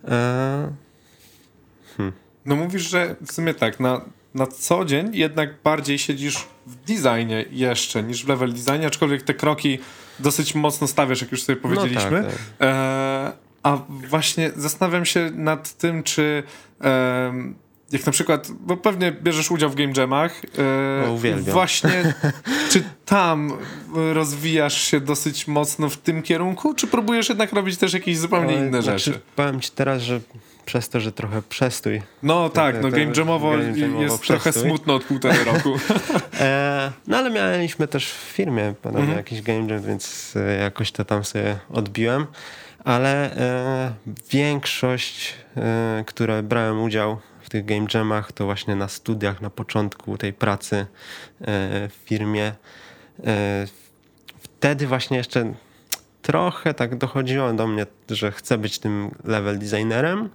E, 0.08 0.72
hmm. 1.96 2.14
No 2.44 2.56
mówisz, 2.56 2.82
że 2.82 3.16
w 3.26 3.32
sumie 3.32 3.54
tak, 3.54 3.80
na 3.80 4.00
na 4.36 4.46
co 4.46 4.84
dzień 4.84 5.10
jednak 5.12 5.62
bardziej 5.64 5.98
siedzisz 5.98 6.46
w 6.66 6.74
designie 6.74 7.44
jeszcze 7.50 8.02
niż 8.02 8.24
w 8.24 8.28
level 8.28 8.52
designie, 8.52 8.86
aczkolwiek 8.86 9.22
te 9.22 9.34
kroki 9.34 9.78
dosyć 10.18 10.54
mocno 10.54 10.86
stawiasz, 10.86 11.20
jak 11.20 11.32
już 11.32 11.42
sobie 11.42 11.60
no 11.62 11.68
powiedzieliśmy. 11.68 12.10
No 12.10 12.28
tak, 12.28 12.32
tak. 12.32 12.68
E, 12.68 13.32
a 13.62 13.78
właśnie 13.88 14.50
zastanawiam 14.56 15.04
się 15.04 15.30
nad 15.34 15.72
tym, 15.72 16.02
czy 16.02 16.42
e, 16.84 17.32
jak 17.92 18.06
na 18.06 18.12
przykład, 18.12 18.48
bo 18.60 18.76
pewnie 18.76 19.12
bierzesz 19.12 19.50
udział 19.50 19.70
w 19.70 19.74
game 19.74 19.92
jamach, 19.96 20.42
e, 20.44 21.36
no, 21.36 21.52
właśnie 21.52 22.14
czy 22.70 22.84
tam 23.04 23.52
rozwijasz 24.12 24.80
się 24.80 25.00
dosyć 25.00 25.48
mocno 25.48 25.88
w 25.88 25.96
tym 25.96 26.22
kierunku, 26.22 26.74
czy 26.74 26.86
próbujesz 26.86 27.28
jednak 27.28 27.52
robić 27.52 27.76
też 27.76 27.92
jakieś 27.92 28.18
zupełnie 28.18 28.54
inne 28.54 28.82
znaczy, 28.82 28.98
rzeczy? 28.98 29.20
Powiem 29.36 29.60
ci 29.60 29.70
teraz, 29.70 30.02
że 30.02 30.20
przez 30.66 30.88
to, 30.88 31.00
że 31.00 31.12
trochę 31.12 31.42
przestój. 31.42 32.02
No 32.22 32.48
tak, 32.48 32.82
no 32.82 32.90
game 32.90 33.12
jamowo 33.16 33.50
game 33.50 33.78
jamowo 33.78 34.02
jest 34.02 34.18
przestój. 34.18 34.52
trochę 34.52 34.68
smutno 34.68 34.94
od 34.94 35.04
półtorej 35.04 35.44
roku. 35.54 35.76
e, 36.40 36.92
no 37.06 37.16
ale 37.16 37.30
mieliśmy 37.30 37.88
też 37.88 38.12
w 38.12 38.16
firmie 38.16 38.74
podobnie 38.82 39.00
mhm. 39.00 39.18
jakiś 39.18 39.42
game 39.42 39.66
jam, 39.66 39.82
więc 39.82 40.34
e, 40.36 40.56
jakoś 40.56 40.92
to 40.92 41.04
tam 41.04 41.24
sobie 41.24 41.58
odbiłem. 41.70 42.26
Ale 42.84 43.36
e, 43.36 43.94
większość, 44.30 45.34
e, 45.56 46.04
które 46.06 46.42
brałem 46.42 46.82
udział 46.82 47.18
w 47.40 47.50
tych 47.50 47.64
game 47.64 47.86
jamach, 47.94 48.32
to 48.32 48.44
właśnie 48.44 48.76
na 48.76 48.88
studiach, 48.88 49.40
na 49.40 49.50
początku 49.50 50.18
tej 50.18 50.32
pracy 50.32 50.76
e, 50.76 50.86
w 51.88 51.92
firmie. 52.04 52.52
E, 53.26 53.66
wtedy 54.38 54.86
właśnie 54.86 55.16
jeszcze 55.16 55.54
trochę 56.22 56.74
tak 56.74 56.96
dochodziło 56.96 57.52
do 57.52 57.66
mnie, 57.66 57.86
że 58.10 58.32
chcę 58.32 58.58
być 58.58 58.78
tym 58.78 59.10
level 59.24 59.58
designerem, 59.58 60.30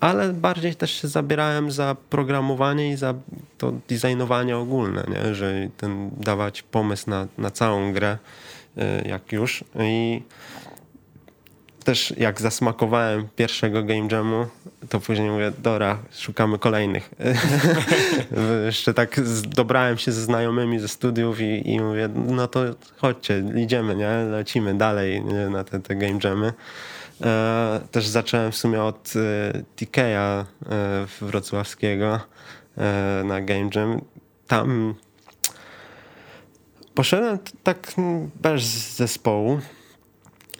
ale 0.00 0.32
bardziej 0.32 0.74
też 0.74 0.90
się 0.90 1.08
zabierałem 1.08 1.70
za 1.70 1.96
programowanie 2.10 2.90
i 2.92 2.96
za 2.96 3.14
to 3.58 3.72
designowanie 3.88 4.56
ogólne, 4.56 5.04
nie? 5.08 5.34
że 5.34 5.68
ten 5.76 6.10
dawać 6.16 6.62
pomysł 6.62 7.10
na, 7.10 7.26
na 7.38 7.50
całą 7.50 7.92
grę 7.92 8.18
jak 9.04 9.32
już. 9.32 9.64
I 9.80 10.22
też 11.84 12.14
jak 12.16 12.40
zasmakowałem 12.40 13.28
pierwszego 13.36 13.82
game 13.82 14.08
jamu, 14.10 14.46
to 14.88 15.00
później 15.00 15.30
mówię, 15.30 15.52
dobra, 15.58 15.98
szukamy 16.12 16.58
kolejnych. 16.58 17.10
Jeszcze 18.66 18.94
tak 18.94 19.20
dobrałem 19.46 19.98
się 19.98 20.12
ze 20.12 20.22
znajomymi 20.22 20.78
ze 20.78 20.88
studiów 20.88 21.40
i, 21.40 21.70
i 21.70 21.80
mówię, 21.80 22.08
no 22.26 22.48
to 22.48 22.60
chodźcie, 22.96 23.44
idziemy, 23.56 23.96
nie? 23.96 24.08
lecimy 24.08 24.74
dalej 24.74 25.24
nie? 25.24 25.50
na 25.50 25.64
te, 25.64 25.80
te 25.80 25.96
game 25.96 26.18
jamy. 26.24 26.52
E, 27.24 27.80
też 27.90 28.06
zacząłem 28.06 28.52
w 28.52 28.56
sumie 28.56 28.82
od 28.82 29.12
e, 29.16 29.62
TK'a 29.76 30.08
e, 30.10 30.44
wrocławskiego 31.20 32.20
na 33.24 33.40
game 33.40 33.70
jam. 33.74 34.00
Tam 34.46 34.94
poszedłem 36.94 37.38
tak 37.62 37.92
bez 38.42 38.62
zespołu. 38.96 39.60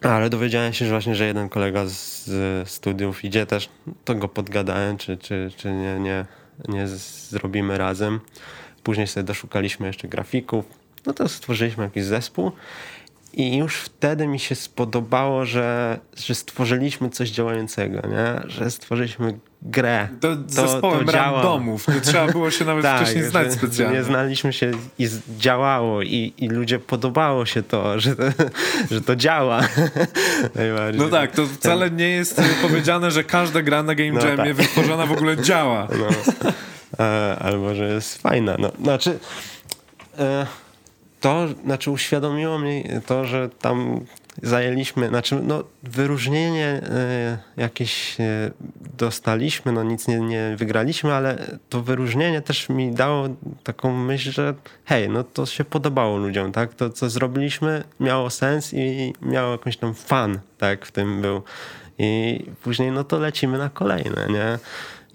Ale 0.03 0.31
dowiedziałem 0.31 0.73
się, 0.73 0.85
że 0.85 0.91
właśnie, 0.91 1.15
że 1.15 1.27
jeden 1.27 1.49
kolega 1.49 1.87
z 1.87 2.29
studiów 2.69 3.25
idzie 3.25 3.47
też, 3.47 3.69
to 4.05 4.15
go 4.15 4.29
podgadałem, 4.29 4.99
czy, 4.99 5.17
czy, 5.17 5.51
czy 5.57 5.73
nie, 5.73 6.01
nie, 6.01 6.27
nie 6.69 6.89
zrobimy 6.89 7.79
razem. 7.79 8.21
Później 8.83 9.07
sobie 9.07 9.25
doszukaliśmy 9.25 9.87
jeszcze 9.87 10.09
grafików, 10.09 10.65
no 11.07 11.13
to 11.13 11.29
stworzyliśmy 11.29 11.85
jakiś 11.85 12.05
zespół 12.05 12.53
i 13.37 13.57
już 13.57 13.77
wtedy 13.77 14.27
mi 14.27 14.39
się 14.39 14.55
spodobało, 14.55 15.45
że, 15.45 15.99
że 16.17 16.35
stworzyliśmy 16.35 17.11
coś 17.11 17.31
działającego, 17.31 18.09
nie? 18.09 18.51
że 18.51 18.71
stworzyliśmy 18.71 19.39
grę. 19.63 20.09
To, 20.21 20.37
to 20.37 20.43
zespołem 20.49 21.07
to 21.07 21.13
randomów. 21.13 21.89
Nie 21.89 22.01
trzeba 22.01 22.27
było 22.27 22.51
się 22.51 22.65
nawet 22.65 22.83
tak, 22.93 23.03
wcześniej 23.03 23.25
znać 23.25 23.53
specjalnie. 23.53 23.99
Nie 23.99 24.05
znaliśmy 24.05 24.53
się 24.53 24.71
i 24.99 25.09
działało 25.39 26.03
i, 26.03 26.33
i 26.39 26.49
ludzie 26.49 26.79
podobało 26.79 27.47
się 27.47 27.63
to, 27.63 27.95
że 28.01 28.17
to, 28.17 28.23
że 28.91 29.01
to 29.01 29.17
działa. 29.17 29.61
no 30.95 31.09
tak, 31.09 31.33
to 31.33 31.47
wcale 31.47 31.91
nie 31.91 32.09
jest 32.09 32.43
powiedziane, 32.63 33.11
że 33.11 33.25
każda 33.25 33.63
gra 33.63 33.83
na 33.83 33.95
Game 33.95 34.13
no 34.13 34.27
Jamie 34.27 34.37
tak. 34.37 34.55
wytworzona 34.55 35.07
w 35.07 35.13
ogóle 35.13 35.37
działa. 35.37 35.89
No. 35.99 36.07
E, 37.05 37.37
albo, 37.39 37.75
że 37.75 37.89
jest 37.89 38.23
fajna. 38.23 38.57
No, 38.59 38.73
znaczy... 38.83 39.19
E, 40.19 40.47
to 41.27 41.49
znaczy 41.65 41.91
uświadomiło 41.91 42.59
mi 42.59 42.85
to, 43.07 43.25
że 43.25 43.49
tam 43.49 44.01
zajęliśmy, 44.43 45.09
znaczy 45.09 45.41
no, 45.43 45.65
wyróżnienie 45.83 46.83
y, 47.57 47.61
jakieś 47.61 48.21
y, 48.21 48.53
dostaliśmy, 48.99 49.73
no 49.73 49.83
nic 49.83 50.09
nie, 50.09 50.21
nie 50.21 50.55
wygraliśmy, 50.59 51.15
ale 51.15 51.59
to 51.69 51.83
wyróżnienie 51.83 52.43
też 52.43 52.69
mi 52.69 52.93
dało 52.93 53.29
taką 53.65 53.93
myśl, 53.97 54.31
że 54.31 54.55
hej, 54.85 55.09
no 55.09 55.25
to 55.25 55.47
się 55.47 55.65
podobało 55.65 56.17
ludziom, 56.17 56.53
tak? 56.53 56.75
To 56.75 56.91
co 56.91 57.11
zrobiliśmy 57.11 57.85
miało 58.01 58.31
sens 58.31 58.75
i 58.75 59.13
miało 59.23 59.53
jakąś 59.53 59.77
tam 59.77 59.95
fan, 59.95 60.39
tak, 60.59 60.87
w 60.87 60.93
tym 60.93 61.23
był. 61.23 61.43
I 61.99 62.45
później 62.63 62.93
no 62.93 63.05
to 63.05 63.19
lecimy 63.19 63.59
na 63.59 63.71
kolejne, 63.71 64.27
nie? 64.31 64.59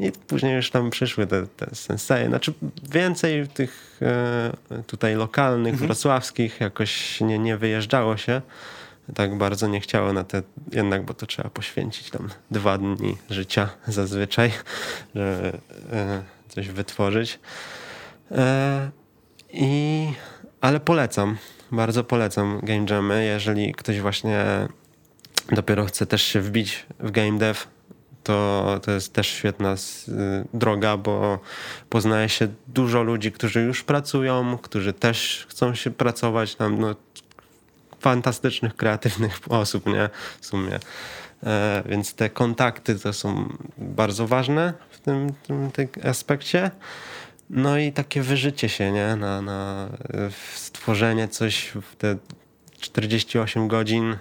I 0.01 0.11
później 0.11 0.55
już 0.55 0.71
tam 0.71 0.89
przyszły 0.89 1.27
te, 1.27 1.47
te 1.47 1.75
senseje. 1.75 2.27
Znaczy 2.27 2.53
więcej 2.91 3.47
tych 3.47 3.99
e, 4.01 4.83
tutaj 4.87 5.15
lokalnych, 5.15 5.73
mhm. 5.73 5.87
wrocławskich 5.87 6.61
jakoś 6.61 7.21
nie, 7.21 7.39
nie 7.39 7.57
wyjeżdżało 7.57 8.17
się. 8.17 8.41
Tak 9.15 9.37
bardzo 9.37 9.67
nie 9.67 9.79
chciało 9.81 10.13
na 10.13 10.23
te, 10.23 10.41
jednak, 10.71 11.05
bo 11.05 11.13
to 11.13 11.25
trzeba 11.25 11.49
poświęcić 11.49 12.09
tam 12.09 12.29
dwa 12.51 12.77
dni 12.77 13.17
życia 13.29 13.69
zazwyczaj, 13.87 14.51
żeby 15.15 15.51
e, 15.91 16.23
coś 16.47 16.69
wytworzyć. 16.69 17.39
E, 18.31 18.91
I, 19.53 20.07
ale 20.61 20.79
polecam, 20.79 21.37
bardzo 21.71 22.03
polecam 22.03 22.59
game 22.63 22.85
jamy, 22.89 23.25
jeżeli 23.25 23.73
ktoś 23.73 23.99
właśnie 23.99 24.45
dopiero 25.51 25.85
chce 25.85 26.05
też 26.05 26.21
się 26.21 26.41
wbić 26.41 26.85
w 26.99 27.11
game 27.11 27.37
dev, 27.37 27.59
to, 28.31 28.79
to 28.83 28.91
jest 28.91 29.13
też 29.13 29.27
świetna 29.27 29.73
y, 29.73 29.77
droga, 30.53 30.97
bo 30.97 31.39
poznaje 31.89 32.29
się 32.29 32.47
dużo 32.67 33.03
ludzi, 33.03 33.31
którzy 33.31 33.61
już 33.61 33.83
pracują, 33.83 34.57
którzy 34.57 34.93
też 34.93 35.45
chcą 35.49 35.75
się 35.75 35.91
pracować 35.91 36.55
tam, 36.55 36.79
no, 36.79 36.95
fantastycznych, 37.99 38.75
kreatywnych 38.75 39.39
osób, 39.61 39.85
nie? 39.85 40.09
W 40.41 40.45
sumie. 40.45 40.79
E, 41.43 41.83
więc 41.85 42.13
te 42.13 42.29
kontakty 42.29 42.99
to 42.99 43.13
są 43.13 43.57
bardzo 43.77 44.27
ważne 44.27 44.73
w 44.89 44.99
tym, 44.99 45.33
tym, 45.47 45.71
tym 45.71 45.87
aspekcie. 46.03 46.71
No 47.49 47.77
i 47.77 47.91
takie 47.91 48.21
wyżycie 48.21 48.69
się, 48.69 48.91
nie? 48.91 49.15
Na, 49.15 49.41
na 49.41 49.89
stworzenie 50.55 51.27
coś 51.27 51.71
w 51.81 51.95
te 51.95 52.15
48 52.79 53.67
godzin 53.67 54.15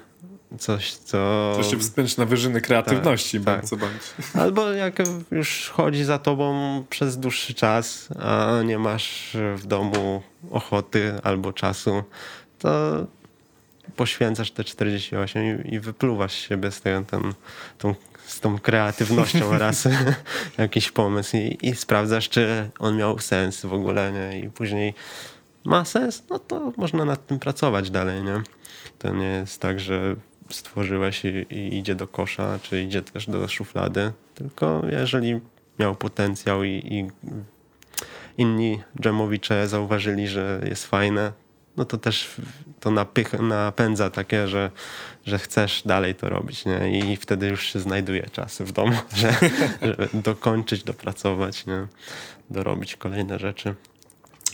coś, 0.58 0.92
co... 0.92 1.52
Co 1.56 1.62
się 1.62 1.78
wspiąć 1.78 2.16
na 2.16 2.24
wyżyny 2.24 2.60
kreatywności, 2.60 3.40
tak, 3.40 3.44
bądź 3.44 3.60
tak. 3.60 3.70
co 3.70 3.76
bądź. 3.76 4.02
Albo 4.34 4.72
jak 4.72 4.98
już 5.30 5.70
chodzi 5.74 6.04
za 6.04 6.18
tobą 6.18 6.84
przez 6.90 7.18
dłuższy 7.18 7.54
czas, 7.54 8.08
a 8.18 8.62
nie 8.64 8.78
masz 8.78 9.36
w 9.56 9.66
domu 9.66 10.22
ochoty 10.50 11.12
albo 11.22 11.52
czasu, 11.52 12.02
to 12.58 13.06
poświęcasz 13.96 14.50
te 14.50 14.64
48 14.64 15.64
i, 15.64 15.74
i 15.74 15.80
wypluwasz 15.80 16.34
siebie 16.34 16.70
z, 16.70 16.80
ten, 16.80 17.04
ten, 17.04 17.34
tą, 17.78 17.94
z 18.26 18.40
tą 18.40 18.58
kreatywnością 18.58 19.58
raz 19.58 19.88
jakiś 20.58 20.90
pomysł 20.90 21.36
i, 21.36 21.58
i 21.62 21.74
sprawdzasz, 21.74 22.28
czy 22.28 22.70
on 22.78 22.96
miał 22.96 23.18
sens 23.18 23.66
w 23.66 23.72
ogóle, 23.72 24.12
nie? 24.12 24.40
I 24.40 24.50
później 24.50 24.94
ma 25.64 25.84
sens, 25.84 26.22
no 26.30 26.38
to 26.38 26.72
można 26.76 27.04
nad 27.04 27.26
tym 27.26 27.38
pracować 27.38 27.90
dalej, 27.90 28.22
nie? 28.22 28.42
To 28.98 29.14
nie 29.14 29.26
jest 29.26 29.60
tak, 29.60 29.80
że 29.80 30.16
stworzyłeś 30.50 31.24
i, 31.24 31.28
i, 31.28 31.78
idzie 31.78 31.94
do 31.94 32.08
kosza, 32.08 32.58
czy 32.62 32.82
idzie 32.82 33.02
też 33.02 33.26
do 33.26 33.48
szuflady. 33.48 34.12
Tylko 34.34 34.82
jeżeli 34.90 35.40
miał 35.78 35.94
potencjał 35.94 36.64
i, 36.64 36.70
i 36.70 37.10
inni 38.38 38.80
dżemowicze 39.00 39.68
zauważyli, 39.68 40.28
że 40.28 40.60
jest 40.64 40.86
fajne, 40.86 41.32
no 41.76 41.84
to 41.84 41.98
też 41.98 42.30
to 42.80 42.90
napych, 42.90 43.32
napędza 43.32 44.10
takie, 44.10 44.48
że, 44.48 44.70
że 45.26 45.38
chcesz 45.38 45.82
dalej 45.86 46.14
to 46.14 46.28
robić. 46.28 46.64
Nie? 46.64 46.98
I 46.98 47.16
wtedy 47.16 47.48
już 47.48 47.72
się 47.72 47.80
znajduje 47.80 48.26
czas 48.32 48.62
w 48.62 48.72
domu, 48.72 48.96
że, 49.16 49.34
żeby 49.82 50.08
dokończyć, 50.14 50.84
dopracować, 50.84 51.66
nie? 51.66 51.86
dorobić 52.50 52.96
kolejne 52.96 53.38
rzeczy. 53.38 53.74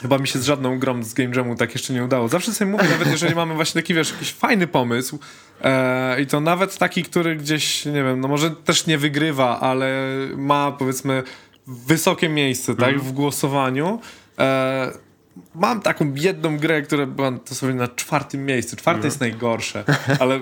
Chyba 0.02 0.18
mi 0.18 0.28
się 0.28 0.38
z 0.38 0.44
żadną 0.44 0.78
grą 0.78 1.02
z 1.02 1.14
Game 1.14 1.36
Jamu 1.36 1.56
tak 1.56 1.74
jeszcze 1.74 1.92
nie 1.92 2.04
udało. 2.04 2.28
Zawsze 2.28 2.52
sobie 2.52 2.70
mówię, 2.70 2.88
nawet 2.88 3.10
jeżeli 3.10 3.34
mamy 3.34 3.54
właśnie 3.54 3.82
taki, 3.82 3.94
wiesz, 3.94 4.12
jakiś 4.12 4.32
fajny 4.32 4.66
pomysł 4.66 5.18
e, 5.62 6.20
i 6.22 6.26
to 6.26 6.40
nawet 6.40 6.78
taki, 6.78 7.02
który 7.02 7.36
gdzieś, 7.36 7.84
nie 7.84 8.04
wiem, 8.04 8.20
no 8.20 8.28
może 8.28 8.50
też 8.50 8.86
nie 8.86 8.98
wygrywa, 8.98 9.60
ale 9.60 10.12
ma 10.36 10.72
powiedzmy 10.72 11.22
wysokie 11.66 12.28
miejsce, 12.28 12.76
tak, 12.76 12.88
mm. 12.88 13.00
w 13.00 13.12
głosowaniu, 13.12 14.00
e, 14.38 14.92
mam 15.54 15.80
taką 15.80 16.12
jedną 16.14 16.58
grę, 16.58 16.82
która 16.82 17.06
była 17.06 17.32
to 17.32 17.54
sobie 17.54 17.74
na 17.74 17.88
czwartym 17.88 18.46
miejscu. 18.46 18.76
Czwarte 18.76 19.00
no. 19.00 19.04
jest 19.04 19.20
najgorsze, 19.20 19.84
ale 20.20 20.40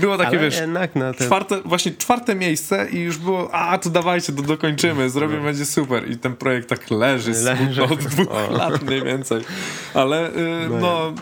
było 0.00 0.18
takie, 0.18 0.28
ale 0.28 0.38
wiesz, 0.38 0.60
jednak 0.60 0.96
na 0.96 1.14
ten... 1.14 1.26
czwarte, 1.26 1.60
właśnie 1.64 1.92
czwarte 1.92 2.34
miejsce 2.34 2.86
i 2.90 2.98
już 2.98 3.18
było, 3.18 3.54
a 3.54 3.78
to 3.78 3.90
dawajcie, 3.90 4.32
to 4.32 4.42
dokończymy, 4.42 5.10
zrobimy, 5.10 5.38
no. 5.38 5.44
będzie 5.44 5.64
super. 5.64 6.10
I 6.10 6.16
ten 6.16 6.36
projekt 6.36 6.68
tak 6.68 6.90
leży, 6.90 7.30
leży. 7.30 7.82
od 7.82 7.98
dwóch 7.98 8.28
o. 8.30 8.52
lat 8.52 8.82
mniej 8.82 9.04
więcej. 9.04 9.42
Ale 9.94 10.30
y, 10.30 10.34
no, 10.70 10.78
no 10.80 11.12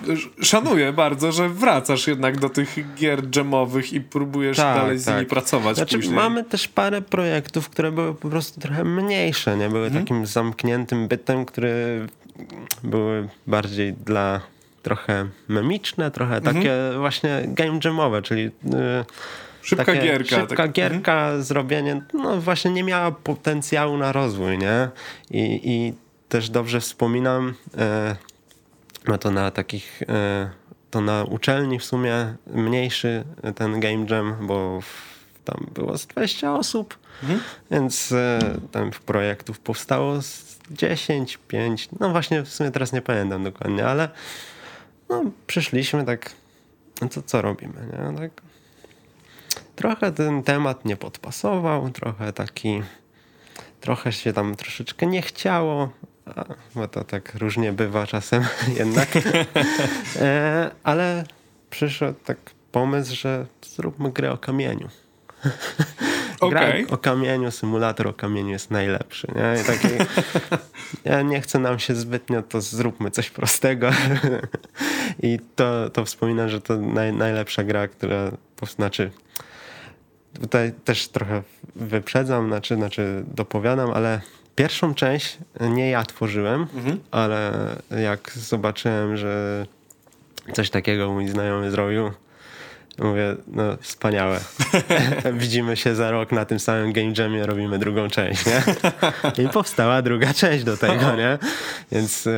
szanuję 0.42 0.92
bardzo, 0.92 1.32
że 1.32 1.48
wracasz 1.48 2.06
jednak 2.06 2.38
do 2.38 2.48
tych 2.48 2.94
gier 2.94 3.36
jamowych 3.36 3.92
i 3.92 4.00
próbujesz 4.00 4.56
tak, 4.56 4.76
dalej 4.76 4.98
z 4.98 5.04
tak. 5.04 5.14
nimi 5.14 5.26
pracować 5.26 5.76
znaczy, 5.76 5.96
później. 5.96 6.14
Mamy 6.14 6.44
też 6.44 6.68
parę 6.68 7.02
projektów, 7.02 7.68
które 7.68 7.92
były 7.92 8.14
po 8.14 8.30
prostu 8.30 8.60
trochę 8.60 8.84
mniejsze, 8.84 9.56
nie? 9.56 9.68
Były 9.68 9.88
hmm. 9.88 10.04
takim 10.04 10.26
zamkniętym 10.26 11.08
bytem, 11.08 11.44
który 11.44 12.06
były 12.82 13.28
bardziej 13.46 13.92
dla 13.92 14.40
trochę 14.82 15.28
memiczne, 15.48 16.10
trochę 16.10 16.36
mhm. 16.36 16.56
takie 16.56 16.76
właśnie 16.98 17.42
game 17.46 17.80
jamowe, 17.84 18.22
czyli 18.22 18.42
yy, 18.42 19.04
Szybka 19.62 19.94
gierka. 19.94 20.36
Szybka 20.36 20.56
tak. 20.56 20.72
gierka, 20.72 21.12
mhm. 21.12 21.42
zrobienie, 21.42 22.02
no 22.14 22.40
właśnie 22.40 22.70
nie 22.70 22.84
miała 22.84 23.12
potencjału 23.12 23.96
na 23.96 24.12
rozwój, 24.12 24.58
nie? 24.58 24.88
I, 25.30 25.60
i 25.64 25.94
też 26.28 26.50
dobrze 26.50 26.80
wspominam, 26.80 27.54
e, 27.78 28.16
no 29.08 29.18
to 29.18 29.30
na 29.30 29.50
takich, 29.50 30.02
e, 30.02 30.50
to 30.90 31.00
na 31.00 31.24
uczelni 31.24 31.78
w 31.78 31.84
sumie 31.84 32.34
mniejszy 32.46 33.24
ten 33.54 33.80
game 33.80 34.06
jam, 34.10 34.46
bo 34.46 34.80
tam 35.44 35.66
było 35.74 35.98
z 35.98 36.06
20 36.06 36.54
osób, 36.54 36.98
mhm. 37.22 37.40
więc 37.70 38.12
e, 38.12 38.38
tam 38.72 38.90
projektów 39.06 39.58
powstało 39.58 40.22
z 40.22 40.49
10, 40.70 41.38
5, 41.48 41.88
no 42.00 42.10
właśnie 42.10 42.42
w 42.42 42.48
sumie 42.48 42.70
teraz 42.70 42.92
nie 42.92 43.02
pamiętam 43.02 43.44
dokładnie, 43.44 43.86
ale 43.86 44.08
no 45.08 45.24
przyszliśmy 45.46 46.04
tak, 46.04 46.32
no 47.02 47.08
to 47.08 47.22
co 47.22 47.42
robimy, 47.42 47.74
nie? 47.92 48.18
Tak, 48.18 48.42
trochę 49.76 50.12
ten 50.12 50.42
temat 50.42 50.84
nie 50.84 50.96
podpasował, 50.96 51.90
trochę 51.90 52.32
taki, 52.32 52.82
trochę 53.80 54.12
się 54.12 54.32
tam 54.32 54.56
troszeczkę 54.56 55.06
nie 55.06 55.22
chciało, 55.22 55.90
bo 56.74 56.88
to 56.88 57.04
tak 57.04 57.34
różnie 57.34 57.72
bywa 57.72 58.06
czasem 58.06 58.44
jednak, 58.78 59.08
e, 60.16 60.70
ale 60.82 61.24
przyszedł 61.70 62.18
tak 62.24 62.38
pomysł, 62.72 63.16
że 63.16 63.46
zróbmy 63.76 64.12
grę 64.12 64.32
o 64.32 64.38
kamieniu. 64.38 64.88
Gra 66.48 66.68
Okej. 66.68 66.86
o 66.86 66.96
kamieniu, 66.96 67.50
symulator 67.50 68.08
o 68.08 68.12
kamieniu 68.12 68.50
jest 68.50 68.70
najlepszy. 68.70 69.28
Nie? 69.34 69.64
Taki, 69.64 69.88
ja 71.04 71.22
nie 71.22 71.40
chcę 71.40 71.58
nam 71.58 71.78
się 71.78 71.94
zbytnio, 71.94 72.42
to 72.42 72.60
zróbmy 72.60 73.10
coś 73.10 73.30
prostego. 73.30 73.90
I 75.22 75.38
to, 75.56 75.90
to 75.90 76.04
wspominam, 76.04 76.48
że 76.48 76.60
to 76.60 76.76
naj, 76.76 77.12
najlepsza 77.12 77.64
gra, 77.64 77.88
która, 77.88 78.30
znaczy 78.76 79.10
tutaj 80.40 80.72
też 80.84 81.08
trochę 81.08 81.42
wyprzedzam, 81.76 82.48
znaczy, 82.48 82.74
znaczy 82.76 83.24
dopowiadam, 83.34 83.90
ale 83.90 84.20
pierwszą 84.56 84.94
część 84.94 85.38
nie 85.60 85.90
ja 85.90 86.04
tworzyłem, 86.04 86.66
ale 87.10 87.52
jak 88.02 88.32
zobaczyłem, 88.32 89.16
że 89.16 89.66
coś 90.52 90.70
takiego 90.70 91.12
mój 91.12 91.28
znajomy 91.28 91.70
zrobił, 91.70 92.10
mówię, 93.00 93.36
no 93.46 93.76
wspaniałe. 93.80 94.40
Widzimy 95.32 95.76
się 95.76 95.94
za 95.94 96.10
rok 96.10 96.32
na 96.32 96.44
tym 96.44 96.60
samym 96.60 96.92
Game 96.92 97.12
Jamie, 97.18 97.46
robimy 97.46 97.78
drugą 97.78 98.08
część, 98.08 98.46
nie? 98.46 98.62
I 99.44 99.48
powstała 99.48 100.02
druga 100.02 100.34
część 100.34 100.64
do 100.64 100.76
tego, 100.76 101.16
nie? 101.16 101.38
Więc 101.92 102.26
e, 102.26 102.32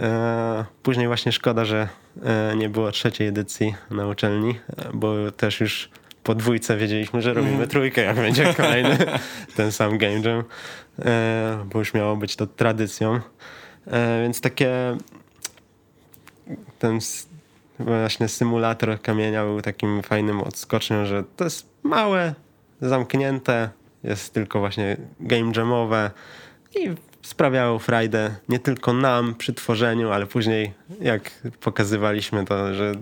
e, 0.00 0.64
później 0.82 1.06
właśnie 1.06 1.32
szkoda, 1.32 1.64
że 1.64 1.88
e, 2.24 2.56
nie 2.56 2.68
było 2.68 2.92
trzeciej 2.92 3.28
edycji 3.28 3.74
na 3.90 4.06
uczelni, 4.06 4.60
bo 4.94 5.32
też 5.32 5.60
już 5.60 5.90
po 6.24 6.34
dwójce 6.34 6.76
wiedzieliśmy, 6.76 7.22
że 7.22 7.34
robimy 7.34 7.66
trójkę, 7.66 8.02
jak 8.02 8.16
będzie 8.16 8.54
kolejny 8.54 8.98
ten 9.56 9.72
sam 9.72 9.98
Game 9.98 10.20
Jam, 10.20 10.44
e, 10.98 11.64
bo 11.72 11.78
już 11.78 11.94
miało 11.94 12.16
być 12.16 12.36
to 12.36 12.46
tradycją. 12.46 13.20
E, 13.86 14.22
więc 14.22 14.40
takie 14.40 14.96
ten 16.78 16.98
właśnie 17.78 18.28
symulator 18.28 19.00
kamienia 19.02 19.44
był 19.44 19.62
takim 19.62 20.02
fajnym 20.02 20.40
odskocznią, 20.40 21.06
że 21.06 21.24
to 21.36 21.44
jest 21.44 21.68
małe, 21.82 22.34
zamknięte, 22.80 23.68
jest 24.04 24.34
tylko 24.34 24.60
właśnie 24.60 24.96
game 25.20 25.52
jamowe 25.56 26.10
i 26.76 26.90
sprawiało 27.22 27.78
frajdę 27.78 28.34
nie 28.48 28.58
tylko 28.58 28.92
nam 28.92 29.34
przy 29.34 29.54
tworzeniu, 29.54 30.10
ale 30.10 30.26
później 30.26 30.74
jak 31.00 31.30
pokazywaliśmy 31.60 32.44
to, 32.44 32.74
że 32.74 32.92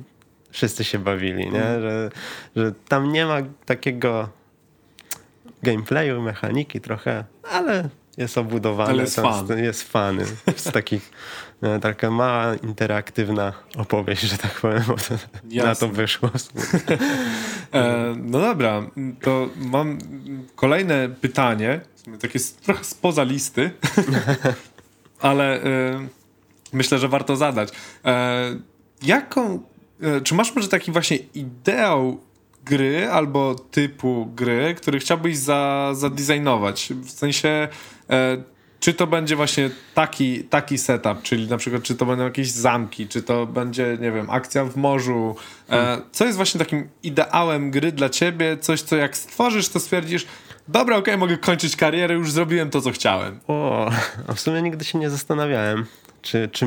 wszyscy 0.50 0.84
się 0.84 0.98
bawili, 0.98 1.50
nie? 1.50 1.80
Że, 1.80 2.10
że 2.56 2.72
tam 2.88 3.12
nie 3.12 3.26
ma 3.26 3.36
takiego 3.66 4.28
gameplayu, 5.62 6.22
mechaniki 6.22 6.80
trochę, 6.80 7.24
ale 7.50 7.88
jest 8.16 8.38
obudowane. 8.38 8.90
Ale 8.90 9.02
jest 9.02 9.16
fan. 9.16 9.58
Jest 9.58 9.82
fany. 9.82 10.24
Z 10.56 10.72
takich, 10.72 11.10
taka 11.80 12.10
mała, 12.10 12.54
interaktywna 12.54 13.52
opowieść, 13.76 14.22
że 14.22 14.38
tak 14.38 14.60
powiem, 14.60 14.82
bo 14.86 14.94
to, 14.94 15.14
na 15.66 15.74
to 15.74 15.88
wyszło. 15.88 16.30
E, 17.72 18.14
no 18.22 18.40
dobra, 18.40 18.82
to 19.20 19.48
mam 19.56 19.98
kolejne 20.56 21.08
pytanie, 21.08 21.80
takie 22.20 22.38
trochę 22.62 22.84
spoza 22.84 23.22
listy, 23.22 23.70
ale 25.20 25.62
e, 25.62 26.08
myślę, 26.72 26.98
że 26.98 27.08
warto 27.08 27.36
zadać. 27.36 27.68
E, 28.04 28.56
jaką, 29.02 29.62
e, 30.02 30.20
czy 30.20 30.34
masz 30.34 30.54
może 30.54 30.68
taki 30.68 30.92
właśnie 30.92 31.16
ideał 31.16 32.20
gry 32.64 33.10
albo 33.10 33.54
typu 33.54 34.26
gry, 34.34 34.74
który 34.74 34.98
chciałbyś 34.98 35.38
za, 35.38 35.90
zadesignować? 35.94 36.92
W 37.02 37.10
sensie, 37.10 37.68
e, 38.10 38.42
czy 38.82 38.94
to 38.94 39.06
będzie 39.06 39.36
właśnie 39.36 39.70
taki, 39.94 40.44
taki 40.44 40.78
setup, 40.78 41.22
czyli 41.22 41.48
na 41.48 41.56
przykład, 41.56 41.82
czy 41.82 41.94
to 41.94 42.06
będą 42.06 42.24
jakieś 42.24 42.50
zamki, 42.50 43.08
czy 43.08 43.22
to 43.22 43.46
będzie, 43.46 43.98
nie 44.00 44.12
wiem, 44.12 44.30
akcja 44.30 44.64
w 44.64 44.76
morzu. 44.76 45.36
E, 45.70 45.98
co 46.12 46.24
jest 46.24 46.36
właśnie 46.36 46.58
takim 46.58 46.88
ideałem 47.02 47.70
gry 47.70 47.92
dla 47.92 48.08
ciebie? 48.08 48.56
Coś, 48.56 48.82
co 48.82 48.96
jak 48.96 49.16
stworzysz, 49.16 49.68
to 49.68 49.80
stwierdzisz, 49.80 50.26
dobra, 50.68 50.96
okej, 50.96 51.18
mogę 51.18 51.38
kończyć 51.38 51.76
karierę, 51.76 52.14
już 52.14 52.32
zrobiłem 52.32 52.70
to, 52.70 52.80
co 52.80 52.90
chciałem. 52.90 53.40
O, 53.48 53.90
a 54.28 54.32
w 54.32 54.40
sumie 54.40 54.62
nigdy 54.62 54.84
się 54.84 54.98
nie 54.98 55.10
zastanawiałem, 55.10 55.86
czy, 56.22 56.48
czy 56.52 56.66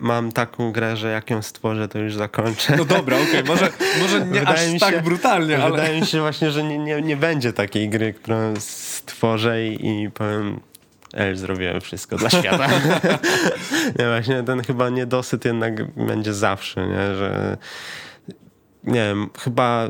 mam 0.00 0.32
taką 0.32 0.72
grę, 0.72 0.96
że 0.96 1.10
jak 1.10 1.30
ją 1.30 1.42
stworzę, 1.42 1.88
to 1.88 1.98
już 1.98 2.14
zakończę. 2.14 2.76
No 2.76 2.84
dobra, 2.84 3.16
okej, 3.16 3.44
może, 3.52 3.70
może 4.02 4.26
nie 4.26 4.48
aż 4.48 4.60
tak 4.80 5.02
brutalnie, 5.02 5.62
ale... 5.62 5.70
Wydaje 5.70 6.00
mi 6.00 6.06
się 6.06 6.20
właśnie, 6.20 6.50
że 6.50 6.64
nie, 6.64 6.78
nie, 6.78 7.02
nie 7.02 7.16
będzie 7.16 7.52
takiej 7.52 7.88
gry, 7.88 8.12
którą 8.12 8.54
stworzę 8.58 9.66
i, 9.66 9.86
i 9.86 10.10
powiem 11.12 11.28
Ej, 11.28 11.36
zrobiłem 11.36 11.80
wszystko 11.80 12.16
dla 12.16 12.30
świata. 12.30 12.68
nie, 13.98 14.06
właśnie 14.06 14.42
ten 14.42 14.62
chyba 14.62 14.90
niedosyt 14.90 15.44
jednak 15.44 15.94
będzie 15.94 16.34
zawsze, 16.34 16.86
nie, 16.86 17.14
że 17.14 17.56
nie 18.84 18.94
wiem, 18.94 19.30
chyba 19.40 19.88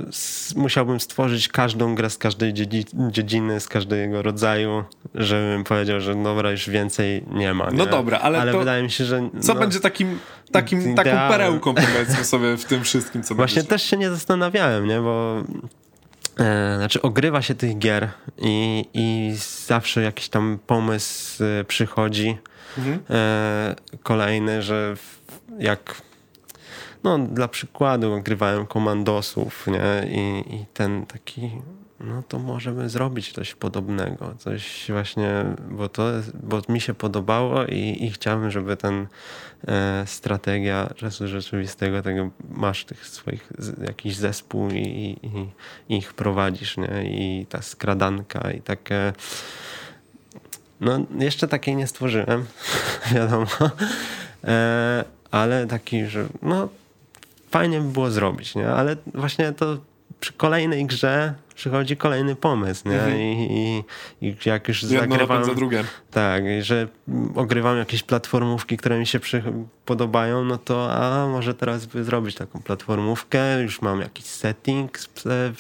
musiałbym 0.56 1.00
stworzyć 1.00 1.48
każdą 1.48 1.94
grę 1.94 2.10
z 2.10 2.18
każdej 2.18 2.54
dziedzi 2.54 2.84
dziedziny, 2.94 3.60
z 3.60 3.68
każdego 3.68 4.22
rodzaju, 4.22 4.84
żebym 5.14 5.64
powiedział, 5.64 6.00
że 6.00 6.14
dobra, 6.22 6.50
już 6.50 6.70
więcej 6.70 7.24
nie 7.30 7.54
ma. 7.54 7.70
No 7.70 7.84
nie? 7.84 7.90
dobra, 7.90 8.18
ale 8.18 8.52
to 8.52 8.58
wydaje 8.58 8.82
mi 8.82 8.90
się, 8.90 9.04
że... 9.04 9.30
Co 9.40 9.54
no, 9.54 9.60
będzie 9.60 9.80
takim, 9.80 10.18
takim, 10.52 10.94
taką 10.94 11.10
perełką, 11.10 11.74
powiedzmy 11.74 12.24
sobie, 12.34 12.56
w 12.56 12.64
tym 12.64 12.84
wszystkim, 12.84 13.22
co 13.22 13.34
Właśnie 13.34 13.62
też 13.64 13.82
się 13.82 13.96
nie 13.96 14.10
zastanawiałem, 14.10 14.86
nie, 14.86 15.00
bo 15.00 15.42
znaczy 16.76 17.03
ogrywa 17.03 17.43
się 17.43 17.55
tych 17.55 17.78
gier 17.78 18.09
i, 18.39 18.85
i 18.95 19.35
zawsze 19.66 20.03
jakiś 20.03 20.28
tam 20.28 20.59
pomysł 20.66 21.45
e, 21.45 21.64
przychodzi 21.64 22.39
Mhm. 22.78 23.01
e, 23.11 23.74
kolejny, 24.03 24.62
że 24.62 24.95
jak 25.59 26.03
no 27.05 27.18
dla 27.18 27.49
przykładu 27.49 28.12
ogrywałem 28.12 28.66
komandosów, 28.66 29.66
nie, 29.66 30.09
i, 30.11 30.55
i 30.55 30.66
ten 30.74 31.07
taki 31.07 31.51
no 32.03 32.22
to 32.28 32.38
możemy 32.38 32.88
zrobić 32.88 33.32
coś 33.32 33.55
podobnego, 33.55 34.34
coś 34.38 34.84
właśnie, 34.88 35.44
bo 35.70 35.88
to, 35.88 36.05
bo 36.42 36.62
mi 36.68 36.80
się 36.80 36.94
podobało 36.94 37.66
i, 37.66 37.96
i 38.00 38.11
chciałbym, 38.11 38.50
żeby 38.50 38.76
ten 38.76 39.07
e, 39.68 40.03
strategia 40.07 40.90
czasu 40.96 41.28
rzeczywistego, 41.28 42.03
tego 42.03 42.30
masz 42.50 42.84
tych 42.84 43.07
swoich, 43.07 43.48
jakiś 43.86 44.16
zespół 44.16 44.70
i, 44.70 44.78
i, 44.78 45.28
i 45.94 45.96
ich 45.96 46.14
prowadzisz, 46.14 46.76
nie? 46.76 47.05
I 47.05 47.46
ta 47.46 47.62
skradanka 47.62 48.50
i 48.50 48.61
takie 48.61 49.12
no 50.80 51.00
jeszcze 51.18 51.48
takiej 51.48 51.76
nie 51.76 51.86
stworzyłem, 51.86 52.46
wiadomo, 53.14 53.46
e, 54.44 55.05
ale 55.30 55.66
taki, 55.66 56.07
że 56.07 56.26
no 56.42 56.68
fajnie 57.50 57.80
by 57.80 57.88
było 57.88 58.11
zrobić, 58.11 58.55
nie? 58.55 58.68
Ale 58.68 58.96
właśnie 59.14 59.53
to 59.53 59.78
przy 60.20 60.32
kolejnej 60.32 60.86
grze 60.86 61.34
przychodzi 61.62 61.96
kolejny 61.96 62.36
pomysł, 62.36 62.88
nie? 62.88 62.94
Mhm. 62.94 63.20
I, 63.20 63.84
i, 64.20 64.26
I 64.28 64.36
jak 64.44 64.68
już 64.68 64.82
Jedno 64.82 65.00
zagrywam... 65.00 65.28
napędza 65.28 65.54
drugie. 65.54 65.84
Tak, 66.10 66.44
że 66.60 66.88
ogrywam 67.34 67.78
jakieś 67.78 68.02
platformówki, 68.02 68.76
które 68.76 68.98
mi 68.98 69.06
się 69.06 69.20
przy, 69.20 69.42
podobają, 69.84 70.44
no 70.44 70.58
to 70.58 70.92
a 70.92 71.28
może 71.28 71.54
teraz 71.54 71.86
by 71.86 72.04
zrobić 72.04 72.36
taką 72.36 72.60
platformówkę, 72.60 73.62
już 73.62 73.82
mam 73.82 74.00
jakiś 74.00 74.24
setting 74.24 74.98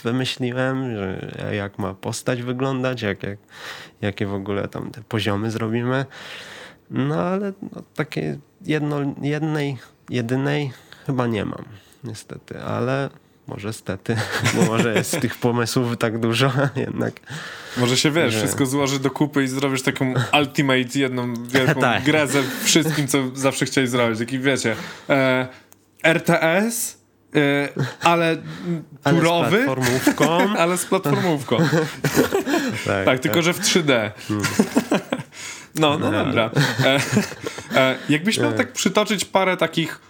wymyśliłem, 0.02 0.96
że 0.96 1.54
jak 1.54 1.78
ma 1.78 1.94
postać 1.94 2.42
wyglądać, 2.42 3.02
jak, 3.02 3.22
jak, 3.22 3.38
jakie 4.00 4.26
w 4.26 4.34
ogóle 4.34 4.68
tam 4.68 4.90
te 4.90 5.02
poziomy 5.02 5.50
zrobimy. 5.50 6.06
No 6.90 7.14
ale 7.14 7.52
no, 7.62 7.82
takie 7.94 8.38
jedno, 8.64 9.14
jednej, 9.20 9.76
jedynej 10.10 10.72
chyba 11.06 11.26
nie 11.26 11.44
mam, 11.44 11.64
niestety, 12.04 12.60
ale 12.60 13.10
może 13.46 13.72
stety, 13.72 14.16
bo 14.54 14.62
może 14.62 14.94
jest 14.94 15.20
tych 15.20 15.34
pomysłów 15.34 15.96
tak 15.96 16.18
dużo 16.18 16.52
jednak. 16.76 17.14
Może 17.76 17.96
się, 17.96 18.10
wiesz, 18.10 18.32
Że- 18.32 18.38
wszystko 18.38 18.66
złoży 18.66 18.98
do 18.98 19.10
kupy 19.10 19.44
i 19.44 19.48
zrobisz 19.48 19.82
taką 19.82 20.14
ultimate, 20.40 20.98
jedną 20.98 21.34
wielką 21.46 21.80
Tak. 21.90 22.02
grę 22.02 22.26
ze 22.26 22.42
wszystkim, 22.64 23.08
co 23.08 23.18
zawsze 23.34 23.66
chciałeś 23.66 23.90
zrobić. 23.90 24.18
Taki, 24.18 24.38
wiecie, 24.38 24.76
e, 25.10 25.48
RTS, 26.02 26.98
e, 27.36 27.68
ale 28.02 28.30
mm, 28.30 28.82
Ale 29.04 29.14
z 29.16 29.18
turowy, 29.18 29.50
platformówką. 29.56 30.26
ale 30.62 30.78
z 30.78 30.84
platformówką. 30.84 31.58
tak, 32.86 33.04
Tak, 33.04 33.20
tylko 33.20 33.42
że 33.42 33.52
w 33.52 33.60
3D. 33.60 34.10
No, 35.74 35.98
no 35.98 36.10
No, 36.10 36.24
dobra. 36.24 36.50
E, 36.84 37.00
e, 37.74 37.98
jakbyś 38.08 38.38
miał 38.38 38.52
tak 38.52 38.72
przytoczyć 38.72 39.24
parę 39.24 39.56
takich 39.56 40.00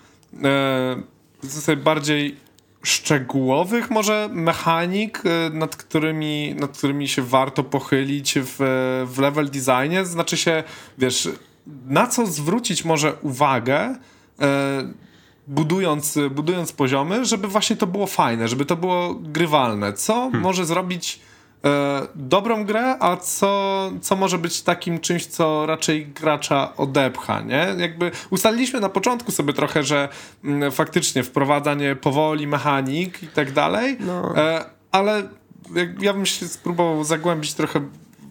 e, 1.68 1.76
bardziej 1.76 2.36
szczegółowych 2.82 3.90
może 3.90 4.28
mechanik, 4.32 5.22
e, 5.24 5.50
nad 5.50 5.76
którymi, 5.76 6.54
nad 6.58 6.78
którymi 6.78 7.08
się 7.08 7.22
warto 7.22 7.64
pochylić 7.64 8.34
w, 8.38 8.56
w 9.06 9.18
level 9.18 9.50
designie, 9.50 10.04
znaczy 10.04 10.36
się, 10.36 10.64
wiesz, 10.98 11.28
na 11.86 12.06
co 12.06 12.26
zwrócić 12.26 12.84
może 12.84 13.14
uwagę 13.14 13.96
e, 14.40 14.92
budując, 15.46 16.18
budując 16.30 16.72
poziomy, 16.72 17.24
żeby 17.24 17.48
właśnie 17.48 17.76
to 17.76 17.86
było 17.86 18.06
fajne, 18.06 18.48
żeby 18.48 18.64
to 18.64 18.76
było 18.76 19.14
grywalne. 19.14 19.92
Co 19.92 20.30
może 20.30 20.64
zrobić 20.64 21.20
dobrą 22.14 22.64
grę, 22.64 22.96
a 23.00 23.16
co, 23.16 23.90
co 24.00 24.16
może 24.16 24.38
być 24.38 24.62
takim 24.62 25.00
czymś, 25.00 25.26
co 25.26 25.66
raczej 25.66 26.06
gracza 26.06 26.76
odepcha, 26.76 27.40
nie? 27.40 27.66
Jakby 27.78 28.10
ustaliliśmy 28.30 28.80
na 28.80 28.88
początku 28.88 29.32
sobie 29.32 29.52
trochę, 29.52 29.82
że 29.82 30.08
m, 30.44 30.50
mm, 30.54 30.72
faktycznie 30.72 31.22
wprowadzanie 31.22 31.96
powoli 31.96 32.46
mechanik 32.46 33.22
i 33.22 33.26
tak 33.26 33.52
dalej, 33.52 33.96
no. 34.00 34.36
e, 34.36 34.64
ale 34.90 35.22
ja 36.00 36.12
bym 36.12 36.26
się 36.26 36.48
spróbował 36.48 37.04
zagłębić 37.04 37.54
trochę 37.54 37.80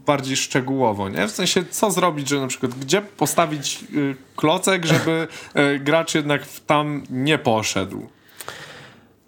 bardziej 0.05 0.37
szczegółowo, 0.37 1.09
nie? 1.09 1.27
W 1.27 1.31
sensie, 1.31 1.65
co 1.65 1.91
zrobić, 1.91 2.29
że 2.29 2.41
na 2.41 2.47
przykład, 2.47 2.73
gdzie 2.73 3.01
postawić 3.01 3.83
y, 3.93 4.15
klocek, 4.35 4.85
żeby 4.85 5.27
y, 5.75 5.79
gracz 5.79 6.15
jednak 6.15 6.41
tam 6.67 7.03
nie 7.09 7.37
poszedł? 7.37 8.09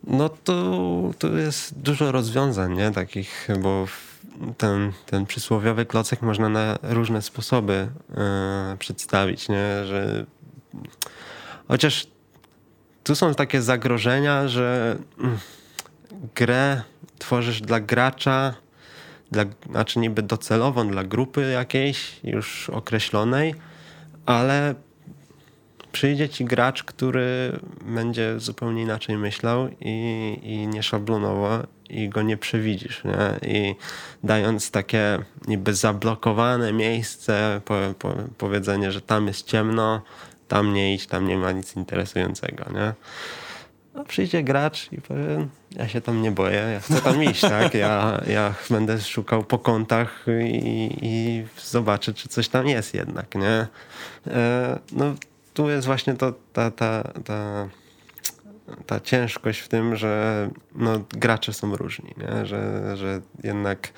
No 0.08 0.30
to, 0.30 1.12
to 1.20 1.28
jest 1.28 1.80
dużo 1.80 2.12
rozwiązań, 2.12 2.74
nie? 2.74 2.92
Takich, 2.92 3.48
bo 3.60 3.86
ten, 4.58 4.92
ten 5.06 5.26
przysłowiowy 5.26 5.86
klocek 5.86 6.22
można 6.22 6.50
na 6.50 6.78
różne 6.84 7.22
sposoby 7.22 7.88
y, 8.74 8.78
przedstawić, 8.78 9.50
nie? 9.50 9.86
Że 9.86 10.26
chociaż 11.68 12.08
tu 13.04 13.16
są 13.16 13.34
takie 13.34 13.62
zagrożenia, 13.62 14.48
że 14.48 14.98
mm, 15.20 15.38
grę 16.36 16.82
tworzysz 17.20 17.62
dla 17.62 17.80
gracza, 17.80 18.54
dla, 19.32 19.44
znaczy 19.70 20.00
niby 20.00 20.22
docelową 20.22 20.88
dla 20.88 21.04
grupy 21.04 21.52
jakiejś 21.52 22.20
już 22.24 22.70
określonej, 22.70 23.56
ale 24.26 24.76
przyjdzie 25.94 26.30
ci 26.30 26.46
gracz, 26.46 26.84
który 26.84 27.60
będzie 27.86 28.40
zupełnie 28.40 28.82
inaczej 28.82 29.18
myślał 29.18 29.70
i, 29.82 30.40
i 30.44 30.68
nie 30.68 30.84
szablonowo 30.84 31.60
i 31.90 32.10
go 32.10 32.22
nie 32.22 32.38
przewidzisz. 32.38 33.04
Nie? 33.04 33.50
I 33.50 33.76
dając 34.24 34.72
takie 34.72 35.20
niby 35.48 35.74
zablokowane 35.74 36.74
miejsce, 36.74 37.62
po, 37.66 37.76
po, 38.00 38.16
powiedzenie, 38.38 38.92
że 38.92 39.02
tam 39.02 39.28
jest 39.28 39.48
ciemno, 39.48 40.02
tam 40.48 40.74
nie 40.74 40.94
idź, 40.94 41.08
tam 41.08 41.28
nie 41.28 41.38
ma 41.38 41.52
nic 41.52 41.76
interesującego. 41.76 42.66
Nie? 42.74 42.94
no 43.94 44.06
przyjdzie 44.06 44.44
gracz 44.44 44.92
i 44.92 45.02
powie, 45.02 45.48
ja 45.72 45.88
się 45.88 46.02
tam 46.02 46.22
nie 46.22 46.32
boję, 46.32 46.70
ja 46.74 46.80
chcę 46.80 47.02
tam 47.02 47.24
iść, 47.24 47.42
tak? 47.60 47.74
Ja, 47.74 48.22
ja 48.28 48.54
będę 48.70 49.02
szukał 49.02 49.44
po 49.44 49.60
kątach 49.60 50.26
i, 50.46 50.98
i 51.02 51.46
zobaczę, 51.64 52.14
czy 52.14 52.30
coś 52.30 52.48
tam 52.48 52.68
jest 52.68 52.94
jednak, 52.94 53.36
nie? 53.36 53.68
E, 54.28 54.80
no 54.92 55.14
tu 55.54 55.70
jest 55.70 55.86
właśnie 55.86 56.14
to, 56.14 56.34
ta, 56.54 56.72
ta, 56.72 57.04
ta, 57.26 57.70
ta 58.86 59.00
ciężkość 59.00 59.60
w 59.60 59.68
tym, 59.68 59.96
że 59.96 60.50
no, 60.76 61.04
gracze 61.10 61.54
są 61.54 61.76
różni, 61.76 62.14
nie? 62.18 62.46
Że, 62.46 62.94
że 62.98 63.22
jednak, 63.44 63.94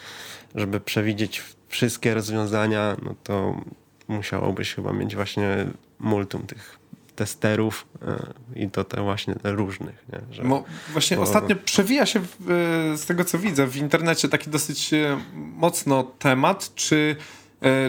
żeby 0.56 0.80
przewidzieć 0.80 1.44
wszystkie 1.68 2.14
rozwiązania, 2.14 2.96
no 3.04 3.16
to 3.24 3.62
musiałobyś 4.08 4.74
chyba 4.74 4.94
mieć 4.94 5.16
właśnie 5.16 5.66
multum 6.00 6.42
tych 6.48 6.80
testerów 7.16 7.86
e, 8.02 8.34
i 8.56 8.70
to 8.70 8.84
te 8.84 9.02
właśnie 9.02 9.36
te 9.36 9.52
różnych. 9.52 10.06
Nie? 10.14 10.36
Że, 10.36 10.44
Mo, 10.44 10.64
właśnie 10.94 11.18
bo... 11.18 11.24
ostatnio 11.24 11.56
przewija 11.56 12.06
się 12.06 12.20
w, 12.20 12.52
e, 12.94 12.98
z 12.98 13.06
tego 13.06 13.26
co 13.26 13.40
widzę 13.40 13.68
w 13.68 13.78
internecie 13.78 14.30
taki 14.30 14.50
dosyć 14.50 14.94
e, 14.94 15.20
mocno 15.36 16.04
temat, 16.04 16.76
czy 16.76 17.16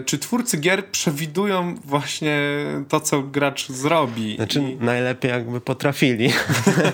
czy 0.04 0.18
twórcy 0.18 0.56
gier 0.56 0.86
przewidują 0.86 1.74
właśnie 1.74 2.38
to, 2.88 3.00
co 3.00 3.22
gracz 3.22 3.68
zrobi? 3.68 4.36
Znaczy, 4.36 4.60
I... 4.60 4.76
najlepiej 4.76 5.30
jakby 5.30 5.60
potrafili. 5.60 6.32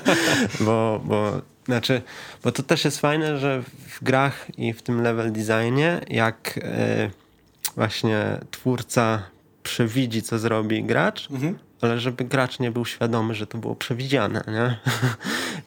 bo, 0.67 1.01
bo, 1.05 1.43
znaczy, 1.65 2.03
bo 2.45 2.53
to 2.53 2.63
też 2.63 2.85
jest 2.85 3.01
fajne, 3.01 3.39
że 3.39 3.63
w 3.89 4.05
grach 4.05 4.47
i 4.59 4.73
w 4.73 4.83
tym 4.83 5.03
level 5.03 5.33
designie, 5.33 6.01
jak 6.09 6.61
właśnie 7.77 8.39
twórca 8.51 9.23
przewidzi, 9.63 10.23
co 10.23 10.39
zrobi 10.39 10.85
gracz, 10.85 11.31
mhm 11.31 11.59
ale 11.83 12.01
żeby 12.01 12.25
gracz 12.25 12.59
nie 12.59 12.71
był 12.71 12.85
świadomy, 12.85 13.35
że 13.35 13.47
to 13.47 13.59
było 13.59 13.75
przewidziane, 13.75 14.45
nie? 14.49 14.79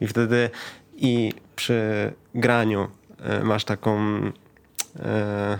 I 0.06 0.08
wtedy 0.08 0.50
i 0.96 1.32
przy 1.56 2.12
graniu 2.34 2.88
e, 3.20 3.44
masz 3.44 3.64
taką 3.64 3.98
e, 4.98 5.58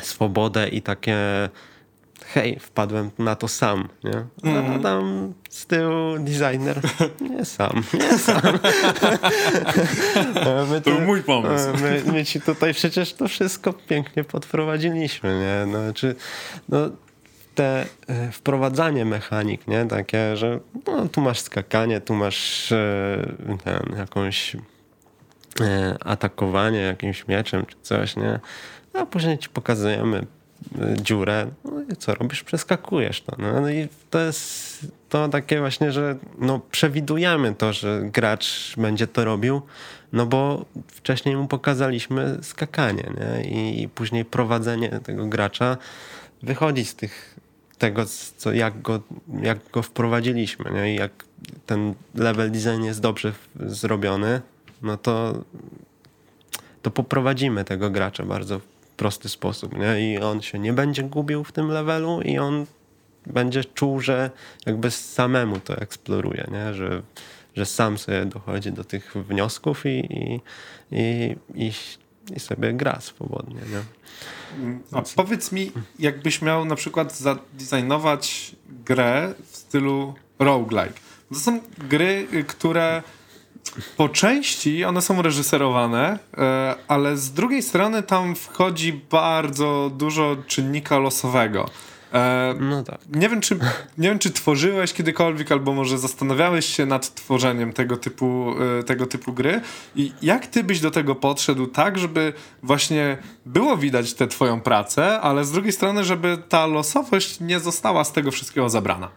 swobodę 0.00 0.68
i 0.68 0.82
takie 0.82 1.16
hej, 2.26 2.58
wpadłem 2.60 3.10
na 3.18 3.36
to 3.36 3.48
sam, 3.48 3.88
nie? 4.04 4.24
A 4.44 4.58
mm. 4.58 4.82
tam 4.82 5.32
z 5.50 5.66
tyłu 5.66 6.18
designer 6.18 6.80
nie 7.20 7.44
sam, 7.44 7.82
nie 7.94 8.18
sam. 8.18 8.58
my 10.70 10.80
to, 10.84 10.90
to 10.90 10.90
był 10.90 11.00
mój 11.00 11.22
pomysł. 11.22 11.68
My, 11.82 12.02
my, 12.12 12.24
ci 12.24 12.40
tutaj 12.40 12.74
przecież 12.74 13.14
to 13.14 13.28
wszystko 13.28 13.72
pięknie 13.72 14.24
podprowadziliśmy, 14.24 15.40
nie? 15.40 15.72
No, 15.72 15.92
czy, 15.92 16.14
no, 16.68 16.78
te 17.54 17.86
e, 18.08 18.32
wprowadzanie 18.32 19.04
mechanik, 19.04 19.68
nie? 19.68 19.84
Takie, 19.84 20.36
że 20.36 20.60
no, 20.86 21.08
tu 21.08 21.20
masz 21.20 21.40
skakanie, 21.40 22.00
tu 22.00 22.14
masz 22.14 22.72
e, 22.72 23.34
ten, 23.64 23.98
jakąś 23.98 24.56
e, 25.60 25.96
atakowanie 26.00 26.78
jakimś 26.78 27.28
mieczem 27.28 27.66
czy 27.66 27.76
coś, 27.82 28.16
nie? 28.16 28.40
A 28.94 29.06
później 29.06 29.38
ci 29.38 29.48
pokazujemy 29.48 30.26
dziurę, 31.02 31.46
no 31.64 31.82
i 31.92 31.96
co 31.96 32.14
robisz? 32.14 32.42
Przeskakujesz 32.42 33.22
to. 33.22 33.36
No, 33.38 33.60
no 33.60 33.70
i 33.70 33.88
to 34.10 34.20
jest 34.20 34.86
to 35.08 35.28
takie 35.28 35.60
właśnie, 35.60 35.92
że 35.92 36.16
no, 36.38 36.60
przewidujemy 36.70 37.54
to, 37.54 37.72
że 37.72 38.02
gracz 38.04 38.74
będzie 38.76 39.06
to 39.06 39.24
robił, 39.24 39.62
no 40.12 40.26
bo 40.26 40.64
wcześniej 40.86 41.36
mu 41.36 41.48
pokazaliśmy 41.48 42.38
skakanie, 42.42 43.12
nie? 43.20 43.50
I, 43.50 43.82
i 43.82 43.88
później 43.88 44.24
prowadzenie 44.24 44.88
tego 44.88 45.26
gracza 45.26 45.76
wychodzi 46.42 46.84
z 46.84 46.94
tych 46.94 47.38
tego, 47.78 48.04
co, 48.36 48.52
jak, 48.52 48.82
go, 48.82 49.00
jak 49.42 49.58
go 49.72 49.82
wprowadziliśmy. 49.82 50.70
Nie? 50.70 50.94
I 50.94 50.96
jak 50.96 51.10
ten 51.66 51.94
level 52.14 52.50
design 52.50 52.82
jest 52.82 53.00
dobrze 53.00 53.32
zrobiony, 53.66 54.40
no 54.82 54.96
to, 54.96 55.44
to 56.82 56.90
poprowadzimy 56.90 57.64
tego 57.64 57.90
gracza 57.90 58.24
bardzo 58.24 58.60
prosty 58.96 59.28
sposób. 59.28 59.78
Nie? 59.78 60.12
I 60.12 60.18
on 60.18 60.42
się 60.42 60.58
nie 60.58 60.72
będzie 60.72 61.02
gubił 61.02 61.44
w 61.44 61.52
tym 61.52 61.68
levelu 61.68 62.20
i 62.20 62.38
on 62.38 62.66
będzie 63.26 63.64
czuł, 63.64 64.00
że 64.00 64.30
jakby 64.66 64.90
samemu 64.90 65.60
to 65.60 65.76
eksploruje, 65.76 66.46
nie? 66.52 66.74
Że, 66.74 67.02
że 67.56 67.66
sam 67.66 67.98
sobie 67.98 68.26
dochodzi 68.26 68.72
do 68.72 68.84
tych 68.84 69.14
wniosków 69.14 69.86
i, 69.86 69.88
i, 69.88 70.40
i, 70.90 71.36
i, 71.54 71.72
i 72.36 72.40
sobie 72.40 72.72
gra 72.72 73.00
swobodnie. 73.00 73.60
Nie? 73.70 73.82
A 74.92 75.02
powiedz 75.16 75.52
mi, 75.52 75.72
jakbyś 75.98 76.42
miał 76.42 76.64
na 76.64 76.76
przykład 76.76 77.16
zadesignować 77.16 78.56
grę 78.84 79.34
w 79.50 79.56
stylu 79.56 80.14
roguelike. 80.38 81.00
To 81.28 81.38
są 81.38 81.60
gry, 81.88 82.26
które 82.46 83.02
po 83.96 84.08
części 84.08 84.84
one 84.84 85.02
są 85.02 85.22
reżyserowane, 85.22 86.18
e, 86.38 86.74
ale 86.88 87.16
z 87.16 87.32
drugiej 87.32 87.62
strony 87.62 88.02
tam 88.02 88.34
wchodzi 88.34 88.92
bardzo 89.10 89.90
dużo 89.96 90.36
czynnika 90.46 90.98
losowego. 90.98 91.70
E, 92.12 92.54
no 92.60 92.82
tak. 92.82 92.98
Nie 93.14 93.28
wiem, 93.28 93.40
czy, 93.40 93.58
nie 93.98 94.08
wiem, 94.08 94.18
czy 94.18 94.30
tworzyłeś 94.30 94.92
kiedykolwiek, 94.92 95.52
albo 95.52 95.72
może 95.72 95.98
zastanawiałeś 95.98 96.66
się 96.66 96.86
nad 96.86 97.14
tworzeniem 97.14 97.72
tego 97.72 97.96
typu, 97.96 98.54
e, 98.80 98.82
tego 98.82 99.06
typu 99.06 99.32
gry. 99.32 99.60
I 99.96 100.12
jak 100.22 100.46
ty 100.46 100.64
byś 100.64 100.80
do 100.80 100.90
tego 100.90 101.14
podszedł 101.14 101.66
tak, 101.66 101.98
żeby 101.98 102.32
właśnie 102.62 103.18
było 103.46 103.76
widać 103.76 104.14
tę 104.14 104.26
twoją 104.26 104.60
pracę, 104.60 105.20
ale 105.20 105.44
z 105.44 105.52
drugiej 105.52 105.72
strony, 105.72 106.04
żeby 106.04 106.38
ta 106.48 106.66
losowość 106.66 107.40
nie 107.40 107.60
została 107.60 108.04
z 108.04 108.12
tego 108.12 108.30
wszystkiego 108.30 108.70
zabrana? 108.70 109.08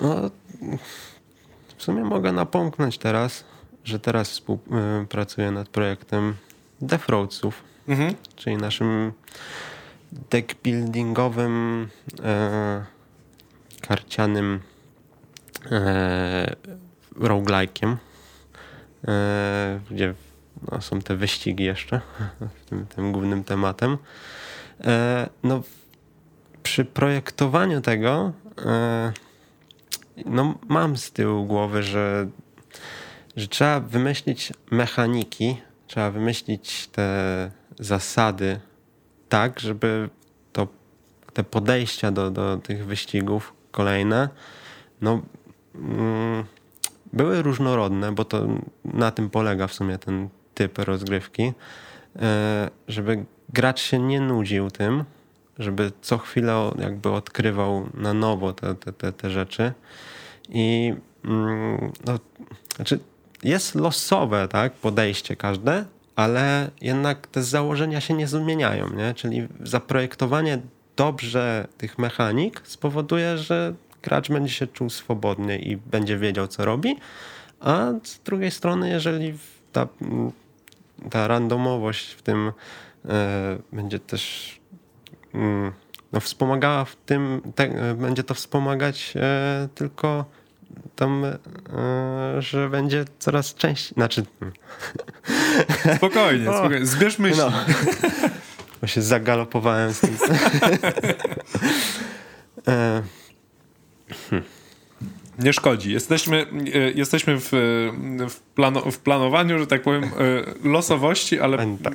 No, 0.00 0.30
w 1.76 1.82
sumie 1.82 2.04
mogę 2.04 2.32
napomknąć 2.32 2.98
teraz, 2.98 3.44
że 3.84 4.00
teraz 4.00 4.30
współpracuję 4.30 5.50
nad 5.50 5.68
projektem 5.68 6.34
Death 6.80 7.08
Roadsów, 7.08 7.62
mhm. 7.88 8.14
czyli 8.36 8.56
naszym 8.56 9.12
deckbuildingowym, 10.30 11.88
e, 12.24 12.84
karcianym 13.80 14.60
e, 15.70 16.54
roguelike'iem, 17.16 17.96
e, 19.08 19.80
gdzie 19.90 20.14
no, 20.72 20.80
są 20.80 21.00
te 21.00 21.16
wyścigi 21.16 21.64
jeszcze, 21.64 22.00
tym, 22.68 22.86
tym 22.86 23.12
głównym 23.12 23.44
tematem. 23.44 23.98
E, 24.84 25.28
no, 25.42 25.62
przy 26.62 26.84
projektowaniu 26.84 27.80
tego 27.80 28.32
e, 28.66 29.12
no, 30.24 30.54
mam 30.68 30.96
z 30.96 31.12
tyłu 31.12 31.44
głowy, 31.44 31.82
że, 31.82 32.28
że 33.36 33.48
trzeba 33.48 33.80
wymyślić 33.80 34.52
mechaniki, 34.70 35.56
trzeba 35.86 36.10
wymyślić 36.10 36.86
te 36.86 37.50
zasady 37.78 38.60
tak, 39.28 39.60
żeby 39.60 40.08
to, 40.52 40.68
te 41.32 41.44
podejścia 41.44 42.10
do, 42.10 42.30
do 42.30 42.56
tych 42.56 42.86
wyścigów 42.86 43.52
kolejne 43.70 44.28
no, 45.00 45.22
mm, 45.74 46.44
były 47.12 47.42
różnorodne, 47.42 48.12
bo 48.12 48.24
to 48.24 48.46
na 48.84 49.10
tym 49.10 49.30
polega 49.30 49.66
w 49.66 49.74
sumie 49.74 49.98
ten 49.98 50.28
typ 50.54 50.78
rozgrywki, 50.78 51.52
e, 52.16 52.70
żeby 52.88 53.24
gracz 53.48 53.80
się 53.80 53.98
nie 53.98 54.20
nudził 54.20 54.70
tym, 54.70 55.04
żeby 55.58 55.92
co 56.02 56.18
chwilę 56.18 56.70
jakby 56.78 57.10
odkrywał 57.10 57.88
na 57.94 58.14
nowo 58.14 58.52
te, 58.52 58.74
te, 58.74 58.92
te, 58.92 59.12
te 59.12 59.30
rzeczy. 59.30 59.72
I 60.48 60.94
mm, 61.24 61.92
no, 62.06 62.18
znaczy 62.76 62.98
jest 63.42 63.74
losowe 63.74 64.48
tak, 64.48 64.72
podejście 64.72 65.36
każde, 65.36 65.84
ale 66.16 66.70
jednak 66.80 67.26
te 67.26 67.42
założenia 67.42 68.00
się 68.00 68.14
nie 68.14 68.26
zmieniają, 68.26 68.90
nie? 68.90 69.14
czyli 69.14 69.48
zaprojektowanie 69.60 70.58
dobrze 70.96 71.68
tych 71.78 71.98
mechanik 71.98 72.62
spowoduje, 72.64 73.38
że 73.38 73.74
gracz 74.02 74.28
będzie 74.28 74.52
się 74.52 74.66
czuł 74.66 74.90
swobodnie 74.90 75.58
i 75.58 75.76
będzie 75.76 76.18
wiedział, 76.18 76.48
co 76.48 76.64
robi, 76.64 76.96
a 77.60 77.92
z 78.02 78.18
drugiej 78.18 78.50
strony, 78.50 78.88
jeżeli 78.90 79.34
ta, 79.72 79.88
ta 81.10 81.28
randomowość 81.28 82.10
w 82.10 82.22
tym 82.22 82.52
e, 83.04 83.58
będzie 83.72 83.98
też 83.98 84.56
no, 86.12 86.20
wspomagała 86.20 86.84
w 86.84 86.96
tym, 86.96 87.42
te, 87.54 87.94
będzie 87.94 88.22
to 88.22 88.34
wspomagać 88.34 89.12
e, 89.16 89.68
tylko 89.74 90.24
tam, 90.96 91.24
e, 91.24 91.36
że 92.38 92.68
będzie 92.68 93.04
coraz 93.18 93.54
częściej, 93.54 93.94
znaczy... 93.94 94.24
Spokojnie, 95.96 96.44
spokojnie. 96.58 96.86
Zbierz 96.86 97.18
myśli. 97.18 97.38
No. 97.38 97.52
Bo 98.80 98.86
się 98.86 99.02
zagalopowałem 99.02 99.92
z 99.92 100.00
tym. 100.00 100.16
e, 102.68 103.02
hmm. 104.30 104.44
Nie 105.38 105.52
szkodzi. 105.52 105.92
Jesteśmy, 105.92 106.46
e, 106.74 106.90
jesteśmy 106.90 107.40
w, 107.40 107.48
w, 108.30 108.40
plano, 108.54 108.80
w 108.80 108.98
planowaniu, 108.98 109.58
że 109.58 109.66
tak 109.66 109.82
powiem, 109.82 110.04
e, 110.04 110.08
losowości, 110.68 111.40
ale. 111.40 111.76
Tak. 111.82 111.94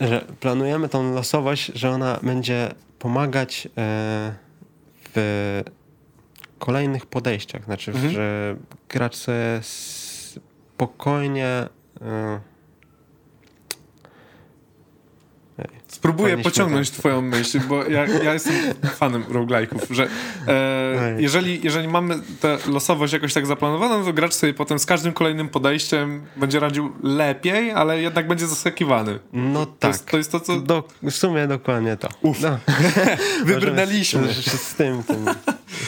Że 0.00 0.24
planujemy 0.40 0.88
tą 0.88 1.14
losowość, 1.14 1.72
że 1.74 1.90
ona 1.90 2.18
będzie 2.22 2.70
pomagać 2.98 3.68
w 5.14 5.62
kolejnych 6.58 7.06
podejściach. 7.06 7.64
Znaczy, 7.64 7.90
mhm. 7.90 8.12
że 8.12 8.56
gracz 8.88 9.16
sobie 9.16 9.60
spokojnie. 9.62 11.68
Spróbuję 15.88 16.38
pociągnąć 16.38 16.90
twoją 16.90 17.22
myśl, 17.22 17.60
bo 17.68 17.84
ja, 17.84 18.06
ja 18.06 18.32
jestem 18.32 18.54
fanem 18.94 19.22
roguelike'ów, 19.22 19.80
że 19.90 20.08
e, 20.48 21.16
jeżeli, 21.18 21.60
jeżeli 21.64 21.88
mamy 21.88 22.14
tę 22.40 22.58
losowość 22.68 23.12
jakoś 23.12 23.34
tak 23.34 23.46
zaplanowaną, 23.46 24.04
to 24.04 24.12
gracz 24.12 24.34
sobie 24.34 24.54
potem 24.54 24.78
z 24.78 24.86
każdym 24.86 25.12
kolejnym 25.12 25.48
podejściem 25.48 26.22
będzie 26.36 26.60
radził 26.60 26.92
lepiej, 27.02 27.72
ale 27.72 28.02
jednak 28.02 28.28
będzie 28.28 28.46
zaskakiwany. 28.46 29.18
No 29.32 29.66
to 29.66 29.72
tak. 29.78 29.92
Jest, 29.92 30.06
to 30.06 30.16
jest 30.16 30.32
to, 30.32 30.40
co... 30.40 30.60
Do, 30.60 30.84
w 31.02 31.10
sumie 31.10 31.46
dokładnie 31.46 31.96
to. 31.96 32.08
Uf. 32.22 32.40
No. 32.40 32.58
Wybrnęliśmy. 33.44 34.32
Z, 34.32 34.36
z, 34.36 34.62
z 34.62 34.74
tym, 34.74 35.02
tym, 35.02 35.26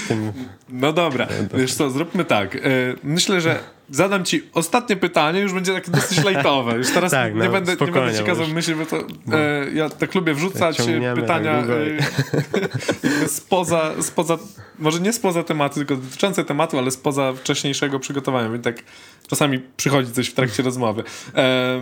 tym, 0.08 0.32
No 0.68 0.92
dobra, 0.92 1.26
wiesz 1.54 1.74
co, 1.74 1.90
zróbmy 1.90 2.24
tak. 2.24 2.56
E, 2.56 2.60
myślę, 3.02 3.40
że 3.40 3.60
zadam 3.90 4.24
ci 4.24 4.42
ostatnie 4.54 4.96
pytanie, 4.96 5.40
już 5.40 5.52
będzie 5.52 5.74
takie 5.74 5.90
dosyć 5.90 6.24
lajtowe. 6.24 6.76
Już 6.76 6.90
teraz 6.90 7.10
tak, 7.20 7.34
nie, 7.34 7.44
no, 7.44 7.50
będę, 7.50 7.72
nie 7.72 7.92
będę 7.92 8.18
ci 8.18 8.24
kazał 8.24 8.48
myśleć, 8.48 8.76
bo 8.78 8.86
to 8.86 8.96
e, 9.32 9.70
ja 9.74 9.90
tak 9.90 10.14
lubię 10.14 10.34
wrzucać 10.34 10.82
pytania 11.14 11.62
tak 11.62 11.70
e, 13.22 13.28
spoza, 13.38 14.02
spoza, 14.02 14.38
może 14.78 15.00
nie 15.00 15.12
spoza 15.12 15.42
tematu, 15.42 15.74
tylko 15.74 15.96
dotyczące 15.96 16.44
tematu, 16.44 16.78
ale 16.78 16.90
spoza 16.90 17.32
wcześniejszego 17.32 17.98
przygotowania, 17.98 18.50
więc 18.50 18.64
tak 18.64 18.76
czasami 19.26 19.60
przychodzi 19.76 20.12
coś 20.12 20.28
w 20.28 20.34
trakcie 20.34 20.62
rozmowy. 20.62 21.04
E, 21.34 21.80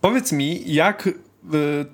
powiedz 0.00 0.32
mi, 0.32 0.72
jak 0.74 1.06
e, 1.06 1.12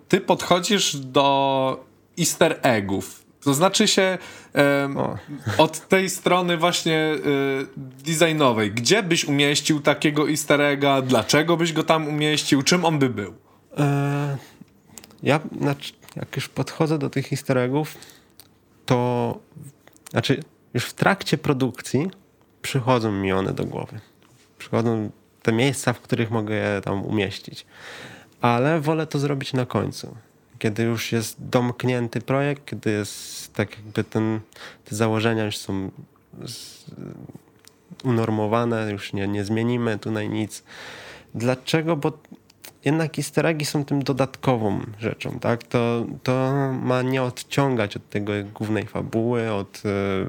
ty 0.08 0.20
podchodzisz 0.20 0.96
do 0.96 1.84
easter 2.18 2.58
eggów? 2.62 3.25
To 3.46 3.54
znaczy 3.54 3.88
się 3.88 4.18
od 5.58 5.88
tej 5.88 6.10
strony 6.10 6.56
właśnie 6.56 7.14
y, 7.14 7.66
designowej. 7.76 8.72
Gdzie 8.72 9.02
byś 9.02 9.24
umieścił 9.24 9.80
takiego 9.80 10.30
easter 10.30 10.60
egga? 10.60 11.02
Dlaczego 11.02 11.56
byś 11.56 11.72
go 11.72 11.82
tam 11.82 12.08
umieścił? 12.08 12.62
Czym 12.62 12.84
on 12.84 12.98
by 12.98 13.08
był? 13.08 13.34
E, 13.78 14.36
ja 15.22 15.40
znaczy, 15.60 15.92
jak 16.16 16.36
już 16.36 16.48
podchodzę 16.48 16.98
do 16.98 17.10
tych 17.10 17.32
easter 17.32 17.58
eggów, 17.58 17.98
to 18.86 19.38
znaczy 20.10 20.42
już 20.74 20.84
w 20.84 20.94
trakcie 20.94 21.38
produkcji 21.38 22.10
przychodzą 22.62 23.12
mi 23.12 23.32
one 23.32 23.52
do 23.52 23.64
głowy. 23.64 24.00
Przychodzą 24.58 25.10
te 25.42 25.52
miejsca, 25.52 25.92
w 25.92 26.00
których 26.00 26.30
mogę 26.30 26.54
je 26.54 26.80
tam 26.80 27.04
umieścić. 27.04 27.66
Ale 28.40 28.80
wolę 28.80 29.06
to 29.06 29.18
zrobić 29.18 29.52
na 29.52 29.66
końcu 29.66 30.16
kiedy 30.58 30.82
już 30.82 31.12
jest 31.12 31.36
domknięty 31.48 32.20
projekt, 32.20 32.64
kiedy 32.64 32.90
jest 32.90 33.54
tak 33.54 33.76
jakby 33.76 34.04
ten, 34.04 34.40
te 34.84 34.96
założenia 34.96 35.44
już 35.44 35.56
są 35.58 35.90
unormowane, 38.04 38.92
już 38.92 39.12
nie, 39.12 39.28
nie 39.28 39.44
zmienimy 39.44 39.98
tutaj 39.98 40.28
nic. 40.28 40.62
Dlaczego? 41.34 41.96
Bo 41.96 42.12
jednak 42.84 43.18
easter 43.18 43.46
eggi 43.46 43.64
są 43.64 43.84
tym 43.84 44.02
dodatkową 44.02 44.80
rzeczą, 44.98 45.38
tak? 45.38 45.64
To, 45.64 46.06
to 46.22 46.52
ma 46.82 47.02
nie 47.02 47.22
odciągać 47.22 47.96
od 47.96 48.08
tego 48.08 48.32
głównej 48.54 48.86
fabuły, 48.86 49.52
od 49.52 49.82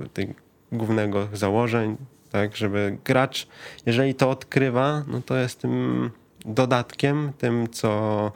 y, 0.05 0.09
tych 0.09 0.29
głównego 0.71 1.27
założeń, 1.33 1.97
tak? 2.31 2.55
Żeby 2.55 2.97
gracz, 3.05 3.47
jeżeli 3.85 4.15
to 4.15 4.29
odkrywa, 4.29 5.03
no 5.07 5.21
to 5.21 5.37
jest 5.37 5.61
tym 5.61 6.11
dodatkiem, 6.45 7.33
tym 7.37 7.67
co 7.69 8.31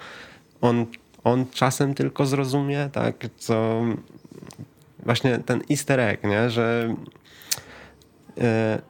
on 0.62 0.86
on 1.24 1.46
czasem 1.54 1.94
tylko 1.94 2.26
zrozumie, 2.26 2.90
tak, 2.92 3.16
co 3.38 3.82
właśnie 5.06 5.38
ten 5.38 5.62
easter 5.72 6.00
egg, 6.00 6.24
nie, 6.24 6.50
że 6.50 6.96
e, 8.38 8.82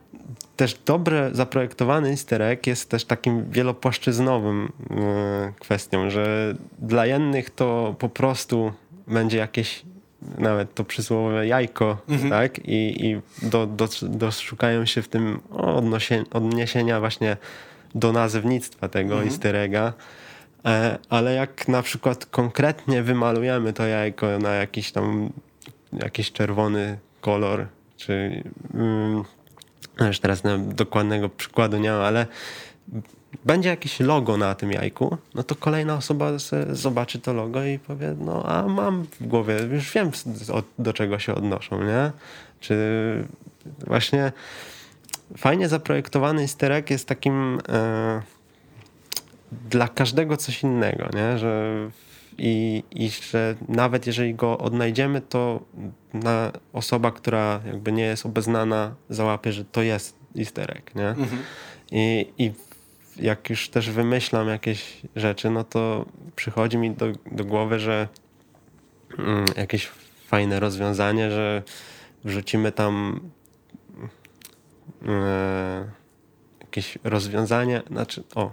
też 0.55 0.79
dobrze 0.86 1.29
zaprojektowany 1.34 2.09
easter 2.09 2.41
egg 2.41 2.67
jest 2.67 2.89
też 2.89 3.05
takim 3.05 3.51
wielopłaszczyznowym 3.51 4.71
e, 4.91 5.53
kwestią, 5.59 6.09
że 6.09 6.55
dla 6.79 7.05
jednych 7.05 7.49
to 7.49 7.95
po 7.99 8.09
prostu 8.09 8.73
będzie 9.07 9.38
jakieś 9.38 9.84
nawet 10.38 10.73
to 10.73 10.84
przysłowowe 10.84 11.47
jajko, 11.47 11.97
mhm. 12.09 12.29
tak? 12.29 12.59
I, 12.59 13.05
i 13.05 13.21
do, 13.41 13.67
do, 13.67 13.88
doszukają 14.01 14.86
się 14.86 15.01
w 15.01 15.07
tym 15.07 15.39
odniesienia 16.32 16.99
właśnie 16.99 17.38
do 17.95 18.11
nazewnictwa 18.11 18.88
tego 18.88 19.13
mhm. 19.13 19.29
easter 19.29 19.55
egga. 19.55 19.93
E, 20.66 20.97
ale 21.09 21.34
jak 21.34 21.68
na 21.68 21.82
przykład 21.82 22.26
konkretnie 22.26 23.03
wymalujemy 23.03 23.74
to 23.74 23.88
jajko 23.88 24.39
na 24.39 24.53
jakiś 24.53 24.91
tam 24.91 25.30
jakiś 25.93 26.32
czerwony 26.32 26.97
kolor, 27.22 27.68
czy 27.97 28.43
um, 28.74 29.24
już 30.07 30.20
teraz 30.20 30.43
dokładnego 30.57 31.30
przykładu 31.30 31.78
nie 31.78 31.91
mam, 31.91 32.01
ale 32.01 32.26
będzie 33.45 33.70
jakieś 33.70 33.99
logo 33.99 34.38
na 34.38 34.55
tym 34.55 34.72
jajku, 34.72 35.18
no 35.36 35.43
to 35.43 35.55
kolejna 35.55 35.95
osoba 35.95 36.32
zobaczy 36.70 37.20
to 37.20 37.34
logo 37.34 37.64
i 37.64 37.80
powie, 37.80 38.16
no 38.20 38.43
a 38.45 38.68
mam 38.68 39.03
w 39.03 39.28
głowie, 39.28 39.57
już 39.72 39.93
wiem 39.93 40.12
do 40.80 40.93
czego 40.93 41.20
się 41.20 41.36
odnoszą, 41.36 41.84
nie? 41.84 42.12
Czy 42.59 42.76
właśnie 43.88 44.32
fajnie 45.38 45.68
zaprojektowany 45.70 46.41
easter 46.41 46.72
egg 46.72 46.89
jest 46.89 47.07
takim 47.07 47.59
e, 47.70 48.22
dla 49.51 49.87
każdego 49.87 50.37
coś 50.37 50.63
innego, 50.63 51.09
nie? 51.13 51.37
Że 51.37 51.75
i, 52.37 52.83
I 52.91 53.09
że 53.09 53.55
nawet 53.67 54.07
jeżeli 54.07 54.35
go 54.35 54.57
odnajdziemy, 54.57 55.21
to 55.21 55.59
na 56.13 56.51
osoba, 56.73 57.11
która 57.11 57.61
jakby 57.65 57.91
nie 57.91 58.03
jest 58.03 58.25
obeznana, 58.25 58.95
załapie, 59.09 59.51
że 59.53 59.65
to 59.65 59.81
jest 59.81 60.15
easter 60.37 60.77
egg, 60.77 60.95
nie? 60.95 61.07
Mhm. 61.07 61.41
I, 61.91 62.27
I 62.37 62.51
jak 63.15 63.49
już 63.49 63.69
też 63.69 63.89
wymyślam 63.89 64.47
jakieś 64.47 65.01
rzeczy, 65.15 65.49
no 65.49 65.63
to 65.63 66.05
przychodzi 66.35 66.77
mi 66.77 66.91
do, 66.91 67.05
do 67.31 67.45
głowy, 67.45 67.79
że 67.79 68.07
mm, 69.19 69.45
jakieś 69.57 69.87
fajne 70.27 70.59
rozwiązanie, 70.59 71.31
że 71.31 71.63
wrzucimy 72.23 72.71
tam 72.71 73.19
e, 75.07 75.85
jakieś 76.61 76.97
rozwiązanie, 77.03 77.81
znaczy, 77.87 78.23
o, 78.35 78.51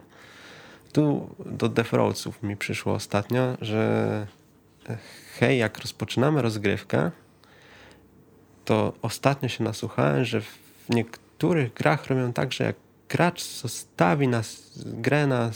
tu 0.98 1.34
do 1.46 1.68
Defroadsów 1.68 2.42
mi 2.42 2.56
przyszło 2.56 2.94
ostatnio, 2.94 3.56
że 3.60 4.26
hej, 5.38 5.58
jak 5.58 5.78
rozpoczynamy 5.78 6.42
rozgrywkę, 6.42 7.10
to 8.64 8.92
ostatnio 9.02 9.48
się 9.48 9.64
nasłuchałem, 9.64 10.24
że 10.24 10.40
w 10.40 10.58
niektórych 10.88 11.72
grach 11.72 12.06
robią 12.06 12.32
tak, 12.32 12.52
że 12.52 12.64
jak 12.64 12.76
gracz 13.08 13.42
zostawi 13.42 14.28
nas 14.28 14.72
grę 14.76 15.26
na, 15.26 15.50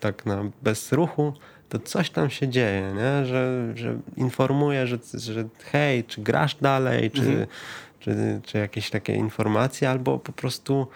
tak 0.00 0.26
na 0.26 0.44
bez 0.62 0.92
ruchu, 0.92 1.32
to 1.68 1.78
coś 1.78 2.10
tam 2.10 2.30
się 2.30 2.48
dzieje, 2.48 2.94
nie? 2.96 3.26
Że, 3.26 3.72
że 3.74 3.98
informuje, 4.16 4.86
że, 4.86 4.98
że 5.14 5.44
hej, 5.72 6.04
czy 6.04 6.20
grasz 6.20 6.54
dalej, 6.54 7.10
czy, 7.10 7.20
mhm. 7.20 7.46
czy, 8.00 8.40
czy 8.42 8.58
jakieś 8.58 8.90
takie 8.90 9.14
informacje, 9.14 9.90
albo 9.90 10.18
po 10.18 10.32
prostu 10.32 10.86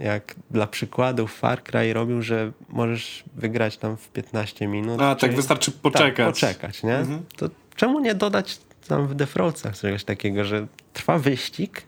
jak 0.00 0.34
dla 0.50 0.66
przykładu 0.66 1.26
Far 1.26 1.62
Cry 1.62 1.92
robił, 1.92 2.22
że 2.22 2.52
możesz 2.68 3.24
wygrać 3.34 3.76
tam 3.76 3.96
w 3.96 4.08
15 4.08 4.68
minut. 4.68 5.00
A, 5.00 5.14
tak 5.14 5.36
wystarczy 5.36 5.72
poczekać. 5.72 6.16
Tak, 6.16 6.26
poczekać, 6.26 6.82
nie? 6.82 6.98
To 7.36 7.50
czemu 7.76 8.00
nie 8.00 8.14
dodać 8.14 8.58
tam 8.88 9.08
w 9.08 9.14
Defraudsach 9.14 9.78
czegoś 9.78 10.04
takiego, 10.04 10.44
że 10.44 10.66
trwa 10.92 11.18
wyścig 11.18 11.82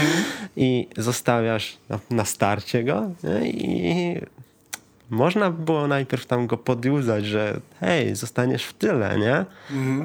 i 0.56 0.88
zostawiasz 0.96 1.76
na, 1.88 1.98
na 2.10 2.24
starcie 2.24 2.84
go 2.84 3.10
nie? 3.24 3.50
i 3.50 4.20
można 5.10 5.50
było 5.50 5.86
najpierw 5.88 6.26
tam 6.26 6.46
go 6.46 6.56
podjudzać, 6.56 7.26
że 7.26 7.60
hej, 7.80 8.14
zostaniesz 8.16 8.64
w 8.64 8.72
tyle, 8.72 9.18
nie? 9.18 9.44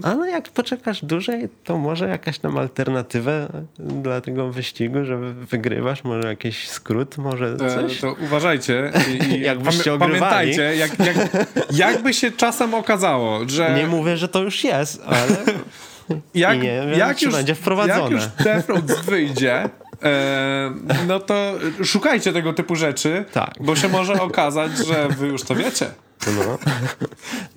Ale 0.03 0.30
jak 0.32 0.49
poczekasz 0.49 1.06
dłużej, 1.06 1.49
to 1.64 1.78
może 1.78 2.08
jakaś 2.08 2.39
tam 2.39 2.58
alternatywę 2.58 3.47
dla 3.80 4.22
tego 4.22 4.51
wyścigu, 4.51 5.06
że 5.06 5.18
wygrywasz, 5.34 6.03
może 6.03 6.28
jakiś 6.28 6.68
skrót, 6.70 7.18
może 7.18 7.45
E, 7.45 7.58
coś. 7.58 7.99
To 8.01 8.16
uważajcie 8.24 8.91
i, 9.20 9.24
i 9.34 9.41
Jakbyście 9.51 9.91
pamię- 9.91 9.93
ogrywali. 9.93 10.20
pamiętajcie, 10.20 10.76
jak, 10.76 10.99
jak, 10.99 11.18
jakby 11.88 12.14
się 12.14 12.32
czasem 12.32 12.74
okazało, 12.74 13.39
że 13.49 13.74
Nie 13.78 13.88
mówię, 13.88 14.18
że 14.18 14.28
to 14.28 14.41
już 14.43 14.64
jest, 14.64 15.01
ale 15.06 15.38
jak, 16.36 16.58
nie 16.62 16.82
wiem, 16.88 16.99
jak 16.99 17.22
już, 17.22 17.34
będzie 17.34 17.56
wprowadzone. 17.56 18.01
Jak 18.01 18.12
już 18.12 18.24
Defrauds 18.43 18.99
wyjdzie, 19.06 19.70
e, 20.03 20.73
no 21.07 21.19
to 21.19 21.53
szukajcie 21.83 22.33
tego 22.33 22.53
typu 22.53 22.75
rzeczy, 22.75 23.25
Tak. 23.33 23.53
bo 23.59 23.75
się 23.75 23.89
może 23.89 24.13
okazać, 24.21 24.71
że 24.77 25.07
wy 25.07 25.27
już 25.27 25.43
to 25.43 25.55
wiecie. 25.55 25.85
no, 26.27 26.57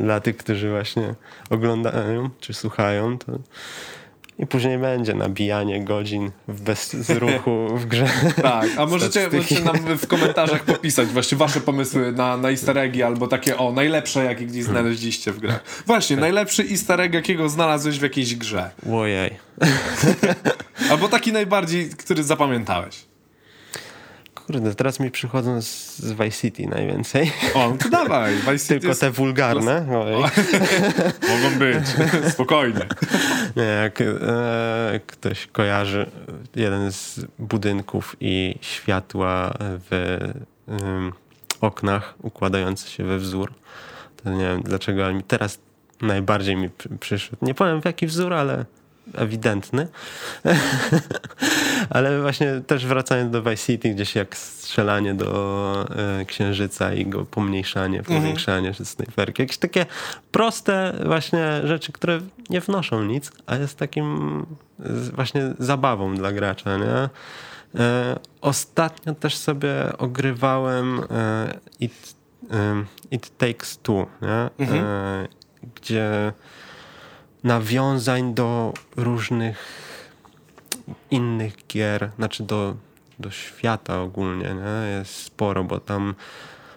dla 0.00 0.20
tych, 0.20 0.36
którzy 0.36 0.70
właśnie 0.70 1.14
oglądają 1.50 2.30
czy 2.40 2.54
słuchają, 2.54 3.18
to 3.18 3.32
i 4.38 4.46
później 4.46 4.78
będzie 4.78 5.14
nabijanie 5.14 5.84
godzin 5.84 6.30
w 6.48 6.60
bezruchu 6.60 7.76
w 7.76 7.86
grze. 7.86 8.06
Tak, 8.42 8.68
a 8.76 8.86
możecie, 8.86 9.28
możecie 9.32 9.60
nam 9.60 9.98
w 9.98 10.06
komentarzach 10.06 10.64
popisać 10.64 11.08
właśnie 11.08 11.38
wasze 11.38 11.60
pomysły 11.60 12.12
na, 12.12 12.36
na 12.36 12.50
easter 12.50 12.78
eggi 12.78 13.02
albo 13.02 13.26
takie 13.28 13.58
o, 13.58 13.72
najlepsze 13.72 14.24
jakie 14.24 14.46
gdzieś 14.46 14.64
znaleźliście 14.64 15.32
w 15.32 15.38
grach. 15.38 15.82
Właśnie, 15.86 16.16
najlepszy 16.16 16.62
easter 16.70 17.00
egg 17.00 17.14
jakiego 17.14 17.48
znalazłeś 17.48 17.98
w 17.98 18.02
jakiejś 18.02 18.36
grze. 18.36 18.70
Ojej. 18.92 19.30
Albo 20.90 21.08
taki 21.08 21.32
najbardziej, 21.32 21.90
który 21.90 22.22
zapamiętałeś. 22.22 23.07
Kurde, 24.48 24.74
teraz 24.74 25.00
mi 25.00 25.10
przychodzą 25.10 25.62
z, 25.62 25.98
z 25.98 26.12
Vice 26.12 26.30
City 26.30 26.66
najwięcej. 26.66 27.32
O, 27.54 27.70
no 27.70 27.76
to 27.76 27.88
dawaj, 28.04 28.34
Vice 28.34 28.58
City 28.58 28.74
Tylko 28.74 28.88
jest... 28.88 29.00
te 29.00 29.10
wulgarne. 29.10 29.86
Ojej. 29.98 30.16
Mogą 31.32 31.58
być, 31.58 31.84
spokojnie. 32.34 32.86
Nie, 33.56 33.62
jak 33.62 34.00
e, 34.00 34.06
ktoś 35.06 35.46
kojarzy 35.46 36.10
jeden 36.56 36.92
z 36.92 37.20
budynków 37.38 38.16
i 38.20 38.54
światła 38.60 39.54
w 39.60 40.18
em, 40.68 41.12
oknach 41.60 42.14
układające 42.22 42.90
się 42.90 43.04
we 43.04 43.18
wzór, 43.18 43.52
to 44.24 44.30
nie 44.30 44.44
wiem 44.44 44.62
dlaczego, 44.62 45.04
ale 45.04 45.14
mi 45.14 45.22
teraz 45.22 45.58
najbardziej 46.00 46.56
mi 46.56 46.70
przy- 46.70 46.88
przyszedł. 47.00 47.36
Nie 47.42 47.54
powiem 47.54 47.82
w 47.82 47.84
jaki 47.84 48.06
wzór, 48.06 48.34
ale 48.34 48.64
ewidentny. 49.14 49.88
ale 51.90 52.22
właśnie 52.22 52.60
też 52.66 52.86
wracając 52.86 53.32
do 53.32 53.42
Vice 53.42 53.66
City, 53.66 53.90
gdzieś 53.90 54.14
jak 54.14 54.36
strzelanie 54.36 55.14
do 55.14 55.86
e, 56.20 56.24
księżyca 56.24 56.94
i 56.94 57.06
go 57.06 57.24
pomniejszanie, 57.24 58.02
powiększanie 58.02 58.68
mhm. 58.68 58.86
snajperki. 58.86 59.42
Jakieś 59.42 59.58
takie 59.58 59.86
proste 60.32 60.92
właśnie 61.06 61.60
rzeczy, 61.64 61.92
które 61.92 62.20
nie 62.50 62.60
wnoszą 62.60 63.04
nic, 63.04 63.32
a 63.46 63.56
jest 63.56 63.78
takim 63.78 64.46
właśnie 65.14 65.54
zabawą 65.58 66.14
dla 66.14 66.32
gracza, 66.32 66.78
nie? 66.78 67.08
E, 67.74 68.18
ostatnio 68.40 69.14
też 69.14 69.36
sobie 69.36 69.72
ogrywałem 69.98 71.00
e, 71.10 71.58
It, 71.80 72.14
It 73.10 73.38
Takes 73.38 73.78
Two, 73.78 74.06
nie? 74.22 74.66
E, 74.66 75.28
gdzie 75.74 76.32
nawiązań 77.44 78.34
do 78.34 78.74
różnych 78.96 79.88
innych 81.10 81.66
gier, 81.68 82.10
znaczy 82.16 82.42
do, 82.42 82.76
do 83.18 83.30
świata 83.30 84.00
ogólnie, 84.00 84.54
nie? 84.54 84.90
jest 84.98 85.14
sporo, 85.14 85.64
bo 85.64 85.80
tam 85.80 86.14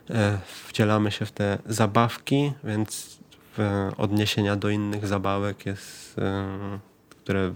e, 0.09 0.37
wcielamy 0.67 1.11
się 1.11 1.25
w 1.25 1.31
te 1.31 1.57
zabawki, 1.65 2.53
więc 2.63 3.19
w 3.57 3.89
odniesienia 3.97 4.55
do 4.55 4.69
innych 4.69 5.07
zabawek 5.07 5.65
jest, 5.65 6.19
e, 6.19 6.79
które 7.09 7.53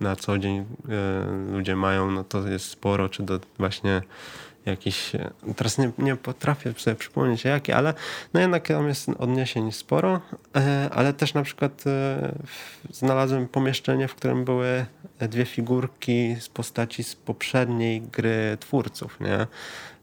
na 0.00 0.16
co 0.16 0.38
dzień 0.38 0.56
e, 0.56 0.64
ludzie 1.52 1.76
mają, 1.76 2.10
no 2.10 2.24
to 2.24 2.48
jest 2.48 2.64
sporo, 2.64 3.08
czy 3.08 3.22
do 3.22 3.40
właśnie 3.58 4.02
jakiś, 4.70 5.14
e, 5.14 5.30
teraz 5.56 5.78
nie, 5.78 5.90
nie 5.98 6.16
potrafię 6.16 6.72
sobie 6.76 6.96
przypomnieć 6.96 7.44
jakie, 7.44 7.76
ale 7.76 7.94
no 8.34 8.40
jednak 8.40 8.68
tam 8.68 8.88
jest 8.88 9.08
odniesień 9.18 9.72
sporo, 9.72 10.20
e, 10.56 10.90
ale 10.92 11.12
też 11.12 11.34
na 11.34 11.42
przykład 11.42 11.84
e, 11.86 12.32
znalazłem 12.90 13.48
pomieszczenie, 13.48 14.08
w 14.08 14.14
którym 14.14 14.44
były 14.44 14.86
dwie 15.20 15.44
figurki 15.44 16.36
z 16.40 16.48
postaci 16.48 17.04
z 17.04 17.16
poprzedniej 17.16 18.00
gry 18.00 18.56
twórców, 18.60 19.20
nie? 19.20 19.46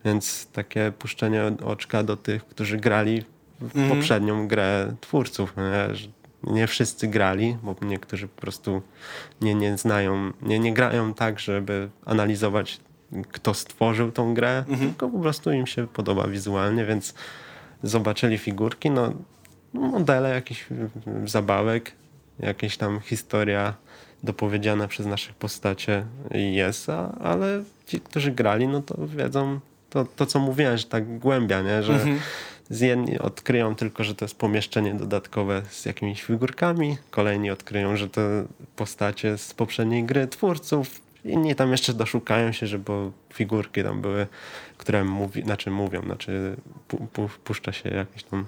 Więc 0.05 0.47
takie 0.47 0.91
puszczenie 0.99 1.43
oczka 1.66 2.03
do 2.03 2.18
tych, 2.18 2.45
którzy 2.45 2.78
grali 2.78 3.24
w 3.61 3.89
poprzednią 3.89 4.47
grę 4.47 4.95
twórców, 5.01 5.53
nie? 5.57 5.95
Nie 6.53 6.68
wszyscy 6.68 7.07
grali, 7.07 7.57
bo 7.63 7.76
niektórzy 7.82 8.28
po 8.28 8.41
prostu 8.41 8.82
nie, 9.41 9.55
nie 9.55 9.78
znają, 9.78 10.32
nie, 10.41 10.59
nie 10.59 10.74
grają 10.74 11.13
tak, 11.13 11.39
żeby 11.39 11.89
analizować, 12.05 12.80
kto 13.31 13.53
stworzył 13.53 14.11
tą 14.11 14.33
grę, 14.33 14.63
tylko 14.79 15.09
po 15.09 15.19
prostu 15.19 15.51
im 15.51 15.67
się 15.67 15.87
podoba 15.87 16.27
wizualnie, 16.27 16.85
więc 16.85 17.13
zobaczyli 17.83 18.37
figurki, 18.37 18.91
no 18.91 19.13
modele 19.73 20.29
jakichś 20.29 20.65
zabawek, 21.25 21.91
jakaś 22.39 22.77
tam 22.77 22.99
historia 22.99 23.73
dopowiedziana 24.23 24.87
przez 24.87 25.05
naszych 25.05 25.35
postacie 25.35 26.05
jest, 26.31 26.89
a, 26.89 27.11
ale 27.11 27.63
ci, 27.85 27.99
którzy 27.99 28.31
grali, 28.31 28.67
no 28.67 28.81
to 28.81 29.07
wiedzą 29.07 29.59
to, 29.89 30.05
to 30.15 30.25
co 30.25 30.39
mówiłem, 30.39 30.77
że 30.77 30.83
tak 30.83 31.19
głębia, 31.19 31.61
nie? 31.61 31.83
że 31.83 31.99
z 32.69 32.79
jedni 32.81 33.19
odkryją 33.19 33.75
tylko, 33.75 34.03
że 34.03 34.15
to 34.15 34.25
jest 34.25 34.37
pomieszczenie 34.37 34.93
dodatkowe 34.93 35.61
z 35.69 35.85
jakimiś 35.85 36.23
figurkami, 36.23 36.97
kolejni 37.11 37.51
odkryją, 37.51 37.97
że 37.97 38.09
to 38.09 38.21
postacie 38.75 39.37
z 39.37 39.53
poprzedniej 39.53 40.03
gry 40.03 40.27
twórców, 40.27 41.01
inni 41.26 41.55
tam 41.55 41.71
jeszcze 41.71 41.93
doszukają 41.93 42.51
się, 42.51 42.67
że 42.67 42.80
bo 42.80 43.11
figurki 43.34 43.84
tam 43.84 44.01
były, 44.01 44.28
które 44.78 45.03
mówi, 45.03 45.41
znaczy 45.43 45.71
mówią, 45.71 46.01
znaczy 46.01 46.55
pu, 46.88 46.97
pu, 46.97 47.30
puszcza 47.43 47.71
się 47.71 47.89
jakieś 47.89 48.23
tam, 48.23 48.45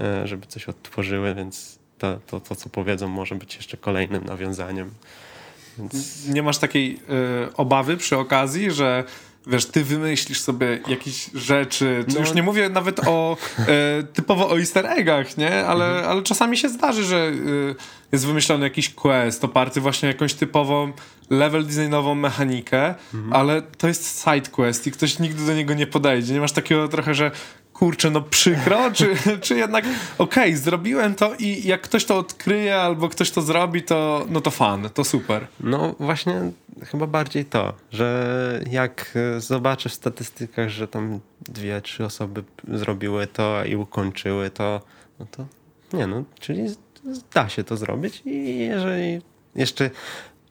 e, 0.00 0.26
żeby 0.26 0.46
coś 0.46 0.68
odtworzyły, 0.68 1.34
więc 1.34 1.78
to, 1.98 2.18
to, 2.26 2.40
to, 2.40 2.56
co 2.56 2.68
powiedzą, 2.68 3.08
może 3.08 3.34
być 3.34 3.56
jeszcze 3.56 3.76
kolejnym 3.76 4.24
nawiązaniem. 4.24 4.90
Więc 5.78 6.26
Nie 6.28 6.42
masz 6.42 6.58
takiej 6.58 7.00
e, 7.48 7.56
obawy 7.56 7.96
przy 7.96 8.16
okazji, 8.16 8.70
że 8.70 9.04
wiesz, 9.46 9.66
ty 9.66 9.84
wymyślisz 9.84 10.40
sobie 10.40 10.78
jakieś 10.88 11.30
rzeczy, 11.34 12.04
czy 12.08 12.14
No. 12.14 12.20
już 12.20 12.34
nie 12.34 12.42
mówię 12.42 12.68
nawet 12.68 13.00
o 13.08 13.36
e, 13.58 14.02
typowo 14.02 14.50
o 14.50 14.58
easter 14.58 14.86
eggach, 14.86 15.36
nie? 15.36 15.66
Ale, 15.66 15.86
Mhm. 15.86 16.10
ale 16.10 16.22
czasami 16.22 16.56
się 16.56 16.68
zdarzy, 16.68 17.04
że 17.04 17.16
e, 17.16 17.32
jest 18.12 18.26
wymyślony 18.26 18.64
jakiś 18.66 18.90
quest 18.94 19.44
oparty 19.44 19.80
właśnie 19.80 20.08
o 20.08 20.12
jakąś 20.12 20.34
typową 20.34 20.92
level 21.30 21.66
designową 21.66 22.14
mechanikę, 22.14 22.94
Mhm. 23.14 23.32
ale 23.32 23.62
to 23.62 23.88
jest 23.88 24.24
side 24.24 24.50
quest 24.50 24.86
i 24.86 24.92
ktoś 24.92 25.18
nigdy 25.18 25.46
do 25.46 25.54
niego 25.54 25.74
nie 25.74 25.86
podejdzie. 25.86 26.34
Nie 26.34 26.40
masz 26.40 26.52
takiego 26.52 26.88
trochę, 26.88 27.14
że 27.14 27.30
kurczę, 27.82 28.10
no 28.10 28.20
przykro, 28.20 28.90
czy, 28.92 29.16
czy 29.40 29.56
jednak 29.56 29.84
okej, 30.18 30.56
zrobiłem 30.56 31.14
to 31.14 31.34
i 31.38 31.66
jak 31.68 31.80
ktoś 31.80 32.04
to 32.04 32.18
odkryje 32.18 32.76
albo 32.76 33.08
ktoś 33.08 33.30
to 33.30 33.42
zrobi, 33.42 33.82
to 33.82 34.26
no 34.30 34.40
to 34.40 34.50
fan, 34.50 34.88
to 34.94 35.04
super. 35.04 35.46
No 35.60 35.94
właśnie 36.00 36.50
chyba 36.84 37.06
bardziej 37.06 37.44
to, 37.44 37.72
że 37.90 38.60
jak 38.70 39.14
e, 39.36 39.40
zobaczę 39.40 39.88
w 39.88 39.94
statystykach, 39.94 40.68
że 40.68 40.88
tam 40.88 41.20
dwie, 41.40 41.80
trzy 41.80 42.04
osoby 42.04 42.44
zrobiły 42.68 43.26
to 43.26 43.64
i 43.64 43.76
ukończyły 43.76 44.50
to, 44.50 44.80
no 45.18 45.26
to 45.30 45.46
nie 45.92 46.06
no, 46.06 46.24
czyli 46.40 46.66
da 47.34 47.48
się 47.48 47.64
to 47.64 47.76
zrobić 47.76 48.22
i 48.24 48.58
jeżeli 48.58 49.20
jeszcze 49.54 49.90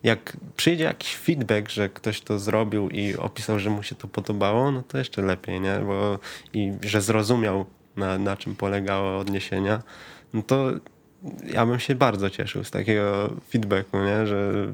jak 0.03 0.37
przyjdzie 0.55 0.83
jakiś 0.83 1.15
feedback, 1.15 1.69
że 1.69 1.89
ktoś 1.89 2.21
to 2.21 2.39
zrobił 2.39 2.89
i 2.89 3.15
opisał, 3.15 3.59
że 3.59 3.69
mu 3.69 3.83
się 3.83 3.95
to 3.95 4.07
podobało, 4.07 4.71
no 4.71 4.83
to 4.83 4.97
jeszcze 4.97 5.21
lepiej, 5.21 5.61
nie? 5.61 5.79
Bo 5.79 6.19
i 6.53 6.73
że 6.81 7.01
zrozumiał 7.01 7.65
na, 7.95 8.17
na 8.17 8.37
czym 8.37 8.55
polegało 8.55 9.17
odniesienia, 9.17 9.81
no 10.33 10.41
to 10.43 10.71
ja 11.53 11.65
bym 11.65 11.79
się 11.79 11.95
bardzo 11.95 12.29
cieszył 12.29 12.63
z 12.63 12.71
takiego 12.71 13.33
feedbacku, 13.49 13.97
nie? 13.97 14.27
Że, 14.27 14.73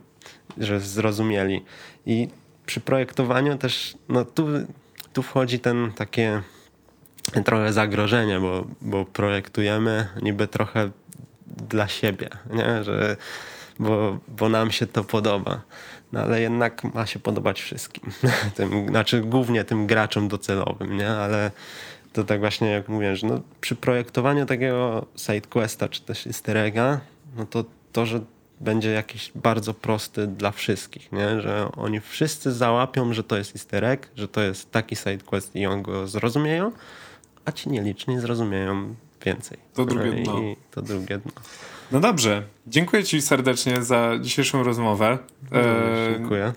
że 0.58 0.80
zrozumieli. 0.80 1.64
I 2.06 2.28
przy 2.66 2.80
projektowaniu 2.80 3.58
też, 3.58 3.98
no 4.10 4.26
tu, 4.26 4.48
tu 5.14 5.24
wchodzi 5.24 5.60
ten 5.60 5.92
takie 5.92 6.42
trochę 7.46 7.74
zagrożenie, 7.74 8.40
bo, 8.40 8.68
bo 8.82 9.06
projektujemy 9.06 10.08
niby 10.22 10.48
trochę 10.48 10.90
dla 11.70 11.88
siebie, 11.88 12.30
nie? 12.50 12.84
Że, 12.84 13.18
bo, 13.80 14.18
bo 14.28 14.50
nam 14.50 14.72
się 14.72 14.88
to 14.88 15.04
podoba. 15.04 15.62
No 16.12 16.20
ale 16.20 16.42
jednak 16.42 16.84
ma 16.84 17.06
się 17.06 17.20
podobać 17.20 17.62
wszystkim. 17.62 18.12
tym, 18.56 18.88
znaczy 18.88 19.22
głównie 19.22 19.64
tym 19.64 19.88
graczom 19.88 20.28
docelowym, 20.28 20.98
nie? 20.98 21.10
Ale 21.10 21.52
to 22.14 22.24
tak 22.24 22.40
właśnie 22.40 22.70
jak 22.70 22.90
mówię, 22.90 23.16
że 23.16 23.28
no, 23.28 23.42
przy 23.62 23.76
projektowaniu 23.76 24.46
takiego 24.46 25.06
sidequesta 25.16 25.90
czy 25.90 26.02
też 26.02 26.28
easter 26.28 26.58
egga, 26.58 27.00
no 27.36 27.46
to 27.46 27.66
to, 27.92 28.06
że 28.06 28.22
będzie 28.60 28.92
jakiś 28.92 29.32
bardzo 29.36 29.74
prosty 29.74 30.28
dla 30.28 30.52
wszystkich, 30.52 31.12
nie? 31.12 31.42
że 31.42 31.70
oni 31.76 32.00
wszyscy 32.00 32.54
załapią, 32.54 33.14
że 33.14 33.24
to 33.24 33.38
jest 33.38 33.56
easter 33.56 33.86
egg, 33.86 34.08
że 34.16 34.28
to 34.28 34.42
jest 34.42 34.72
taki 34.72 34.96
sidequest 34.96 35.56
i 35.56 35.66
on 35.66 35.82
go 35.82 36.08
zrozumieją, 36.08 36.72
a 37.46 37.52
ci 37.52 37.70
nieliczni 37.70 38.20
zrozumieją 38.20 38.96
więcej. 39.26 39.58
To 39.74 39.86
drugie 39.86 40.24
dno. 40.24 40.42
I 40.42 40.56
to 40.72 40.82
drugie 40.82 41.18
dno. 41.18 41.32
No 41.92 42.00
dobrze. 42.00 42.44
Dziękuję 42.68 43.04
Ci 43.04 43.22
serdecznie 43.22 43.82
za 43.82 44.12
dzisiejszą 44.22 44.64
rozmowę. 44.64 45.18
No, 45.52 45.60
dziękuję. 46.18 46.44
E, 46.46 46.54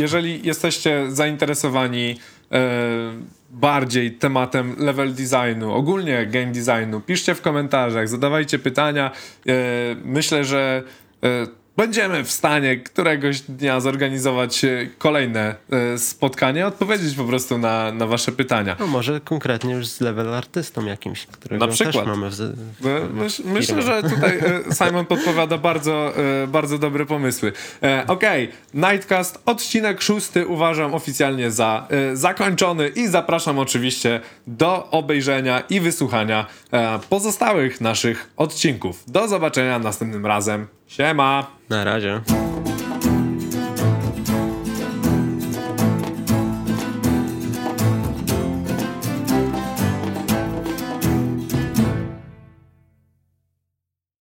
jeżeli 0.00 0.46
jesteście 0.46 1.06
zainteresowani 1.10 2.16
e, 2.52 3.12
bardziej 3.50 4.12
tematem 4.12 4.76
level 4.78 5.14
designu, 5.14 5.72
ogólnie 5.72 6.26
game 6.26 6.52
designu, 6.52 7.00
piszcie 7.00 7.34
w 7.34 7.40
komentarzach, 7.40 8.08
zadawajcie 8.08 8.58
pytania. 8.58 9.10
E, 9.46 9.52
myślę, 10.04 10.44
że 10.44 10.82
będziemy 11.80 12.24
w 12.24 12.30
stanie 12.30 12.76
któregoś 12.76 13.40
dnia 13.40 13.80
zorganizować 13.80 14.64
e, 14.64 14.88
kolejne 14.98 15.54
e, 15.94 15.98
spotkanie, 15.98 16.66
odpowiedzieć 16.66 17.14
po 17.14 17.24
prostu 17.24 17.58
na, 17.58 17.92
na 17.92 18.06
wasze 18.06 18.32
pytania. 18.32 18.76
No 18.80 18.86
może 18.86 19.20
konkretnie 19.20 19.74
już 19.74 19.86
z 19.86 20.00
level 20.00 20.34
artystą 20.34 20.86
jakimś, 20.86 21.26
którego 21.26 21.66
na 21.66 21.72
przykład. 21.72 21.94
też 21.94 22.06
mamy 22.06 22.30
w, 22.30 22.34
w, 22.34 22.54
w 22.80 23.14
Myś, 23.14 23.38
Myślę, 23.38 23.82
że 23.82 24.02
tutaj 24.02 24.38
e, 24.38 24.74
Simon 24.74 25.06
podpowiada 25.06 25.58
bardzo, 25.58 26.12
bardzo 26.48 26.78
dobre 26.78 27.06
pomysły. 27.06 27.52
Okej, 28.06 28.52
okay. 28.74 28.90
Nightcast, 28.92 29.42
odcinek 29.46 30.02
szósty 30.02 30.46
uważam 30.46 30.94
oficjalnie 30.94 31.50
za 31.50 31.88
zakończony 32.12 32.88
i 32.88 33.08
zapraszam 33.08 33.58
oczywiście 33.58 34.20
do 34.46 34.90
obejrzenia 34.90 35.60
i 35.60 35.80
wysłuchania 35.80 36.46
pozostałych 37.08 37.80
naszych 37.80 38.30
odcinków. 38.36 39.04
Do 39.06 39.28
zobaczenia 39.28 39.78
następnym 39.78 40.26
razem. 40.26 40.79
Siema. 40.90 41.46
Na 41.68 41.84
razie. 41.84 42.20